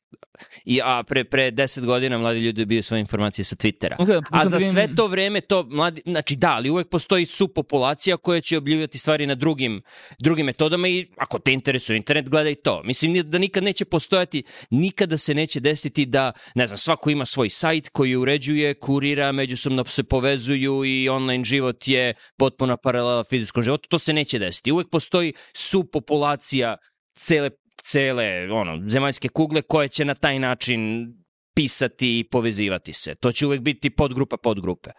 I, 0.64 0.80
a 0.84 1.02
pre, 1.02 1.24
pre 1.24 1.52
10 1.52 1.84
godina 1.84 2.18
mladi 2.18 2.40
ljudi 2.40 2.62
dobiju 2.62 2.82
svoje 2.82 3.00
informacije 3.00 3.44
sa 3.44 3.56
Twittera. 3.56 3.96
Okay, 3.98 4.22
a 4.30 4.48
za 4.48 4.60
sve 4.60 4.94
to 4.94 5.06
vreme 5.06 5.40
to 5.40 5.62
mladi, 5.62 6.02
znači 6.06 6.36
da, 6.36 6.52
ali 6.52 6.70
uvek 6.70 6.88
postoji 6.88 7.26
subpopulacija 7.26 8.16
koja 8.16 8.40
će 8.40 8.58
objavljivati 8.58 8.98
stvari 8.98 9.26
na 9.26 9.34
drugim, 9.34 9.82
drugim 10.18 10.46
metodama 10.46 10.88
i 10.88 11.06
ako 11.18 11.38
te 11.38 11.52
interesuje 11.52 11.96
internet, 11.96 12.30
gledaj 12.30 12.54
to. 12.54 12.82
Mislim 12.84 13.30
da 13.30 13.38
nikad 13.38 13.64
neće 13.64 13.84
postojati, 13.84 14.42
nikada 14.70 15.18
se 15.18 15.34
neće 15.34 15.60
desiti 15.60 16.06
da, 16.06 16.32
ne 16.54 16.66
znam, 16.66 16.78
svako 16.78 17.10
ima 17.10 17.26
svoj 17.26 17.50
sajt 17.50 17.88
koji 17.88 18.16
uređuje, 18.16 18.74
kurira, 18.74 19.32
međusobno 19.32 19.84
se 19.84 20.04
povezuju 20.04 20.84
i 20.84 21.08
online 21.08 21.44
život 21.44 21.88
je 21.88 22.14
potpuno 22.36 22.76
paralela 22.76 23.13
fizičkom 23.24 23.62
životu. 23.62 23.88
To 23.88 23.98
se 23.98 24.12
neće 24.12 24.38
desiti. 24.38 24.72
Uvek 24.72 24.90
postoji 24.90 25.32
subpopulacija 25.54 26.76
cele 27.18 27.50
cele 27.84 28.52
ono, 28.52 28.88
zemaljske 28.88 29.28
kugle 29.28 29.62
koje 29.62 29.88
će 29.88 30.04
na 30.04 30.14
taj 30.14 30.38
način 30.38 31.06
pisati 31.54 32.18
i 32.18 32.24
povezivati 32.24 32.92
se. 32.92 33.14
To 33.14 33.32
će 33.32 33.46
uvek 33.46 33.60
biti 33.60 33.90
podgrupa 33.90 34.36
podgrupe. 34.36 34.90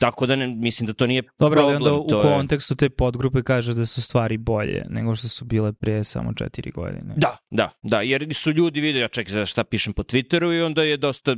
Tako 0.00 0.26
da 0.26 0.36
ne, 0.36 0.46
mislim 0.46 0.86
da 0.86 0.92
to 0.92 1.06
nije 1.06 1.22
Dobro, 1.38 1.60
problem. 1.60 1.82
Dobro, 1.82 1.94
onda 1.94 2.16
u 2.16 2.20
to 2.20 2.22
kontekstu 2.22 2.74
te 2.74 2.90
podgrupe 2.90 3.42
kažeš 3.42 3.74
da 3.74 3.86
su 3.86 4.02
stvari 4.02 4.36
bolje 4.36 4.84
nego 4.88 5.14
što 5.14 5.28
su 5.28 5.44
bile 5.44 5.72
pre 5.72 6.04
samo 6.04 6.34
četiri 6.34 6.70
godine. 6.70 7.14
Da, 7.16 7.36
da, 7.50 7.70
da, 7.82 8.00
jer 8.00 8.34
su 8.34 8.52
ljudi 8.52 8.80
videli, 8.80 9.02
ja 9.02 9.08
čekaj 9.08 9.46
šta 9.46 9.64
pišem 9.64 9.92
po 9.92 10.02
Twitteru 10.02 10.58
i 10.58 10.60
onda 10.60 10.82
je 10.82 10.96
dosta 10.96 11.36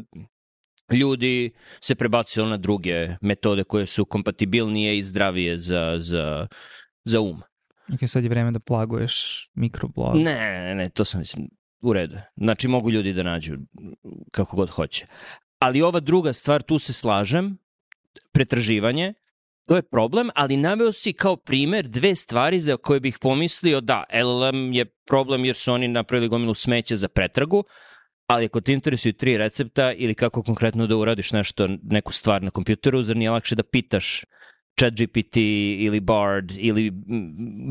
ljudi 0.92 1.50
se 1.80 1.94
prebacilo 1.94 2.46
na 2.46 2.56
druge 2.56 3.08
metode 3.20 3.64
koje 3.64 3.86
su 3.86 4.04
kompatibilnije 4.04 4.98
i 4.98 5.02
zdravije 5.02 5.58
za, 5.58 5.96
za, 5.98 6.46
za 7.04 7.20
um. 7.20 7.42
Ok, 7.94 8.08
sad 8.08 8.22
je 8.22 8.30
vreme 8.30 8.50
da 8.50 8.58
plaguješ 8.58 9.48
mikroblog. 9.54 10.16
Ne, 10.16 10.62
ne, 10.64 10.74
ne, 10.74 10.88
to 10.88 11.04
sam 11.04 11.20
mislim 11.20 11.48
u 11.80 11.92
redu. 11.92 12.16
Znači 12.36 12.68
mogu 12.68 12.90
ljudi 12.90 13.12
da 13.12 13.22
nađu 13.22 13.56
kako 14.30 14.56
god 14.56 14.70
hoće. 14.70 15.06
Ali 15.58 15.82
ova 15.82 16.00
druga 16.00 16.32
stvar, 16.32 16.62
tu 16.62 16.78
se 16.78 16.92
slažem, 16.92 17.58
pretraživanje, 18.32 19.14
to 19.66 19.76
je 19.76 19.82
problem, 19.82 20.30
ali 20.34 20.56
naveo 20.56 20.92
si 20.92 21.12
kao 21.12 21.36
primer 21.36 21.88
dve 21.88 22.14
stvari 22.14 22.60
za 22.60 22.76
koje 22.76 23.00
bih 23.00 23.18
pomislio 23.20 23.80
da 23.80 24.04
LLM 24.12 24.72
je 24.72 24.84
problem 24.84 25.44
jer 25.44 25.56
su 25.56 25.72
oni 25.72 25.88
napravili 25.88 26.28
gomilu 26.28 26.54
smeća 26.54 26.96
za 26.96 27.08
pretragu, 27.08 27.64
ali 28.28 28.44
ako 28.44 28.60
te 28.60 28.72
interesuju 28.72 29.12
tri 29.12 29.36
recepta 29.38 29.92
ili 29.92 30.14
kako 30.14 30.42
konkretno 30.42 30.86
da 30.86 30.96
uradiš 30.96 31.32
nešto, 31.32 31.68
neku 31.82 32.12
stvar 32.12 32.42
na 32.42 32.50
kompjuteru, 32.50 33.02
zar 33.02 33.16
nije 33.16 33.30
lakše 33.30 33.54
da 33.54 33.62
pitaš 33.62 34.24
ChatGPT 34.78 35.36
ili 35.78 36.00
Bard 36.00 36.52
ili 36.56 36.90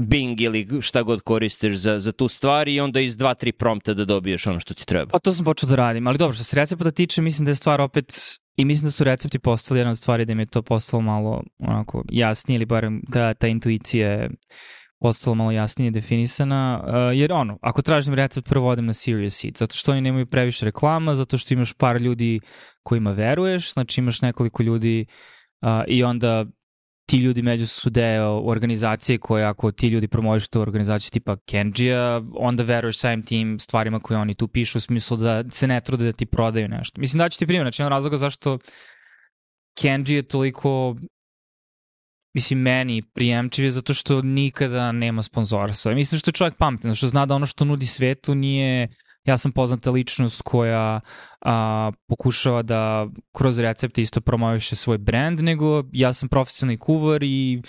Bing 0.08 0.42
ili 0.42 0.68
šta 0.82 1.02
god 1.02 1.22
koristiš 1.22 1.76
za, 1.76 2.00
za 2.00 2.12
tu 2.12 2.28
stvar 2.28 2.68
i 2.68 2.80
onda 2.80 3.00
iz 3.00 3.18
dva, 3.18 3.34
tri 3.34 3.52
prompta 3.52 3.94
da 3.94 4.06
dobiješ 4.06 4.48
ono 4.48 4.60
što 4.60 4.74
ti 4.74 4.86
treba. 4.86 5.12
Pa 5.12 5.20
to 5.20 5.34
sam 5.34 5.46
počeo 5.46 5.70
da 5.70 5.76
radim, 5.76 6.08
ali 6.08 6.18
dobro, 6.18 6.34
što 6.34 6.44
se 6.44 6.56
recepta 6.56 6.92
tiče, 6.92 7.22
mislim 7.22 7.46
da 7.46 7.52
je 7.52 7.56
stvar 7.56 7.82
opet 7.82 8.20
i 8.58 8.66
mislim 8.66 8.88
da 8.88 8.92
su 8.92 9.04
recepti 9.04 9.40
postali 9.40 9.80
jedna 9.80 9.92
od 9.92 9.98
stvari 9.98 10.26
da 10.26 10.36
mi 10.36 10.42
je 10.42 10.46
to 10.46 10.62
postalo 10.62 11.02
malo 11.02 11.44
onako 11.60 12.04
jasnije 12.12 12.56
ili 12.56 12.66
barem 12.66 13.02
da 13.08 13.34
ta 13.34 13.48
intuicija 13.48 14.12
je 14.12 14.30
postala 15.00 15.36
malo 15.36 15.52
jasnije 15.52 15.92
definisana, 15.92 16.84
uh, 16.84 17.18
jer 17.18 17.34
ono, 17.34 17.58
ako 17.62 17.82
tražim 17.82 18.14
recept, 18.14 18.50
prvo 18.50 18.70
odem 18.70 18.86
na 18.86 18.94
Serious 18.94 19.36
Seed, 19.36 19.58
zato 19.58 19.76
što 19.76 19.92
oni 19.92 20.02
nemaju 20.02 20.26
previše 20.26 20.66
reklama, 20.66 21.16
zato 21.16 21.38
što 21.38 21.54
imaš 21.54 21.74
par 21.74 22.02
ljudi 22.02 22.40
kojima 22.84 23.12
veruješ, 23.12 23.74
znači 23.74 24.02
imaš 24.02 24.22
nekoliko 24.22 24.64
ljudi 24.64 25.06
uh, 25.62 25.70
i 25.88 26.04
onda 26.04 26.46
ti 27.08 27.18
ljudi 27.18 27.42
među 27.42 27.68
su 27.68 27.90
deo 27.90 28.42
organizacije 28.46 29.18
koje 29.18 29.46
ako 29.46 29.72
ti 29.72 29.88
ljudi 29.88 30.08
promoviš 30.08 30.48
tu 30.48 30.62
organizaciju 30.62 31.12
tipa 31.12 31.38
Kenjia, 31.46 32.22
onda 32.34 32.64
veruješ 32.64 33.00
samim 33.00 33.24
tim 33.24 33.60
stvarima 33.60 34.00
koje 34.00 34.18
oni 34.18 34.36
tu 34.36 34.48
pišu 34.48 34.78
u 34.78 34.82
smislu 34.82 35.18
da 35.18 35.44
se 35.52 35.68
ne 35.68 35.82
trude 35.82 36.06
da 36.06 36.12
ti 36.12 36.26
prodaju 36.26 36.68
nešto. 36.68 37.02
Mislim 37.02 37.18
da 37.18 37.30
ću 37.30 37.40
ti 37.40 37.48
primjer, 37.48 37.64
znači 37.64 37.82
jedan 37.82 37.92
razloga 37.92 38.18
zašto 38.18 38.58
Kenji 39.78 40.16
je 40.16 40.24
toliko 40.24 40.96
mislim, 42.38 42.60
meni 42.60 43.02
prijemčiv 43.02 43.66
je 43.66 43.72
zato 43.72 43.94
što 43.94 44.22
nikada 44.22 44.92
nema 44.92 45.24
sponzorstva. 45.24 45.94
Mislim 45.94 46.20
što 46.20 46.30
je 46.30 46.34
čovjek 46.34 46.58
pametan, 46.58 46.96
što 46.96 47.08
zna 47.08 47.26
da 47.26 47.36
ono 47.36 47.46
što 47.46 47.66
nudi 47.66 47.86
svetu 47.86 48.36
nije 48.36 48.88
ja 49.26 49.38
sam 49.38 49.52
poznata 49.52 49.92
ličnost 49.92 50.42
koja 50.42 51.00
a, 51.42 51.92
pokušava 52.08 52.62
da 52.62 53.08
kroz 53.34 53.60
recepte 53.60 54.02
isto 54.02 54.22
promoviše 54.22 54.76
svoj 54.76 54.98
brand, 54.98 55.40
nego 55.40 55.84
ja 55.92 56.14
sam 56.14 56.30
profesionalni 56.30 56.78
kuvar 56.80 57.24
i 57.24 57.62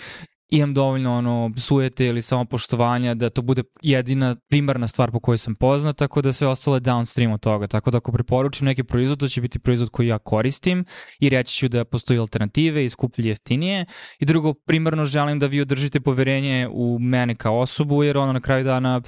imam 0.49 0.73
dovoljno 0.73 1.17
ono 1.17 1.51
sujete 1.57 2.05
ili 2.05 2.21
samopoštovanja 2.21 3.13
da 3.13 3.29
to 3.29 3.41
bude 3.41 3.63
jedina 3.81 4.35
primarna 4.49 4.87
stvar 4.87 5.11
po 5.11 5.19
kojoj 5.19 5.37
sam 5.37 5.55
poznat, 5.55 5.97
tako 5.97 6.21
da 6.21 6.33
sve 6.33 6.47
ostalo 6.47 6.75
je 6.75 6.81
downstream 6.81 7.33
od 7.33 7.39
toga. 7.39 7.67
Tako 7.67 7.91
da 7.91 7.97
ako 7.97 8.11
preporučim 8.11 8.65
neki 8.65 8.83
proizvod, 8.83 9.19
to 9.19 9.27
će 9.27 9.41
biti 9.41 9.59
proizvod 9.59 9.89
koji 9.89 10.07
ja 10.07 10.19
koristim 10.19 10.85
i 11.19 11.29
reći 11.29 11.55
ću 11.55 11.67
da 11.67 11.85
postoji 11.85 12.19
alternative 12.19 12.85
i 12.85 12.89
skuplje 12.89 13.27
jeftinije. 13.27 13.85
I 14.19 14.25
drugo, 14.25 14.53
primarno 14.53 15.05
želim 15.05 15.39
da 15.39 15.47
vi 15.47 15.61
održite 15.61 15.99
poverenje 15.99 16.67
u 16.71 16.99
mene 16.99 17.35
kao 17.35 17.59
osobu, 17.59 18.03
jer 18.03 18.17
ono 18.17 18.33
na 18.33 18.41
kraju 18.41 18.63
dana 18.63 19.01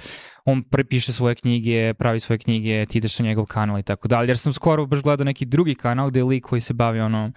on 0.46 0.64
prepiše 0.64 1.14
svoje 1.14 1.36
knjige, 1.36 1.94
pravi 1.94 2.20
svoje 2.20 2.40
knjige, 2.40 2.86
ti 2.86 2.98
ideš 2.98 3.20
na 3.20 3.26
njegov 3.26 3.46
kanal 3.46 3.80
i 3.80 3.84
tako 3.84 4.08
dalje. 4.08 4.30
Jer 4.30 4.38
sam 4.38 4.54
skoro 4.54 4.86
baš 4.86 5.02
gledao 5.02 5.26
neki 5.26 5.46
drugi 5.46 5.76
kanal 5.76 6.10
gde 6.10 6.20
je 6.20 6.24
lik 6.24 6.46
koji 6.46 6.62
se 6.62 6.74
bavi 6.74 7.00
ono 7.00 7.32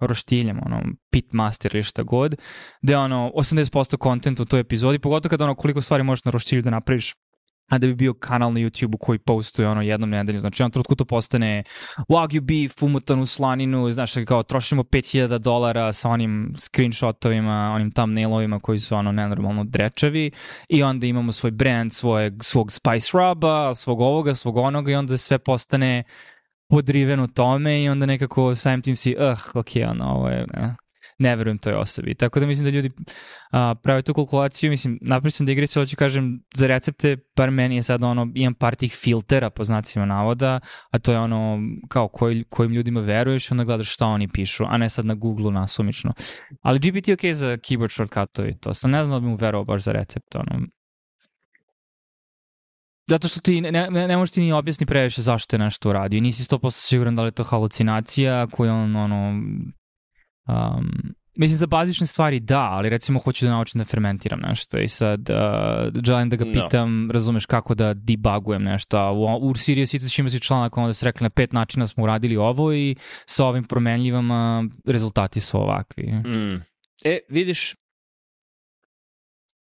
roštiljama, 0.00 0.62
ono, 0.66 0.82
pitmaster 1.10 1.74
ili 1.74 1.82
šta 1.82 2.02
god, 2.02 2.36
gde 2.82 2.96
ono, 2.96 3.32
80% 3.34 3.96
kontenta 3.96 4.42
u 4.42 4.46
toj 4.46 4.60
epizodi, 4.60 4.98
pogotovo 4.98 5.30
kada 5.30 5.44
ono, 5.44 5.54
koliko 5.54 5.82
stvari 5.82 6.02
možeš 6.02 6.24
na 6.24 6.30
roštilju 6.30 6.62
da 6.62 6.70
napraviš 6.70 7.14
a 7.68 7.78
da 7.78 7.86
bi 7.86 7.94
bio 7.94 8.14
kanal 8.14 8.52
na 8.52 8.60
YouTube-u 8.60 8.98
koji 8.98 9.18
postuje 9.18 9.68
ono 9.68 9.82
jednom 9.82 10.10
nedelju. 10.10 10.40
Znači, 10.40 10.62
on 10.62 10.70
trutku 10.70 10.94
to 10.94 11.04
postane 11.04 11.64
Wagyu 12.08 12.40
beef, 12.40 12.82
umutanu 12.82 13.26
slaninu, 13.26 13.90
znaš, 13.90 14.12
kao 14.26 14.42
trošimo 14.42 14.82
5000 14.82 15.38
dolara 15.38 15.92
sa 15.92 16.08
onim 16.08 16.52
screenshotovima, 16.58 17.72
onim 17.74 17.90
thumbnailovima 17.90 18.60
koji 18.60 18.78
su 18.78 18.96
ono 18.96 19.12
nenormalno 19.12 19.64
drečavi 19.64 20.30
i 20.68 20.82
onda 20.82 21.06
imamo 21.06 21.32
svoj 21.32 21.50
brand, 21.50 21.92
svoje, 21.92 22.32
svog 22.42 22.72
spice 22.72 23.08
ruba, 23.12 23.74
svog 23.74 24.00
ovoga, 24.00 24.34
svog 24.34 24.56
onoga 24.56 24.92
i 24.92 24.94
onda 24.94 25.18
sve 25.18 25.38
postane 25.38 26.04
podriven 26.68 27.20
u 27.20 27.26
tome 27.28 27.82
i 27.82 27.88
onda 27.88 28.06
nekako 28.06 28.54
samim 28.56 28.82
tim 28.82 28.96
si, 28.96 29.16
uh, 29.18 29.56
ok, 29.56 29.68
ono, 29.90 30.04
ovo 30.04 30.28
je, 30.28 30.46
ne. 30.54 30.76
ne 31.18 31.36
verujem 31.36 31.58
toj 31.58 31.74
osobi. 31.74 32.14
Tako 32.14 32.40
da 32.40 32.46
mislim 32.46 32.64
da 32.64 32.70
ljudi 32.70 32.90
a, 33.50 33.74
prave 33.82 34.02
tu 34.02 34.14
kalkulaciju, 34.14 34.70
mislim, 34.70 34.98
napravio 35.02 35.30
sam 35.30 35.46
digresiju, 35.46 35.82
hoću 35.82 35.96
kažem, 35.96 36.40
za 36.54 36.66
recepte, 36.66 37.16
par 37.34 37.50
meni 37.50 37.76
je 37.76 37.82
sad 37.82 38.04
ono, 38.04 38.32
imam 38.34 38.54
par 38.54 38.74
tih 38.74 38.92
filtera 38.92 39.50
po 39.50 39.64
znacima 39.64 40.06
navoda, 40.06 40.60
a 40.90 40.98
to 40.98 41.12
je 41.12 41.18
ono, 41.18 41.58
kao 41.88 42.08
koji, 42.08 42.44
kojim 42.48 42.72
ljudima 42.72 43.00
veruješ, 43.00 43.50
onda 43.50 43.64
gledaš 43.64 43.94
šta 43.94 44.06
oni 44.06 44.28
pišu, 44.28 44.64
a 44.68 44.78
ne 44.78 44.90
sad 44.90 45.06
na 45.06 45.14
Google 45.14 45.52
nasumično. 45.52 46.12
Ali 46.62 46.78
GPT 46.78 47.08
je 47.08 47.14
ok 47.14 47.24
za 47.32 47.46
keyboard 47.46 47.92
shortcutovi, 47.92 48.58
to 48.60 48.74
sam 48.74 48.90
ne 48.90 49.04
znam 49.04 49.16
da 49.16 49.20
bi 49.20 49.26
mu 49.26 49.36
verovao 49.36 49.64
baš 49.64 49.82
za 49.82 49.92
recept, 49.92 50.34
ono, 50.34 50.66
Zato 53.08 53.28
što 53.28 53.40
ti 53.40 53.60
ne, 53.60 53.72
ne, 53.72 54.08
ne 54.08 54.16
možeš 54.16 54.32
ti 54.32 54.40
ni 54.40 54.52
objasni 54.52 54.86
previše 54.86 55.22
zašto 55.22 55.56
je 55.56 55.60
nešto 55.60 55.88
uradio. 55.88 56.20
Nisi 56.20 56.42
100% 56.42 56.70
siguran 56.70 57.16
da 57.16 57.22
li 57.22 57.28
je 57.28 57.32
to 57.32 57.44
halucinacija 57.44 58.46
koju 58.46 58.72
on, 58.72 58.96
ono, 58.96 59.28
um, 60.48 61.14
Mislim, 61.38 61.58
za 61.58 61.66
bazične 61.66 62.06
stvari 62.06 62.40
da, 62.40 62.60
ali 62.60 62.88
recimo 62.88 63.20
hoću 63.20 63.44
da 63.44 63.50
naučim 63.50 63.78
da 63.78 63.84
fermentiram 63.84 64.40
nešto 64.40 64.78
i 64.78 64.88
sad 64.88 65.20
uh, 65.30 66.02
želim 66.04 66.30
da 66.30 66.36
ga 66.36 66.44
pitam, 66.44 67.06
no. 67.06 67.12
razumeš 67.12 67.46
kako 67.46 67.74
da 67.74 67.94
debugujem 67.94 68.62
nešto, 68.62 68.96
a 68.98 69.12
u, 69.12 69.38
u 69.40 69.54
Sirius 69.54 69.90
Cities 69.90 70.18
ima 70.18 70.30
si 70.30 70.40
članak 70.40 70.76
onda 70.76 70.94
se 70.94 71.04
rekli 71.04 71.24
na 71.24 71.30
pet 71.30 71.52
načina 71.52 71.86
smo 71.86 72.04
uradili 72.04 72.36
ovo 72.36 72.72
i 72.72 72.96
sa 73.26 73.44
ovim 73.44 73.64
promenljivama 73.64 74.64
rezultati 74.86 75.40
su 75.40 75.58
ovakvi. 75.58 76.12
Mm. 76.12 76.62
E, 77.04 77.18
vidiš, 77.28 77.74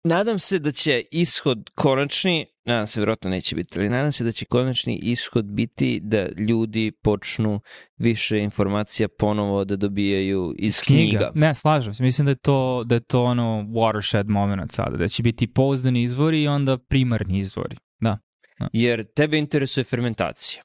nadam 0.03 0.39
se 0.39 0.60
da 0.60 0.71
će 0.71 1.03
ishod 1.12 1.69
konačni, 1.75 2.45
nadam 2.65 2.88
se 2.88 2.99
vjerojatno 2.99 3.30
neće 3.30 3.56
biti, 3.56 3.80
ali 3.80 3.89
nadam 3.89 4.12
se 4.12 4.23
da 4.23 4.32
će 4.32 4.45
konačni 4.45 4.99
ishod 5.02 5.45
biti 5.45 5.99
da 6.04 6.28
ljudi 6.38 6.91
počnu 6.91 7.60
više 7.97 8.39
informacija 8.39 9.08
ponovo 9.08 9.65
da 9.65 9.76
dobijaju 9.76 10.56
iz 10.58 10.82
knjiga. 10.82 11.02
knjiga. 11.02 11.32
Ne, 11.36 11.56
slažem 11.56 11.93
se. 11.93 12.04
Mislim 12.04 12.26
da 12.26 12.32
je 12.32 12.36
to, 12.36 12.84
da 12.86 12.95
je 12.95 13.02
to 13.02 13.23
ono 13.23 13.65
watershed 13.67 14.30
moment 14.30 14.71
sada, 14.71 14.97
da 14.97 15.08
će 15.08 15.23
biti 15.23 15.47
pouzdani 15.47 16.04
izvori 16.04 16.43
i 16.43 16.47
onda 16.47 16.78
primarni 16.78 17.39
izvori. 17.39 17.76
Da. 17.99 18.17
da. 18.60 18.69
Jer 18.73 19.06
tebe 19.15 19.38
interesuje 19.38 19.84
fermentacija. 19.84 20.63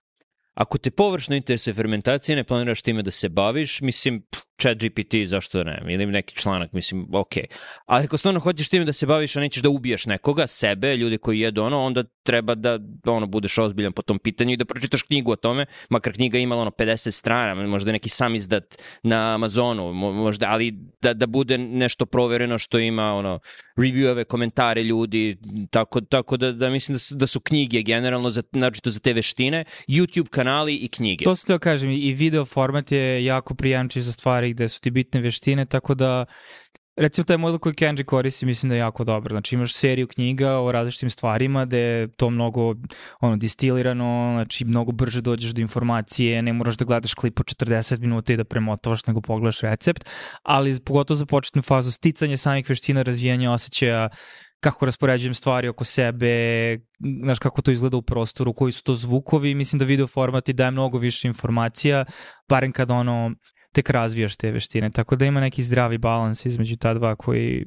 Ako 0.59 0.79
te 0.79 0.91
površno 0.91 1.37
interesuje 1.37 1.75
fermentacija, 1.75 2.37
ne 2.37 2.45
planiraš 2.45 2.83
time 2.83 3.03
da 3.03 3.11
se 3.11 3.29
baviš, 3.29 3.81
mislim, 3.81 4.23
chat 4.63 4.79
GPT, 4.79 5.15
zašto 5.27 5.65
ne, 5.65 5.83
ili 5.89 6.07
neki 6.07 6.35
članak, 6.35 6.73
mislim, 6.73 7.07
ok. 7.13 7.33
Ali 7.87 8.05
ako 8.05 8.17
stvarno 8.17 8.41
hoćeš 8.41 8.69
time 8.69 8.85
da 8.85 8.93
se 8.93 9.07
baviš, 9.07 9.37
a 9.37 9.41
nećeš 9.41 9.63
da 9.63 9.69
ubiješ 9.69 10.07
nekoga, 10.07 10.47
sebe, 10.47 10.97
ljudi 10.97 11.19
koji 11.19 11.41
jedu 11.41 11.63
ono, 11.63 11.85
onda 11.85 12.05
treba 12.23 12.55
da 12.55 12.79
ono, 13.07 13.27
budeš 13.27 13.59
ozbiljan 13.59 13.93
po 13.93 14.03
tom 14.03 14.19
pitanju 14.19 14.53
i 14.53 14.57
da 14.57 14.65
pročitaš 14.65 15.03
knjigu 15.03 15.33
o 15.33 15.37
tome, 15.37 15.67
makar 15.91 16.13
knjiga 16.13 16.39
imala 16.39 16.63
ono 16.63 16.71
50 16.71 17.11
strana, 17.11 17.67
možda 17.67 17.93
neki 17.93 18.09
sam 18.09 18.35
izdat 18.35 18.83
na 19.03 19.35
Amazonu, 19.35 19.93
možda, 19.93 20.47
ali 20.49 20.75
da, 21.03 21.15
da 21.15 21.27
bude 21.27 21.59
nešto 21.59 22.07
provereno 22.07 22.59
što 22.59 22.79
ima 22.79 23.15
ono, 23.15 23.39
reviewove, 23.77 24.25
komentare 24.25 24.83
ljudi, 24.83 25.37
tako, 25.71 26.01
tako 26.01 26.37
da, 26.37 26.53
da 26.53 26.71
mislim 26.71 26.95
da 26.95 26.99
su, 26.99 27.15
da 27.15 27.27
su 27.27 27.41
knjige 27.41 27.83
generalno, 27.83 28.31
za, 28.31 28.43
to 28.83 28.91
za 28.91 29.01
te 29.01 29.13
veštine, 29.13 29.65
YouTube 29.89 30.29
kanali 30.49 30.75
i 30.75 30.89
knjige. 30.89 31.25
To 31.25 31.37
se 31.37 31.47
to 31.47 31.59
kažem, 31.59 31.91
i 31.91 32.13
video 32.13 32.45
format 32.45 32.93
je 32.93 33.25
jako 33.25 33.55
prijemčiv 33.55 34.01
za 34.03 34.13
stvari 34.13 34.53
gde 34.53 34.69
su 34.69 34.81
ti 34.81 34.91
bitne 34.91 35.21
veštine, 35.21 35.67
tako 35.67 35.95
da 35.95 36.25
recimo 36.97 37.25
taj 37.25 37.37
model 37.37 37.59
koji 37.59 37.75
Kenji 37.75 38.05
koristi 38.05 38.47
mislim 38.47 38.69
da 38.69 38.75
je 38.75 38.79
jako 38.79 39.05
dobar. 39.05 39.33
Znači 39.33 39.55
imaš 39.55 39.75
seriju 39.75 40.07
knjiga 40.07 40.59
o 40.59 40.73
različitim 40.73 41.11
stvarima 41.11 41.65
gde 41.65 41.79
je 41.79 42.09
to 42.09 42.31
mnogo 42.31 42.75
ono, 43.21 43.37
distilirano, 43.37 44.31
znači 44.35 44.65
mnogo 44.65 44.93
brže 44.93 45.21
dođeš 45.21 45.51
do 45.51 45.61
informacije, 45.61 46.43
ne 46.43 46.53
moraš 46.53 46.77
da 46.77 46.85
gledaš 46.85 47.15
klip 47.15 47.41
od 47.41 47.47
40 47.47 48.01
minuta 48.01 48.33
i 48.33 48.37
da 48.37 48.45
premotavaš 48.45 49.07
nego 49.07 49.21
pogledaš 49.21 49.61
recept, 49.61 50.05
ali 50.43 50.81
pogotovo 50.85 51.17
za 51.17 51.27
početnu 51.27 51.63
fazu 51.63 51.91
sticanje 51.93 52.37
samih 52.37 52.69
veština, 52.69 53.03
razvijanja 53.03 53.53
osjećaja, 53.53 54.09
kako 54.61 54.87
raspoređujem 54.87 55.35
stvari 55.35 55.69
oko 55.69 55.85
sebe, 55.85 56.29
znaš 57.23 57.39
kako 57.39 57.63
to 57.63 57.71
izgleda 57.71 57.97
u 57.97 58.03
prostoru, 58.03 58.53
koji 58.53 58.73
su 58.73 58.83
to 58.83 58.97
zvukovi, 58.97 59.55
mislim 59.55 59.79
da 59.79 59.85
video 59.85 60.07
format 60.07 60.45
ti 60.45 60.53
daje 60.53 60.71
mnogo 60.71 60.99
više 60.99 61.29
informacija, 61.29 62.05
barem 62.49 62.73
kada 62.73 62.95
ono 62.95 63.35
tek 63.73 63.91
razvijaš 63.91 64.37
te 64.37 64.51
veštine, 64.51 64.91
tako 64.91 65.17
da 65.17 65.25
ima 65.25 65.41
neki 65.41 65.63
zdravi 65.63 65.99
balans 65.99 66.47
između 66.47 66.77
ta 66.77 66.95
dva 66.95 67.17
koji 67.17 67.65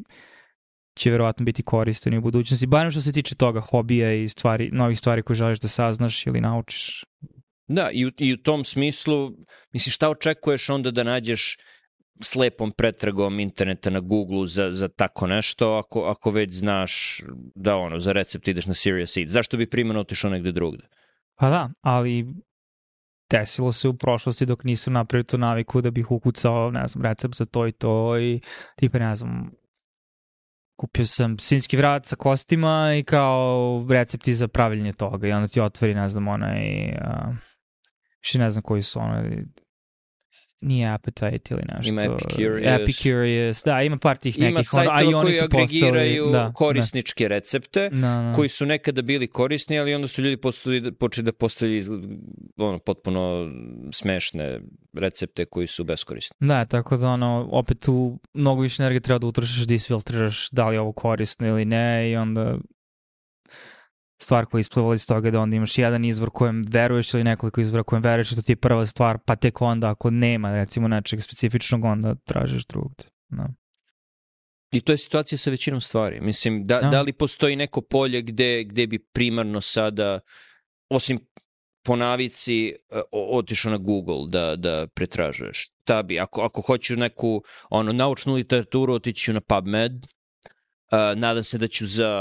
će 0.96 1.12
verovatno 1.12 1.46
biti 1.46 1.64
koristan 1.64 2.18
u 2.18 2.22
budućnosti, 2.22 2.68
barem 2.68 2.92
što 2.92 3.02
se 3.02 3.12
tiče 3.12 3.36
toga 3.36 3.62
hobija 3.62 4.14
i 4.14 4.30
stvari, 4.30 4.70
novih 4.74 5.00
stvari 5.00 5.24
koje 5.24 5.36
želiš 5.36 5.60
da 5.60 5.68
saznaš 5.68 6.28
ili 6.28 6.42
naučiš. 6.42 7.06
Da, 7.68 7.90
i 7.94 8.06
u, 8.06 8.12
i 8.18 8.34
u 8.34 8.38
tom 8.38 8.64
smislu, 8.66 9.32
misliš, 9.74 9.96
šta 9.96 10.10
očekuješ 10.10 10.70
onda 10.70 10.92
da 10.92 11.04
nađeš 11.04 11.58
slepom 12.20 12.72
pretragom 12.72 13.40
interneta 13.40 13.90
na 13.90 14.00
Google 14.00 14.48
za, 14.48 14.72
za 14.72 14.88
tako 14.88 15.28
nešto, 15.28 15.74
ako, 15.74 16.04
ako 16.04 16.32
već 16.32 16.54
znaš 16.54 17.24
da 17.56 17.76
ono, 17.76 18.00
za 18.00 18.12
recept 18.12 18.48
ideš 18.48 18.66
na 18.66 18.74
Serious 18.74 19.18
Eat. 19.18 19.30
Zašto 19.30 19.58
bi 19.58 19.70
primano 19.70 20.00
otišao 20.00 20.32
negde 20.32 20.52
drugde? 20.52 20.88
Pa 21.36 21.50
da, 21.50 21.70
ali 21.82 22.26
desilo 23.32 23.72
se 23.72 23.88
u 23.88 23.94
prošlosti 23.94 24.46
dok 24.46 24.64
nisam 24.64 24.94
napravio 24.94 25.24
tu 25.24 25.38
naviku 25.38 25.82
da 25.82 25.92
bih 25.92 26.12
ukucao, 26.12 26.72
ne 26.72 26.88
znam, 26.88 27.06
recept 27.06 27.36
za 27.36 27.46
to 27.46 27.68
i 27.68 27.72
to 27.72 28.20
i 28.20 28.40
tipa, 28.76 29.00
ne 29.00 29.16
znam, 29.16 29.52
kupio 30.80 31.06
sam 31.06 31.40
svinski 31.40 31.78
vrat 31.78 32.06
sa 32.06 32.16
kostima 32.16 32.94
i 33.00 33.04
kao 33.04 33.86
recepti 33.90 34.34
za 34.34 34.48
pravljenje 34.48 34.94
toga 34.94 35.28
i 35.28 35.32
onda 35.32 35.48
ti 35.48 35.62
otvori, 35.62 35.96
ne 35.96 36.10
znam, 36.10 36.28
onaj, 36.28 36.90
uh, 36.90 37.36
še 38.22 38.40
ne 38.40 38.52
znam 38.52 38.62
koji 38.62 38.84
su 38.84 39.00
ono, 39.00 39.24
nije 40.62 40.88
Appetite 40.88 41.54
ili 41.54 41.64
nešto. 41.76 41.90
Ima 41.90 42.02
Epicurious. 42.02 42.82
Epicurious, 42.82 43.64
da, 43.64 43.82
ima 43.82 43.98
par 43.98 44.18
tih 44.18 44.40
nekih. 44.40 44.52
Ima 44.52 44.64
sajtova 44.64 45.22
koji 45.22 45.34
su 45.34 45.44
agregiraju 45.44 46.24
postali, 46.24 46.44
da, 46.44 46.54
korisničke 46.54 47.24
da. 47.24 47.28
recepte, 47.28 47.90
da, 47.90 47.98
da. 47.98 48.32
koji 48.36 48.50
su 48.50 48.66
nekada 48.66 49.02
bili 49.02 49.28
korisni, 49.28 49.80
ali 49.80 49.96
onda 49.96 50.08
su 50.08 50.22
ljudi 50.22 50.38
postali, 50.38 50.92
počeli 50.92 51.26
da 51.26 51.32
postavljaju 51.32 52.02
ono, 52.58 52.80
potpuno 52.80 53.52
smešne 53.92 54.60
recepte 54.94 55.46
koji 55.46 55.68
su 55.68 55.84
beskorisni. 55.84 56.36
Da, 56.40 56.66
tako 56.66 56.98
da 56.98 57.10
ono, 57.10 57.50
opet 57.52 57.80
tu 57.80 58.20
mnogo 58.34 58.62
više 58.62 58.84
energije 58.84 59.02
treba 59.02 59.20
da 59.20 59.28
utrošiš 59.28 59.68
da 59.68 59.74
isfiltriraš 59.74 60.50
da 60.50 60.68
li 60.68 60.76
je 60.76 60.80
ovo 60.80 60.92
korisno 60.92 61.48
ili 61.48 61.66
ne 61.66 62.12
i 62.12 62.16
onda 62.16 62.58
stvar 64.24 64.46
koja 64.46 64.60
je 64.60 64.62
isplivala 64.62 64.94
iz 64.94 65.08
toga 65.08 65.32
da 65.32 65.40
onda 65.40 65.56
imaš 65.56 65.78
jedan 65.78 66.06
izvor 66.06 66.30
kojem 66.30 66.64
veruješ 66.68 67.14
ili 67.14 67.24
nekoliko 67.24 67.62
izvora 67.62 67.84
kojem 67.84 68.04
veruješ 68.04 68.30
to 68.30 68.42
ti 68.42 68.52
je 68.52 68.56
prva 68.56 68.86
stvar, 68.86 69.18
pa 69.26 69.36
tek 69.36 69.62
onda 69.62 69.90
ako 69.90 70.10
nema 70.10 70.52
recimo 70.52 70.88
nečeg 70.88 71.24
specifičnog 71.24 71.86
onda 71.86 72.16
tražiš 72.16 72.66
drugde. 72.66 73.04
No. 73.30 73.44
Da. 73.44 73.54
I 74.72 74.82
to 74.82 74.94
je 74.94 74.98
situacija 74.98 75.38
sa 75.38 75.50
većinom 75.50 75.82
stvari. 75.82 76.22
Mislim, 76.22 76.66
da, 76.66 76.76
no. 76.76 76.82
Da. 76.82 76.90
da 76.90 77.02
li 77.02 77.14
postoji 77.14 77.56
neko 77.56 77.82
polje 77.82 78.22
gde, 78.22 78.64
gde 78.64 78.88
bi 78.88 79.00
primarno 79.00 79.62
sada, 79.62 80.20
osim 80.90 81.20
po 81.84 81.96
navici, 81.96 82.68
e, 82.68 83.02
otišao 83.12 83.72
na 83.72 83.78
Google 83.78 84.30
da, 84.30 84.56
da 84.56 84.88
pretražuješ? 84.88 85.72
Ta 85.84 86.04
bi, 86.04 86.20
ako, 86.20 86.42
ako 86.42 86.62
hoćeš 86.62 86.98
neku 86.98 87.44
ono, 87.70 87.94
naučnu 87.94 88.34
literaturu, 88.34 88.94
otiću 88.94 89.34
na 89.34 89.42
PubMed, 89.42 89.92
Uh, 90.92 91.20
nadam 91.20 91.44
se 91.44 91.58
da 91.58 91.68
ću 91.68 91.86
za 91.86 92.12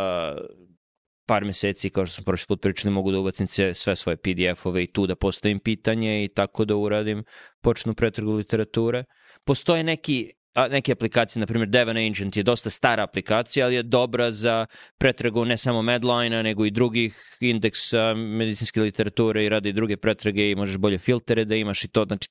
par 1.30 1.44
meseci, 1.44 1.90
kao 1.90 2.06
što 2.06 2.14
smo 2.14 2.24
prošli 2.24 2.46
put 2.48 2.60
pričali, 2.62 2.94
mogu 2.94 3.12
da 3.12 3.18
ubacim 3.18 3.46
sve 3.74 3.96
svoje 3.96 4.16
PDF-ove 4.16 4.82
i 4.82 4.92
tu 4.92 5.06
da 5.06 5.14
postavim 5.14 5.58
pitanje 5.58 6.24
i 6.24 6.28
tako 6.28 6.64
da 6.64 6.76
uradim 6.76 7.24
počnu 7.62 7.94
pretrgu 7.94 8.32
literature. 8.32 9.04
Postoje 9.44 9.84
neki 9.84 10.32
a, 10.54 10.68
neke 10.68 10.92
aplikacije, 10.92 11.40
na 11.40 11.46
primjer 11.46 11.68
Devon 11.68 11.96
Agent 11.96 12.36
je 12.36 12.42
dosta 12.42 12.70
stara 12.70 13.02
aplikacija, 13.02 13.66
ali 13.66 13.74
je 13.74 13.82
dobra 13.82 14.30
za 14.30 14.66
pretragu 14.98 15.44
ne 15.44 15.56
samo 15.56 15.82
Medline-a, 15.82 16.42
nego 16.42 16.66
i 16.66 16.70
drugih 16.70 17.14
indeksa 17.40 18.14
medicinske 18.14 18.80
literature 18.80 19.44
i 19.44 19.48
radi 19.48 19.72
druge 19.72 19.96
pretrage 19.96 20.50
i 20.50 20.56
možeš 20.56 20.78
bolje 20.78 20.98
filtere 20.98 21.44
da 21.44 21.56
imaš 21.56 21.84
i 21.84 21.88
to, 21.88 22.04
znači 22.04 22.28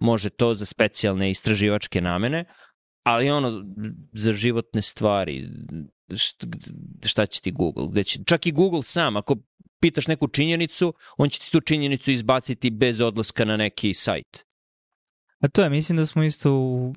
može 0.00 0.30
to 0.30 0.54
za 0.54 0.66
specijalne 0.66 1.30
istraživačke 1.30 2.00
namene, 2.00 2.44
ali 3.04 3.30
ono 3.30 3.64
za 4.12 4.32
životne 4.32 4.82
stvari 4.82 5.48
šta 7.06 7.26
će 7.26 7.40
ti 7.40 7.50
Google? 7.50 7.88
Gde 7.90 8.04
će, 8.04 8.18
čak 8.26 8.46
i 8.46 8.52
Google 8.52 8.82
sam, 8.82 9.16
ako 9.16 9.36
pitaš 9.80 10.06
neku 10.06 10.28
činjenicu, 10.28 10.94
on 11.16 11.28
će 11.28 11.40
ti 11.40 11.52
tu 11.52 11.60
činjenicu 11.60 12.10
izbaciti 12.10 12.70
bez 12.70 13.00
odlaska 13.00 13.44
na 13.44 13.56
neki 13.56 13.94
sajt. 13.94 14.44
A 15.40 15.48
to 15.48 15.62
je, 15.62 15.70
mislim 15.70 15.96
da 15.96 16.06
smo 16.06 16.24
isto 16.24 16.52
u, 16.52 16.94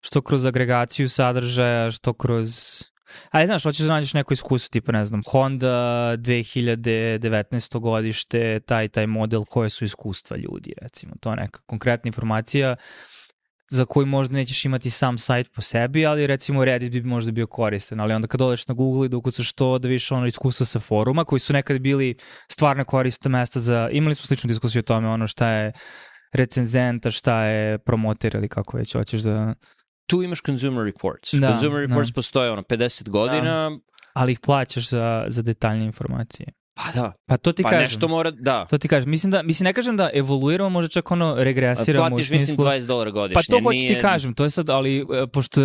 što 0.00 0.22
kroz 0.22 0.46
agregaciju 0.46 1.08
sadržaja, 1.08 1.90
što 1.90 2.12
kroz... 2.12 2.82
Ali 3.30 3.46
znaš, 3.46 3.62
hoćeš 3.62 3.86
da 3.86 3.92
nađeš 3.92 4.14
neko 4.14 4.32
iskustvo, 4.32 4.68
tipa 4.72 4.92
ne 4.92 5.04
znam, 5.04 5.22
Honda 5.26 5.68
2019. 6.16 7.80
godište, 7.80 8.60
taj 8.60 8.88
taj 8.88 9.06
model, 9.06 9.44
koje 9.44 9.68
su 9.68 9.84
iskustva 9.84 10.36
ljudi, 10.36 10.72
recimo. 10.82 11.14
To 11.20 11.30
je 11.30 11.36
neka 11.36 11.60
konkretna 11.66 12.08
informacija 12.08 12.76
za 13.70 13.84
koji 13.84 14.06
možda 14.06 14.34
nećeš 14.34 14.64
imati 14.64 14.90
sam 14.90 15.18
sajt 15.18 15.52
po 15.54 15.62
sebi, 15.62 16.06
ali 16.06 16.26
recimo 16.26 16.64
Reddit 16.64 16.92
bi 16.92 17.02
možda 17.02 17.32
bio 17.32 17.46
koristan, 17.46 18.00
ali 18.00 18.14
onda 18.14 18.28
kad 18.28 18.42
odeš 18.42 18.68
na 18.68 18.74
Google 18.74 19.06
i 19.06 19.08
da 19.08 19.16
ukucaš 19.16 19.52
to, 19.52 19.78
da 19.78 19.88
vidiš 19.88 20.12
ono 20.12 20.26
iskustva 20.26 20.66
sa 20.66 20.80
foruma, 20.80 21.24
koji 21.24 21.40
su 21.40 21.52
nekad 21.52 21.80
bili 21.80 22.16
stvarno 22.50 22.84
koristne 22.84 23.30
mesta 23.30 23.60
za, 23.60 23.88
imali 23.92 24.14
smo 24.14 24.26
sličnu 24.26 24.48
diskusiju 24.48 24.80
o 24.80 24.82
tome, 24.82 25.08
ono 25.08 25.26
šta 25.26 25.48
je 25.48 25.72
recenzenta, 26.32 27.10
šta 27.10 27.44
je 27.44 27.78
promoter 27.78 28.34
ili 28.34 28.48
kako 28.48 28.76
već 28.76 28.92
hoćeš 28.92 29.20
da 29.20 29.54
tu 30.06 30.22
imaš 30.22 30.42
Consumer 30.46 30.84
Reports. 30.84 31.34
Da, 31.34 31.50
consumer 31.50 31.80
da. 31.80 31.86
Reports 31.86 32.12
postoje 32.12 32.50
ono 32.50 32.62
50 32.62 33.08
godina, 33.08 33.70
Ali 34.14 34.32
ih 34.32 34.40
plaćaš 34.40 34.88
za, 34.88 35.24
za 35.28 35.42
detaljne 35.42 35.84
informacije. 35.84 36.48
Pa 36.74 36.92
da, 36.92 37.12
Pa 37.26 37.36
to 37.36 37.52
ti 37.52 37.62
pa 37.62 37.68
kažem. 37.68 37.82
nešto 37.82 38.08
mora, 38.08 38.30
da. 38.30 38.64
To 38.64 38.78
ti 38.78 38.88
kažem. 38.88 39.10
Mislim 39.10 39.30
da 39.30 39.42
mislim 39.42 39.64
ne 39.64 39.72
kažem 39.72 39.96
da 39.96 40.10
evoluiramo, 40.14 40.70
možda 40.70 40.88
čak 40.90 41.10
ono 41.10 41.34
regresiramo 41.38 42.08
Platiš, 42.08 42.30
mislim, 42.30 42.56
20 42.56 42.86
dolara 42.86 43.10
godišnje. 43.10 43.34
Pa 43.34 43.42
to 43.42 43.62
hoću 43.62 43.78
ti 43.78 43.84
nije- 43.84 44.00
kažem, 44.00 44.34
to 44.34 44.44
je 44.44 44.50
sad, 44.50 44.70
ali 44.70 44.96
e, 44.98 45.26
pošto 45.26 45.60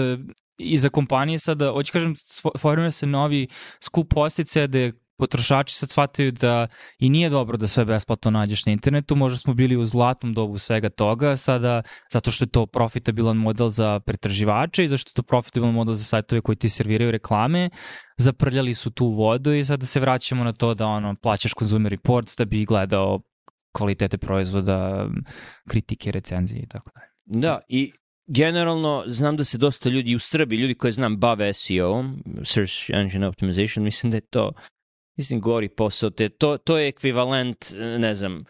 i 0.58 0.78
za 0.78 0.90
kompanije 0.90 1.40
sada, 1.40 1.72
hoću 1.72 1.94
kažem, 1.94 2.14
formira 2.58 2.92
se 2.92 3.06
novi 3.06 3.48
skup 3.80 4.08
postice 4.10 4.68
gde 4.68 4.92
potrošači 5.20 5.76
sad 5.76 5.90
shvataju 5.90 6.32
da 6.32 6.68
i 7.00 7.10
nije 7.10 7.30
dobro 7.30 7.58
da 7.58 7.68
sve 7.68 7.86
besplatno 7.86 8.32
nađeš 8.32 8.66
na 8.66 8.72
internetu, 8.72 9.16
možda 9.16 9.38
smo 9.38 9.54
bili 9.54 9.78
u 9.78 9.86
zlatnom 9.86 10.34
dobu 10.34 10.58
svega 10.58 10.90
toga, 10.90 11.38
sada 11.38 11.82
zato 12.12 12.32
što 12.32 12.44
je 12.44 12.50
to 12.50 12.66
profitabilan 12.66 13.38
model 13.38 13.70
za 13.70 14.00
pretraživače 14.00 14.84
i 14.84 14.88
zašto 14.88 15.10
je 15.10 15.14
to 15.14 15.24
profitabilan 15.24 15.74
model 15.74 15.94
za 15.94 16.04
sajtove 16.04 16.42
koji 16.42 16.56
ti 16.56 16.70
serviraju 16.70 17.12
reklame, 17.12 17.70
zaprljali 18.18 18.76
su 18.76 18.92
tu 18.92 19.08
vodu 19.08 19.54
i 19.54 19.66
sada 19.66 19.86
se 19.86 20.00
vraćamo 20.00 20.44
na 20.44 20.54
to 20.54 20.74
da 20.74 20.88
ono, 20.88 21.16
plaćaš 21.22 21.54
consumer 21.60 21.92
reports 21.92 22.36
da 22.38 22.46
bi 22.46 22.66
gledao 22.66 23.22
kvalitete 23.72 24.18
proizvoda, 24.18 25.08
kritike, 25.68 26.12
recenzije 26.12 26.62
i 26.62 26.68
tako 26.68 26.90
dalje. 26.96 27.42
Da, 27.42 27.60
i 27.68 27.92
generalno 28.28 29.04
znam 29.08 29.38
da 29.38 29.44
se 29.44 29.58
dosta 29.58 29.90
ljudi 29.90 30.16
u 30.16 30.20
Srbiji, 30.20 30.60
ljudi 30.60 30.76
koje 30.76 30.92
znam 30.92 31.18
bave 31.18 31.54
SEO, 31.54 32.04
Search 32.44 32.74
Engine 32.90 33.28
Optimization, 33.28 33.84
mislim 33.84 34.12
da 34.12 34.18
je 34.18 34.22
to 34.22 34.52
mislim 35.20 35.42
gori 35.42 35.70
posao, 35.70 36.10
te 36.10 36.30
to, 36.30 36.58
to 36.58 36.78
je 36.78 36.88
ekvivalent, 36.88 37.66
ne 37.78 38.16
znam, 38.16 38.44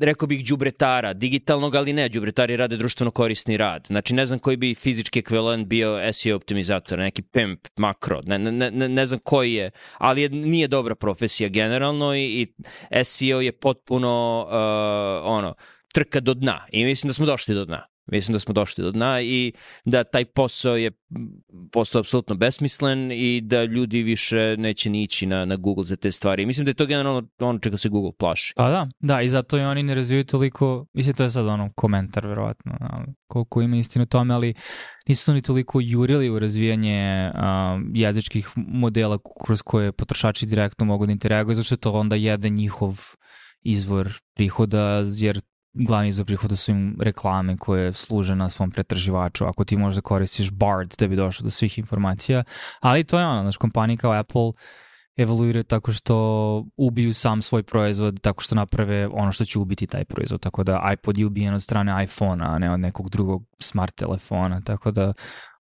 rekao 0.00 0.28
bih 0.28 0.44
đubretara, 0.46 1.12
digitalnog, 1.12 1.74
ali 1.74 1.92
ne, 1.92 2.08
đubretari 2.08 2.56
rade 2.56 2.76
društveno 2.76 3.10
korisni 3.10 3.56
rad. 3.56 3.86
Znači, 3.86 4.14
ne 4.14 4.26
znam 4.26 4.38
koji 4.38 4.56
bi 4.56 4.74
fizički 4.74 5.18
ekvivalent 5.18 5.66
bio 5.66 6.12
SEO 6.12 6.36
optimizator, 6.36 6.98
neki 6.98 7.22
pimp, 7.22 7.66
makro, 7.76 8.20
ne, 8.24 8.38
ne, 8.38 8.70
ne, 8.70 8.88
ne 8.88 9.06
znam 9.06 9.20
koji 9.24 9.54
je, 9.54 9.70
ali 9.98 10.22
je, 10.22 10.28
nije 10.28 10.68
dobra 10.68 10.94
profesija 10.94 11.48
generalno 11.48 12.14
i, 12.14 12.24
i 12.42 12.46
SEO 13.04 13.40
je 13.40 13.52
potpuno, 13.52 14.44
uh, 14.46 15.30
ono, 15.30 15.54
trka 15.94 16.20
do 16.20 16.34
dna 16.34 16.66
i 16.70 16.84
mislim 16.84 17.08
da 17.08 17.14
smo 17.14 17.26
došli 17.26 17.54
do 17.54 17.64
dna. 17.64 17.86
Mislim 18.06 18.32
da 18.32 18.38
smo 18.38 18.52
došli 18.54 18.84
do 18.84 18.90
dna 18.90 19.20
i 19.20 19.52
da 19.84 20.04
taj 20.04 20.24
posao 20.24 20.76
je 20.76 20.90
postao 21.72 22.00
apsolutno 22.00 22.34
besmislen 22.34 23.12
i 23.12 23.40
da 23.40 23.64
ljudi 23.64 24.02
više 24.02 24.56
neće 24.58 24.90
ni 24.90 25.02
ići 25.02 25.26
na, 25.26 25.44
na 25.44 25.56
Google 25.56 25.84
za 25.84 25.96
te 25.96 26.12
stvari. 26.12 26.46
Mislim 26.46 26.64
da 26.64 26.70
je 26.70 26.74
to 26.74 26.86
generalno 26.86 27.28
ono 27.38 27.58
čega 27.58 27.76
se 27.76 27.88
Google 27.88 28.12
plaši. 28.18 28.52
Pa 28.56 28.70
da, 28.70 28.88
da, 29.00 29.22
i 29.22 29.28
zato 29.28 29.58
i 29.58 29.60
oni 29.60 29.82
ne 29.82 29.94
razvijaju 29.94 30.24
toliko, 30.24 30.86
mislim 30.92 31.14
to 31.14 31.22
je 31.22 31.30
sad 31.30 31.46
ono 31.46 31.70
komentar 31.76 32.26
verovatno, 32.26 32.72
koliko 33.26 33.62
ima 33.62 33.76
istine 33.76 34.02
u 34.02 34.06
tome, 34.06 34.34
ali 34.34 34.54
nisu 35.08 35.34
ni 35.34 35.42
toliko 35.42 35.80
jurili 35.80 36.30
u 36.30 36.38
razvijanje 36.38 37.30
um, 37.34 37.90
jezičkih 37.94 38.48
modela 38.56 39.18
kroz 39.46 39.62
koje 39.62 39.92
potrošači 39.92 40.46
direktno 40.46 40.86
mogu 40.86 41.06
da 41.06 41.12
interaguju, 41.12 41.54
zato 41.54 41.64
što 41.64 41.74
je 41.74 41.78
to 41.78 41.92
onda 41.92 42.16
jedan 42.16 42.52
njihov 42.52 43.00
izvor 43.62 44.12
prihoda, 44.34 45.04
jer 45.16 45.40
glavni 45.74 46.08
izvor 46.08 46.26
prihoda 46.26 46.56
su 46.56 46.70
im 46.70 46.96
reklame 47.00 47.56
koje 47.56 47.92
služe 47.92 48.34
na 48.34 48.50
svom 48.50 48.70
pretraživaču. 48.70 49.44
Ako 49.44 49.64
ti 49.64 49.76
možda 49.76 50.00
koristiš 50.00 50.50
Bard 50.50 50.94
da 50.98 51.08
bi 51.08 51.16
došao 51.16 51.44
do 51.44 51.50
svih 51.50 51.78
informacija, 51.78 52.44
ali 52.80 53.04
to 53.04 53.18
je 53.18 53.26
ono, 53.26 53.42
znaš, 53.42 53.56
kompanije 53.56 53.96
kao 53.96 54.12
Apple 54.12 54.52
evoluiraju 55.16 55.64
tako 55.64 55.92
što 55.92 56.64
ubiju 56.76 57.14
sam 57.14 57.42
svoj 57.42 57.62
proizvod, 57.62 58.20
tako 58.20 58.42
što 58.42 58.54
naprave 58.54 59.08
ono 59.08 59.32
što 59.32 59.44
će 59.44 59.58
ubiti 59.58 59.86
taj 59.86 60.04
proizvod, 60.04 60.40
tako 60.40 60.64
da 60.64 60.90
iPod 60.92 61.18
je 61.18 61.26
ubijen 61.26 61.54
od 61.54 61.62
strane 61.62 62.04
iPhone-a, 62.04 62.54
a 62.54 62.58
ne 62.58 62.72
od 62.72 62.80
nekog 62.80 63.10
drugog 63.10 63.44
smart 63.60 63.94
telefona, 63.94 64.60
tako 64.60 64.90
da 64.90 65.12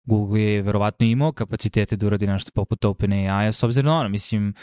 Google 0.04 0.42
je 0.42 0.62
verovatno 0.62 1.06
imao 1.06 1.32
kapacitete 1.32 1.96
da 1.96 2.06
uradi 2.06 2.26
nešto 2.26 2.50
poput 2.54 2.84
OpenAI-a, 2.84 3.52
s 3.52 3.62
obzirom 3.62 3.86
na 3.86 3.98
ono, 3.98 4.08
mislim, 4.08 4.54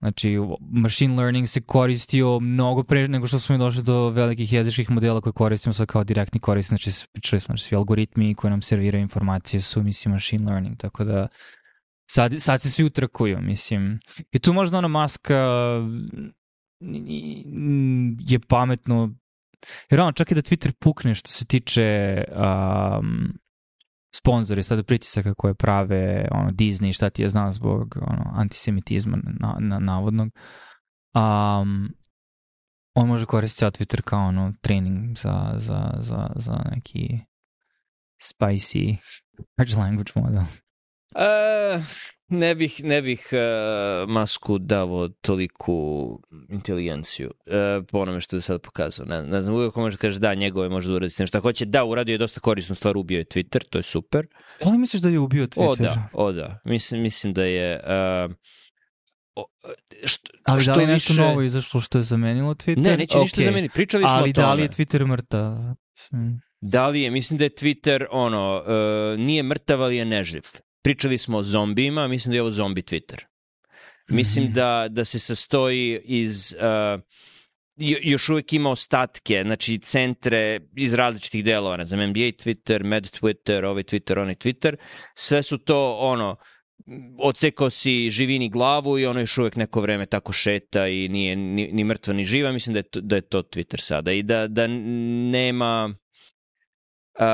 Znači, 0.00 0.36
machine 0.60 1.14
learning 1.16 1.48
se 1.48 1.60
koristio 1.60 2.40
mnogo 2.40 2.82
pre 2.84 3.08
nego 3.08 3.26
što 3.26 3.38
smo 3.38 3.58
došli 3.58 3.82
do 3.82 4.10
velikih 4.10 4.52
jezičkih 4.52 4.90
modela 4.90 5.20
koje 5.20 5.32
koristimo 5.32 5.72
sad 5.72 5.86
kao 5.86 6.04
direktni 6.04 6.40
korisnik. 6.40 6.82
Znači, 6.82 7.06
pričali 7.12 7.40
smo, 7.40 7.52
znači, 7.52 7.62
svi 7.62 7.76
algoritmi 7.76 8.34
koji 8.34 8.50
nam 8.50 8.62
serviraju 8.62 9.02
informacije 9.02 9.60
su, 9.60 9.82
mislim, 9.82 10.12
machine 10.12 10.50
learning. 10.50 10.76
Tako 10.76 11.04
da, 11.04 11.28
sad, 12.10 12.34
sad 12.38 12.60
se 12.60 12.70
svi 12.70 12.84
utrkuju, 12.84 13.38
mislim. 13.40 14.00
I 14.32 14.38
tu 14.38 14.52
možda 14.52 14.78
ona 14.78 14.88
maska 14.88 15.38
je 18.20 18.38
pametno 18.48 19.14
jer 19.90 20.00
ono, 20.00 20.12
čak 20.12 20.30
i 20.30 20.34
da 20.34 20.42
Twitter 20.42 20.72
pukne 20.72 21.14
što 21.14 21.28
se 21.28 21.44
tiče 21.44 22.24
um, 22.28 23.38
sponzori 24.14 24.62
sada 24.62 24.82
pritisaka 24.82 25.34
koje 25.34 25.54
prave 25.54 26.28
ono, 26.30 26.50
Disney, 26.50 26.92
šta 26.92 27.10
ti 27.10 27.22
je 27.22 27.28
znao 27.28 27.52
zbog 27.52 27.96
ono, 27.96 28.32
antisemitizma 28.34 29.18
na, 29.40 29.56
na, 29.60 29.78
navodnog. 29.78 30.28
Um, 31.14 31.94
on 32.94 33.08
može 33.08 33.26
koristiti 33.26 33.58
ceo 33.58 33.70
Twitter 33.70 34.02
kao 34.02 34.28
ono, 34.28 34.52
trening 34.60 35.18
za, 35.18 35.54
za, 35.56 35.90
za, 35.98 36.28
za 36.36 36.64
neki 36.70 37.20
spicy 38.22 38.96
language 39.78 40.12
model. 40.14 40.42
Uh, 40.42 41.84
ne 42.28 42.54
bih, 42.54 42.84
ne 42.84 43.02
bih 43.02 43.28
uh, 43.32 44.08
masku 44.08 44.58
davo 44.58 45.08
toliku 45.08 46.18
inteligenciju 46.48 47.30
uh, 47.46 47.84
po 47.90 47.98
onome 47.98 48.20
što 48.20 48.36
je 48.36 48.42
sad 48.42 48.60
pokazao. 48.60 49.06
Ne, 49.06 49.22
ne 49.22 49.42
znam, 49.42 49.56
uvijek 49.56 49.76
može 49.76 49.96
da 49.96 50.00
kaže 50.00 50.18
da, 50.18 50.34
njegove 50.34 50.68
može 50.68 50.88
da 50.88 50.94
uradi 50.94 51.10
s 51.10 51.20
šta 51.26 51.40
hoće. 51.40 51.64
Da, 51.64 51.84
uradio 51.84 52.14
je 52.14 52.18
dosta 52.18 52.40
korisnu 52.40 52.74
stvar, 52.74 52.96
ubio 52.96 53.18
je 53.18 53.24
Twitter, 53.24 53.64
to 53.70 53.78
je 53.78 53.82
super. 53.82 54.26
Da 54.64 54.70
li 54.70 54.78
misliš 54.78 55.02
da 55.02 55.08
je 55.08 55.18
ubio 55.18 55.46
Twitter? 55.46 55.70
O 55.70 55.74
da, 55.74 56.08
o 56.12 56.32
da. 56.32 56.60
Mislim, 56.64 57.02
mislim 57.02 57.32
da 57.32 57.44
je... 57.44 57.80
Uh, 58.26 58.34
o, 59.34 59.44
što, 60.04 60.30
Ali 60.44 60.62
što 60.62 60.70
da 60.70 60.76
li 60.76 60.82
je 60.82 60.86
nešto 60.86 61.12
više... 61.12 61.22
novo 61.22 61.42
izašlo 61.42 61.80
što 61.80 61.98
je 61.98 62.04
zamenilo 62.04 62.54
Twitter? 62.54 62.78
Ne, 62.78 62.96
neće 62.96 63.18
okay. 63.18 63.22
ništa 63.22 63.42
zameniti. 63.42 63.74
Pričali 63.74 64.04
smo 64.04 64.12
Ali 64.12 64.30
o 64.30 64.32
tome. 64.32 64.46
da 64.46 64.54
li 64.54 64.62
je 64.62 64.68
Twitter 64.68 65.06
mrtav? 65.06 65.56
Da 66.60 66.88
li 66.88 67.00
je, 67.00 67.10
mislim 67.10 67.38
da 67.38 67.44
je 67.44 67.50
Twitter, 67.50 68.06
ono, 68.10 68.62
uh, 68.62 69.20
nije 69.20 69.42
mrtav, 69.42 69.82
ali 69.82 69.96
je 69.96 70.04
neživ. 70.04 70.42
Pričali 70.82 71.18
smo 71.18 71.38
o 71.38 71.42
zombijima, 71.42 72.08
mislim 72.08 72.30
da 72.30 72.36
je 72.36 72.42
ovo 72.42 72.50
zombi 72.50 72.82
Twitter. 72.82 73.24
Mislim 74.10 74.46
-hmm. 74.46 74.52
da, 74.52 74.86
da 74.90 75.04
se 75.04 75.18
sastoji 75.18 76.00
iz... 76.04 76.54
Uh, 76.58 77.00
još 77.80 78.28
uvek 78.28 78.52
ima 78.52 78.70
ostatke, 78.70 79.42
znači 79.46 79.78
centre 79.78 80.60
iz 80.76 80.94
različitih 80.94 81.44
delova, 81.44 81.76
ne 81.76 81.84
znam, 81.84 82.10
NBA 82.10 82.20
Twitter, 82.20 82.82
Med 82.82 83.04
Twitter, 83.04 83.64
ovaj 83.64 83.82
Twitter, 83.82 84.20
onaj 84.20 84.34
Twitter, 84.34 84.76
sve 85.14 85.42
su 85.42 85.58
to, 85.58 85.96
ono, 86.00 86.36
ocekao 87.18 87.70
si 87.70 88.10
živini 88.10 88.48
glavu 88.48 88.98
i 88.98 89.06
ono 89.06 89.20
još 89.20 89.38
uvek 89.38 89.56
neko 89.56 89.80
vreme 89.80 90.06
tako 90.06 90.32
šeta 90.32 90.88
i 90.88 91.08
nije 91.08 91.36
ni, 91.36 91.68
ni 91.72 91.84
mrtva 91.84 92.14
ni 92.14 92.24
živa, 92.24 92.52
mislim 92.52 92.74
da 92.74 92.78
je 92.78 92.82
to, 92.82 93.00
da 93.00 93.16
je 93.16 93.22
to 93.22 93.42
Twitter 93.42 93.80
sada 93.80 94.12
i 94.12 94.22
da, 94.22 94.46
da 94.48 94.66
nema 94.66 95.94
uh, 97.18 97.24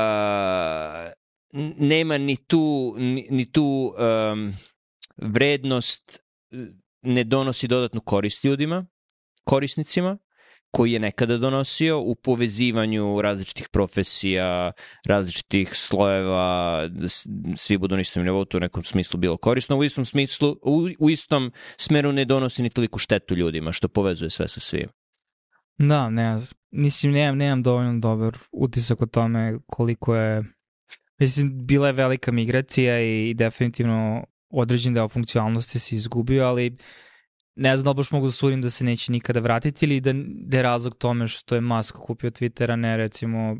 nema 1.79 2.19
ni 2.19 2.37
tu, 2.37 2.95
ni, 2.99 3.27
ni 3.31 3.53
tu 3.53 3.95
um, 3.99 4.55
vrednost 5.17 6.21
ne 7.03 7.25
donosi 7.25 7.69
dodatnu 7.69 8.01
korist 8.01 8.45
ljudima, 8.45 8.87
korisnicima, 9.45 10.19
koji 10.71 10.93
je 10.93 10.99
nekada 10.99 11.38
donosio 11.38 12.01
u 12.01 12.14
povezivanju 12.14 13.23
različitih 13.23 13.69
profesija, 13.69 14.73
različitih 15.07 15.71
slojeva, 15.75 16.88
da 16.88 17.09
svi 17.57 17.79
budu 17.79 17.95
na 17.95 18.01
istom 18.01 18.25
nivou, 18.25 18.45
to 18.45 18.57
u 18.57 18.61
nekom 18.61 18.85
smislu 18.85 19.21
bilo 19.21 19.37
korisno, 19.37 19.77
u 19.77 19.85
istom 19.85 20.05
smislu, 20.05 20.57
u, 20.62 20.88
u 20.99 21.11
istom 21.11 21.53
smeru 21.77 22.12
ne 22.12 22.25
donosi 22.25 22.62
ni 22.62 22.71
toliko 22.71 22.99
štetu 22.99 23.35
ljudima, 23.35 23.73
što 23.73 23.88
povezuje 23.88 24.31
sve 24.31 24.49
sa 24.49 24.61
svim. 24.61 24.88
Da, 25.79 26.11
ne, 26.11 26.37
mislim, 26.71 27.12
nemam, 27.12 27.37
nemam 27.37 27.62
dovoljno 27.62 28.01
dobar 28.01 28.38
utisak 28.53 29.03
o 29.03 29.07
tome 29.07 29.59
koliko 29.67 30.14
je 30.14 30.54
Mislim, 31.18 31.66
bila 31.66 31.87
je 31.87 31.92
velika 31.92 32.33
migracija 32.33 33.00
i 33.00 33.35
definitivno 33.35 34.24
određen 34.50 34.94
deo 34.94 35.09
funkcionalnosti 35.09 35.79
se 35.79 35.96
izgubio, 35.96 36.44
ali 36.44 36.77
ne 37.55 37.77
znam 37.77 37.85
da 37.85 37.96
baš 37.96 38.11
mogu 38.11 38.27
da 38.27 38.33
sudim 38.33 38.62
da 38.62 38.70
se 38.70 38.85
neće 38.85 39.12
nikada 39.12 39.40
vratiti 39.40 39.85
ili 39.85 40.00
da, 40.00 40.12
da 40.27 40.57
je 40.57 40.62
razlog 40.62 40.94
tome 40.98 41.29
što 41.29 41.55
je 41.55 41.61
Musk 41.61 41.96
kupio 41.96 42.31
Twittera, 42.31 42.77
ne 42.77 42.96
recimo 42.96 43.57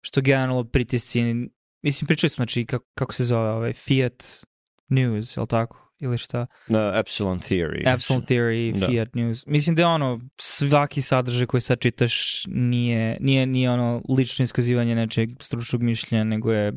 što 0.00 0.20
generalno 0.20 0.64
pritisci, 0.64 1.22
mislim 1.82 2.06
pričali 2.06 2.30
smo 2.30 2.42
znači 2.42 2.66
kako, 2.66 2.86
kako 2.94 3.12
se 3.12 3.24
zove 3.24 3.50
ovaj 3.50 3.72
Fiat 3.72 4.24
News, 4.88 5.36
je 5.36 5.40
li 5.40 5.46
tako? 5.46 5.85
Ili 6.00 6.18
šta? 6.18 6.46
No, 6.68 6.98
Epsilon 6.98 7.40
Theory. 7.40 7.94
Epsilon 7.94 8.22
Theory, 8.22 8.78
da. 8.78 8.86
Fiat 8.86 9.14
News. 9.14 9.46
Mislim 9.46 9.76
da 9.76 9.82
je 9.82 9.86
ono, 9.86 10.20
svaki 10.40 11.02
sadržaj 11.02 11.46
koji 11.46 11.60
sad 11.60 11.78
čitaš 11.80 12.42
nije, 12.46 13.16
nije, 13.20 13.46
nije 13.46 13.70
ono 13.70 14.02
lično 14.08 14.42
iskazivanje 14.42 14.94
nečeg 14.94 15.30
stručnog 15.40 15.82
mišljenja, 15.82 16.24
nego 16.24 16.52
je 16.52 16.72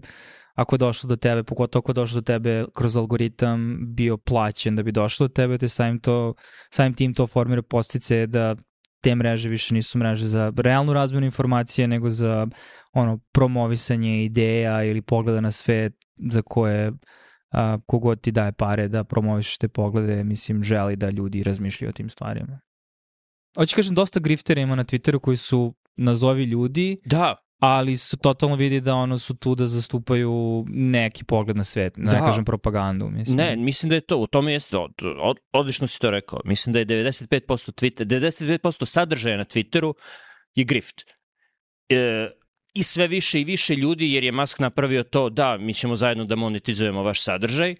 ako 0.59 0.75
je 0.75 0.77
došlo 0.77 1.07
do 1.07 1.15
tebe, 1.15 1.43
pogotovo 1.43 1.79
ako 1.79 1.91
je 1.91 1.93
došlo 1.93 2.21
do 2.21 2.25
tebe 2.25 2.65
kroz 2.75 2.97
algoritam, 2.97 3.77
bio 3.95 4.17
plaćen 4.17 4.75
da 4.75 4.83
bi 4.83 4.91
došlo 4.91 5.27
do 5.27 5.33
tebe, 5.33 5.57
te 5.57 5.69
samim, 5.69 5.99
to, 5.99 6.33
samim 6.69 6.93
tim 6.93 7.13
to 7.13 7.27
formira 7.27 7.61
postice 7.61 8.27
da 8.27 8.55
te 9.01 9.15
mreže 9.15 9.49
više 9.49 9.73
nisu 9.73 9.97
mreže 9.97 10.27
za 10.27 10.53
realnu 10.57 10.93
razmenu 10.93 11.25
informacije, 11.25 11.87
nego 11.87 12.09
za 12.09 12.47
ono 12.93 13.19
promovisanje 13.31 14.23
ideja 14.23 14.83
ili 14.83 15.01
pogleda 15.01 15.41
na 15.41 15.51
svet 15.51 15.93
za 16.31 16.41
koje 16.41 16.91
a, 17.51 17.77
kogod 17.85 18.21
ti 18.21 18.31
daje 18.31 18.51
pare 18.51 18.87
da 18.87 19.03
promoviš 19.03 19.57
te 19.57 19.67
poglede, 19.67 20.23
mislim, 20.23 20.63
želi 20.63 20.95
da 20.95 21.09
ljudi 21.09 21.43
razmišljaju 21.43 21.89
o 21.89 21.93
tim 21.93 22.09
stvarima. 22.09 22.59
Hoće 23.57 23.75
kažem, 23.75 23.95
dosta 23.95 24.19
griftera 24.19 24.61
ima 24.61 24.75
na 24.75 24.83
Twitteru 24.83 25.19
koji 25.19 25.37
su 25.37 25.73
nazovi 25.95 26.43
ljudi, 26.43 26.97
Da, 27.05 27.35
ali 27.59 27.97
su 27.97 28.17
totalno 28.17 28.55
vidi 28.55 28.81
da 28.81 28.95
ono 28.95 29.17
su 29.17 29.35
tu 29.35 29.55
da 29.55 29.67
zastupaju 29.67 30.65
neki 30.69 31.23
pogled 31.23 31.57
na 31.57 31.63
svet, 31.63 31.93
da. 31.97 32.11
ne 32.11 32.19
Da. 32.19 32.25
kažem 32.25 32.45
propagandu, 32.45 33.09
mislim. 33.09 33.37
Ne, 33.37 33.55
mislim 33.55 33.89
da 33.89 33.95
je 33.95 34.01
to, 34.01 34.17
u 34.17 34.27
tome 34.27 34.53
jeste, 34.53 34.77
od, 34.77 34.91
od, 35.21 35.37
odlično 35.51 35.87
si 35.87 35.99
to 35.99 36.11
rekao. 36.11 36.39
Mislim 36.45 36.73
da 36.73 36.79
je 36.79 36.85
95% 36.85 37.71
Twitter, 37.71 38.05
95% 38.05 38.85
sadržaja 38.85 39.37
na 39.37 39.45
Twitteru 39.45 39.93
je 40.55 40.63
grift. 40.63 41.01
E, 41.89 42.29
I 42.79 42.83
sve 42.83 43.07
više 43.07 43.41
i 43.41 43.43
više 43.43 43.75
ljudi, 43.75 44.13
jer 44.13 44.23
je 44.23 44.31
Musk 44.31 44.59
napravio 44.59 45.03
to, 45.03 45.29
da, 45.29 45.57
mi 45.57 45.73
ćemo 45.73 45.95
zajedno 45.95 46.25
da 46.25 46.35
monetizujemo 46.35 47.03
vaš 47.03 47.23
sadržaj, 47.23 47.75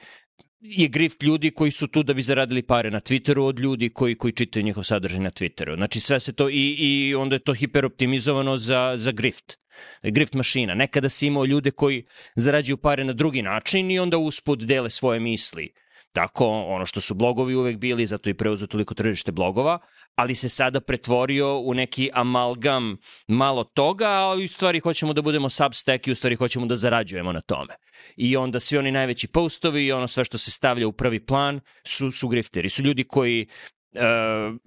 je 0.60 0.88
grift 0.88 1.24
ljudi 1.24 1.52
koji 1.52 1.72
su 1.72 1.88
tu 1.88 2.04
da 2.04 2.14
bi 2.14 2.22
zaradili 2.22 2.62
pare 2.62 2.91
na 2.91 3.00
Twitteru 3.00 3.45
od 3.45 3.60
ljudi 3.60 3.89
koji 3.89 4.16
koji 4.16 4.34
čitaju 4.34 4.64
njihov 4.64 4.84
sadržaj 4.84 5.20
na 5.20 5.30
Twitteru. 5.30 5.76
Znači 5.76 6.00
sve 6.00 6.20
se 6.20 6.34
to 6.34 6.50
i, 6.50 6.76
i 6.80 7.16
onda 7.16 7.36
je 7.36 7.39
to 7.39 7.54
hiperoptimizovano 7.54 8.58
za, 8.58 8.93
za 8.97 9.12
grift. 9.12 9.58
Grift 10.04 10.34
mašina. 10.34 10.74
Nekada 10.74 11.10
si 11.10 11.28
imao 11.28 11.45
ljude 11.45 11.72
koji 11.72 12.06
zarađuju 12.36 12.78
pare 12.78 13.04
na 13.04 13.14
drugi 13.14 13.41
način 13.41 13.91
i 13.91 14.00
onda 14.00 14.18
usput 14.18 14.60
dele 14.60 14.89
svoje 14.89 15.20
misli. 15.20 15.70
Tako, 16.14 16.47
ono 16.47 16.86
što 16.86 17.01
su 17.01 17.14
blogovi 17.14 17.55
uvek 17.55 17.78
bili, 17.78 18.05
zato 18.05 18.30
i 18.30 18.34
preuzeo 18.34 18.68
toliko 18.68 18.93
tržište 18.93 19.32
blogova, 19.32 19.80
ali 20.16 20.36
se 20.36 20.49
sada 20.49 20.82
pretvorio 20.82 21.57
u 21.57 21.74
neki 21.74 22.10
amalgam 22.14 22.97
malo 23.28 23.64
toga, 23.64 24.07
ali 24.07 24.45
u 24.45 24.47
stvari 24.47 24.80
hoćemo 24.80 25.14
da 25.14 25.22
budemo 25.22 25.49
substack 25.49 26.07
i 26.07 26.12
u 26.12 26.16
stvari 26.16 26.36
hoćemo 26.36 26.66
da 26.66 26.76
zarađujemo 26.76 27.34
na 27.34 27.41
tome. 27.41 27.76
I 28.18 28.38
onda 28.38 28.60
svi 28.60 28.78
oni 28.78 28.91
najveći 28.91 29.28
postovi 29.28 29.86
i 29.86 29.91
ono 29.91 30.07
sve 30.07 30.26
što 30.26 30.38
se 30.38 30.51
stavlja 30.51 30.88
u 30.88 30.91
prvi 30.91 31.26
plan 31.26 31.60
su, 31.86 32.12
su 32.12 32.28
grifteri. 32.28 32.70
Su 32.70 32.84
ljudi 32.84 33.03
koji, 33.03 33.47
uh, 33.95 34.01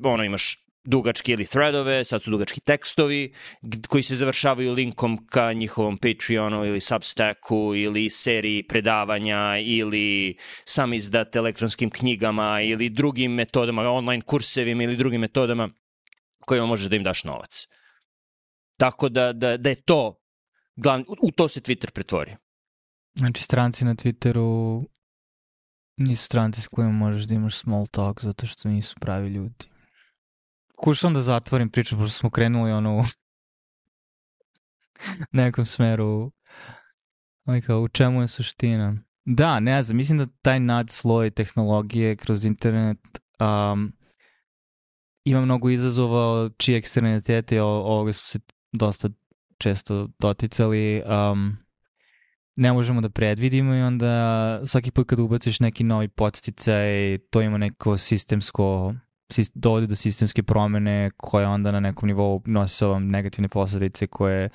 ono 0.05 0.24
imaš 0.24 0.62
dugački 0.85 1.33
ili 1.33 1.47
threadove, 1.47 2.05
sad 2.05 2.22
su 2.22 2.30
dugački 2.30 2.61
tekstovi 2.61 3.35
koji 3.89 4.03
se 4.03 4.14
završavaju 4.14 4.72
linkom 4.72 5.26
ka 5.26 5.53
njihovom 5.53 5.99
Patreonu 5.99 6.64
ili 6.64 6.80
Substacku 6.80 7.74
ili 7.74 8.11
seriji 8.11 8.66
predavanja 8.66 9.59
ili 9.59 10.37
sam 10.64 10.93
izdat 10.93 11.37
elektronskim 11.37 11.91
knjigama 11.91 12.61
ili 12.61 12.89
drugim 12.89 13.33
metodama, 13.33 13.91
online 13.91 14.22
kursevima 14.22 14.83
ili 14.83 14.97
drugim 14.97 15.20
metodama 15.20 15.68
kojima 16.47 16.66
možeš 16.66 16.89
da 16.89 16.97
im 16.97 17.03
daš 17.03 17.24
novac. 17.24 17.66
Tako 18.76 19.09
da, 19.09 19.33
da, 19.33 19.57
da 19.57 19.68
je 19.68 19.83
to, 19.83 20.18
glavni, 20.76 21.05
u, 21.22 21.30
to 21.30 21.49
se 21.49 21.61
Twitter 21.61 21.91
pretvori. 21.91 22.37
Znači, 23.14 23.43
stranci 23.43 23.85
na 23.85 23.95
Twitteru 23.95 24.85
nisu 25.97 26.24
stranci 26.24 26.62
s 26.62 26.68
kojima 26.68 26.93
možeš 26.93 27.24
da 27.24 27.35
imaš 27.35 27.57
small 27.57 27.87
talk 27.87 28.22
zato 28.22 28.47
što 28.47 28.68
nisu 28.68 28.95
pravi 29.01 29.28
ljudi. 29.28 29.72
Kušam 30.83 31.14
da 31.14 31.20
zatvorim 31.20 31.70
priču, 31.70 31.97
pošto 31.97 32.11
smo 32.11 32.30
krenuli 32.30 32.72
ono 32.72 32.99
u 32.99 33.03
nekom 35.33 35.64
smeru 35.64 36.33
ali 37.45 37.62
kao, 37.62 37.80
u 37.80 37.89
čemu 37.89 38.20
je 38.20 38.28
suština. 38.28 38.97
Da, 39.24 39.61
ne 39.61 39.83
znam, 39.83 39.97
mislim 39.97 40.18
da 40.18 40.26
taj 40.43 40.61
nadsloj 40.61 41.30
tehnologije 41.30 42.16
kroz 42.16 42.45
internet 42.45 42.99
um, 43.41 43.93
ima 45.24 45.41
mnogo 45.41 45.70
izazova 45.70 46.51
čije 46.57 46.78
eksternalitete 46.78 47.62
o- 47.62 47.66
ovoga 47.66 48.12
su 48.12 48.26
se 48.26 48.39
dosta 48.72 49.09
često 49.59 50.09
doticali. 50.18 51.03
Um, 51.33 51.57
ne 52.57 52.72
možemo 52.72 53.01
da 53.01 53.11
predvidimo 53.11 53.74
i 53.74 53.83
onda 53.83 54.61
svaki 54.66 54.91
put 54.91 55.09
kad 55.09 55.20
ubaciš 55.20 55.61
neki 55.61 55.85
novi 55.85 56.09
podsticaj, 56.09 57.18
to 57.30 57.41
ima 57.41 57.59
neko 57.59 57.99
sistemsko 57.99 58.95
sis- 58.95 59.12
dovodi 59.55 59.87
do 59.87 59.97
sistemske 59.97 60.43
promene 60.43 61.11
koje 61.16 61.47
onda 61.47 61.72
na 61.72 61.80
nekom 61.80 62.07
nivou 62.07 62.43
nosi 62.47 62.76
sa 62.76 62.87
ovom 62.87 63.11
negativne 63.11 63.49
posledice 63.49 64.07
koje 64.07 64.49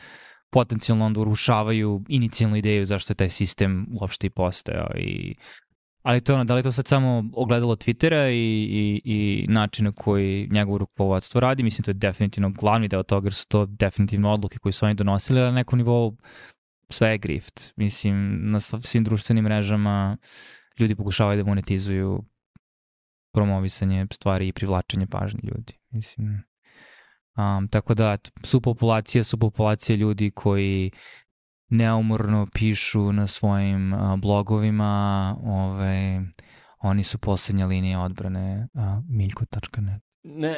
potencijalno 0.50 1.06
onda 1.06 1.20
urušavaju 1.20 2.04
inicijalnu 2.08 2.56
ideju 2.58 2.86
zašto 2.86 3.12
je 3.12 3.16
taj 3.16 3.30
sistem 3.30 3.88
uopšte 4.02 4.28
i 4.28 4.30
postojao 4.30 4.90
i 4.98 5.36
ali 6.08 6.22
to 6.22 6.34
ono, 6.34 6.44
da 6.44 6.56
li 6.56 6.64
to 6.64 6.72
sad 6.72 6.88
samo 6.88 7.24
ogledalo 7.34 7.76
Twittera 7.76 8.30
i, 8.30 8.64
i, 8.72 9.02
i 9.06 9.46
način 9.48 9.86
na 9.86 9.92
koji 9.92 10.48
njegovo 10.52 10.78
rukovodstvo 10.78 11.42
radi, 11.42 11.64
mislim 11.64 11.84
to 11.84 11.92
je 11.92 11.96
definitivno 11.96 12.50
glavni 12.50 12.88
deo 12.88 13.04
toga 13.04 13.26
jer 13.26 13.34
su 13.34 13.48
to 13.48 13.66
definitivno 13.66 14.32
odluke 14.32 14.58
koje 14.58 14.74
su 14.74 14.86
oni 14.86 14.96
donosili, 14.96 15.40
ali 15.40 15.50
na 15.50 15.56
nekom 15.56 15.80
nivou 15.80 16.18
sve 16.90 17.10
je 17.10 17.18
grift. 17.18 17.74
Mislim, 17.76 18.40
na 18.52 18.60
sv- 18.60 18.80
svim 18.82 19.04
društvenim 19.04 19.44
mrežama 19.44 20.18
ljudi 20.80 20.96
pokušavaju 20.96 21.44
da 21.44 21.50
monetizuju 21.50 22.24
promovisanje 23.38 24.08
stvari 24.14 24.48
i 24.48 24.54
privlačenje 24.54 25.08
pažnje 25.08 25.40
ljudi. 25.44 25.74
Mislim, 25.90 26.44
um, 27.38 27.68
tako 27.68 27.94
da, 27.94 28.18
su 28.44 28.62
populacije, 28.62 29.24
su 29.24 29.38
populacije 29.38 29.98
ljudi 29.98 30.32
koji 30.32 30.92
neumorno 31.70 32.48
pišu 32.54 33.12
na 33.14 33.28
svojim 33.28 33.94
uh, 33.94 34.20
blogovima, 34.20 35.36
ovaj, 35.44 36.20
oni 36.80 37.04
su 37.04 37.18
poslednja 37.18 37.66
linija 37.66 38.02
odbrane 38.02 38.68
uh, 38.74 38.82
miljko.net. 39.10 40.02
Ne, 40.24 40.56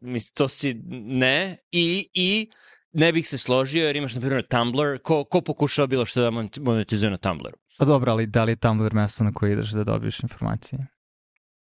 mislim, 0.00 0.32
to 0.34 0.48
si 0.48 0.74
ne 0.90 1.56
i, 1.72 2.08
i 2.14 2.50
ne 2.92 3.12
bih 3.12 3.28
se 3.28 3.38
složio 3.38 3.86
jer 3.86 3.96
imaš 3.96 4.14
na 4.14 4.20
primjer 4.20 4.46
Tumblr, 4.46 4.98
ko, 5.02 5.24
ko 5.24 5.40
pokušava 5.40 5.86
bilo 5.86 6.04
što 6.04 6.20
da 6.20 6.30
moneti- 6.30 6.60
monetizuje 6.60 7.10
na 7.10 7.16
Tumblru? 7.16 7.52
Pa 7.78 7.84
dobro, 7.84 8.12
ali 8.12 8.26
da 8.26 8.44
li 8.44 8.52
je 8.52 8.56
Tumblr 8.56 8.94
mesto 8.94 9.24
na 9.24 9.32
koje 9.32 9.52
ideš 9.52 9.70
da 9.70 9.84
dobiješ 9.84 10.22
informacije? 10.22 10.93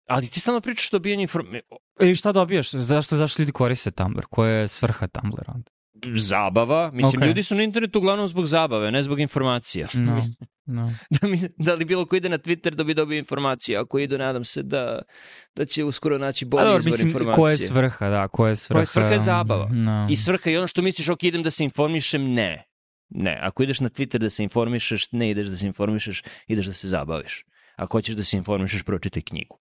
Ali 0.07 0.29
ti 0.29 0.41
stalno 0.41 0.61
pričaš 0.61 0.89
o 0.93 0.97
dobijanju 0.97 1.23
informacije. 1.23 1.63
I 2.01 2.15
šta 2.15 2.33
dobijaš? 2.33 2.71
Zašto, 2.71 3.17
zašto 3.17 3.43
ljudi 3.43 3.53
koriste 3.53 3.91
Tumblr? 3.91 4.25
Koja 4.31 4.53
je 4.53 4.69
svrha 4.69 5.07
Tumblra 5.07 5.53
onda? 5.55 5.71
Zabava. 6.15 6.91
Mislim, 6.93 7.23
Ok. 7.23 7.27
ljudi 7.27 7.43
su 7.43 7.55
na 7.55 7.63
internetu 7.63 7.99
uglavnom 7.99 8.29
zbog 8.29 8.47
zabave, 8.47 8.91
ne 8.91 9.03
zbog 9.03 9.21
informacija. 9.21 9.89
No, 9.95 10.23
no. 10.67 10.93
da, 11.21 11.29
mi, 11.29 11.41
da 11.57 11.75
li 11.75 11.85
bilo 11.85 12.07
ko 12.07 12.17
ide 12.17 12.29
na 12.29 12.39
Twitter 12.39 12.71
da 12.75 12.85
bi 12.85 12.95
dobio 12.95 13.19
informacije, 13.19 13.79
ako 13.79 13.99
idu, 13.99 14.19
nadam 14.19 14.45
se 14.45 14.63
da, 14.63 15.03
da 15.57 15.65
će 15.65 15.85
uskoro 15.85 16.19
naći 16.19 16.45
bolji 16.45 16.65
dobro, 16.65 16.79
izvor 16.79 16.93
mislim, 16.93 17.09
informacije. 17.09 17.37
koja 17.37 17.53
je 17.53 17.59
svrha, 17.59 18.09
da, 18.09 18.29
koja 18.29 18.51
je 18.51 18.57
svrha? 18.57 18.75
Koja 18.75 18.83
je 18.83 18.87
svrha 18.87 19.13
je 19.13 19.21
zabava. 19.21 19.69
No. 19.73 20.07
I 20.11 20.17
svrha 20.17 20.51
je 20.51 20.59
ono 20.59 20.67
što 20.67 20.83
misliš, 20.83 21.09
ok, 21.09 21.23
idem 21.23 21.43
da 21.43 21.51
se 21.51 21.65
informišem, 21.65 22.33
ne. 22.33 22.65
Ne, 23.15 23.39
ako 23.43 23.63
ideš 23.63 23.81
na 23.81 23.89
Twitter 23.89 24.19
da 24.19 24.31
se 24.31 24.43
informišeš, 24.43 25.13
ne 25.13 25.31
ideš 25.31 25.47
da 25.47 25.57
se 25.57 25.67
informišeš, 25.67 26.23
ideš 26.47 26.67
da 26.67 26.73
se 26.73 26.89
zabaviš. 26.89 27.45
Ako 27.77 27.99
hoćeš 27.99 28.15
da 28.17 28.25
se 28.25 28.37
informišeš, 28.37 28.83
pročitaj 28.83 29.23
knjigu. 29.23 29.59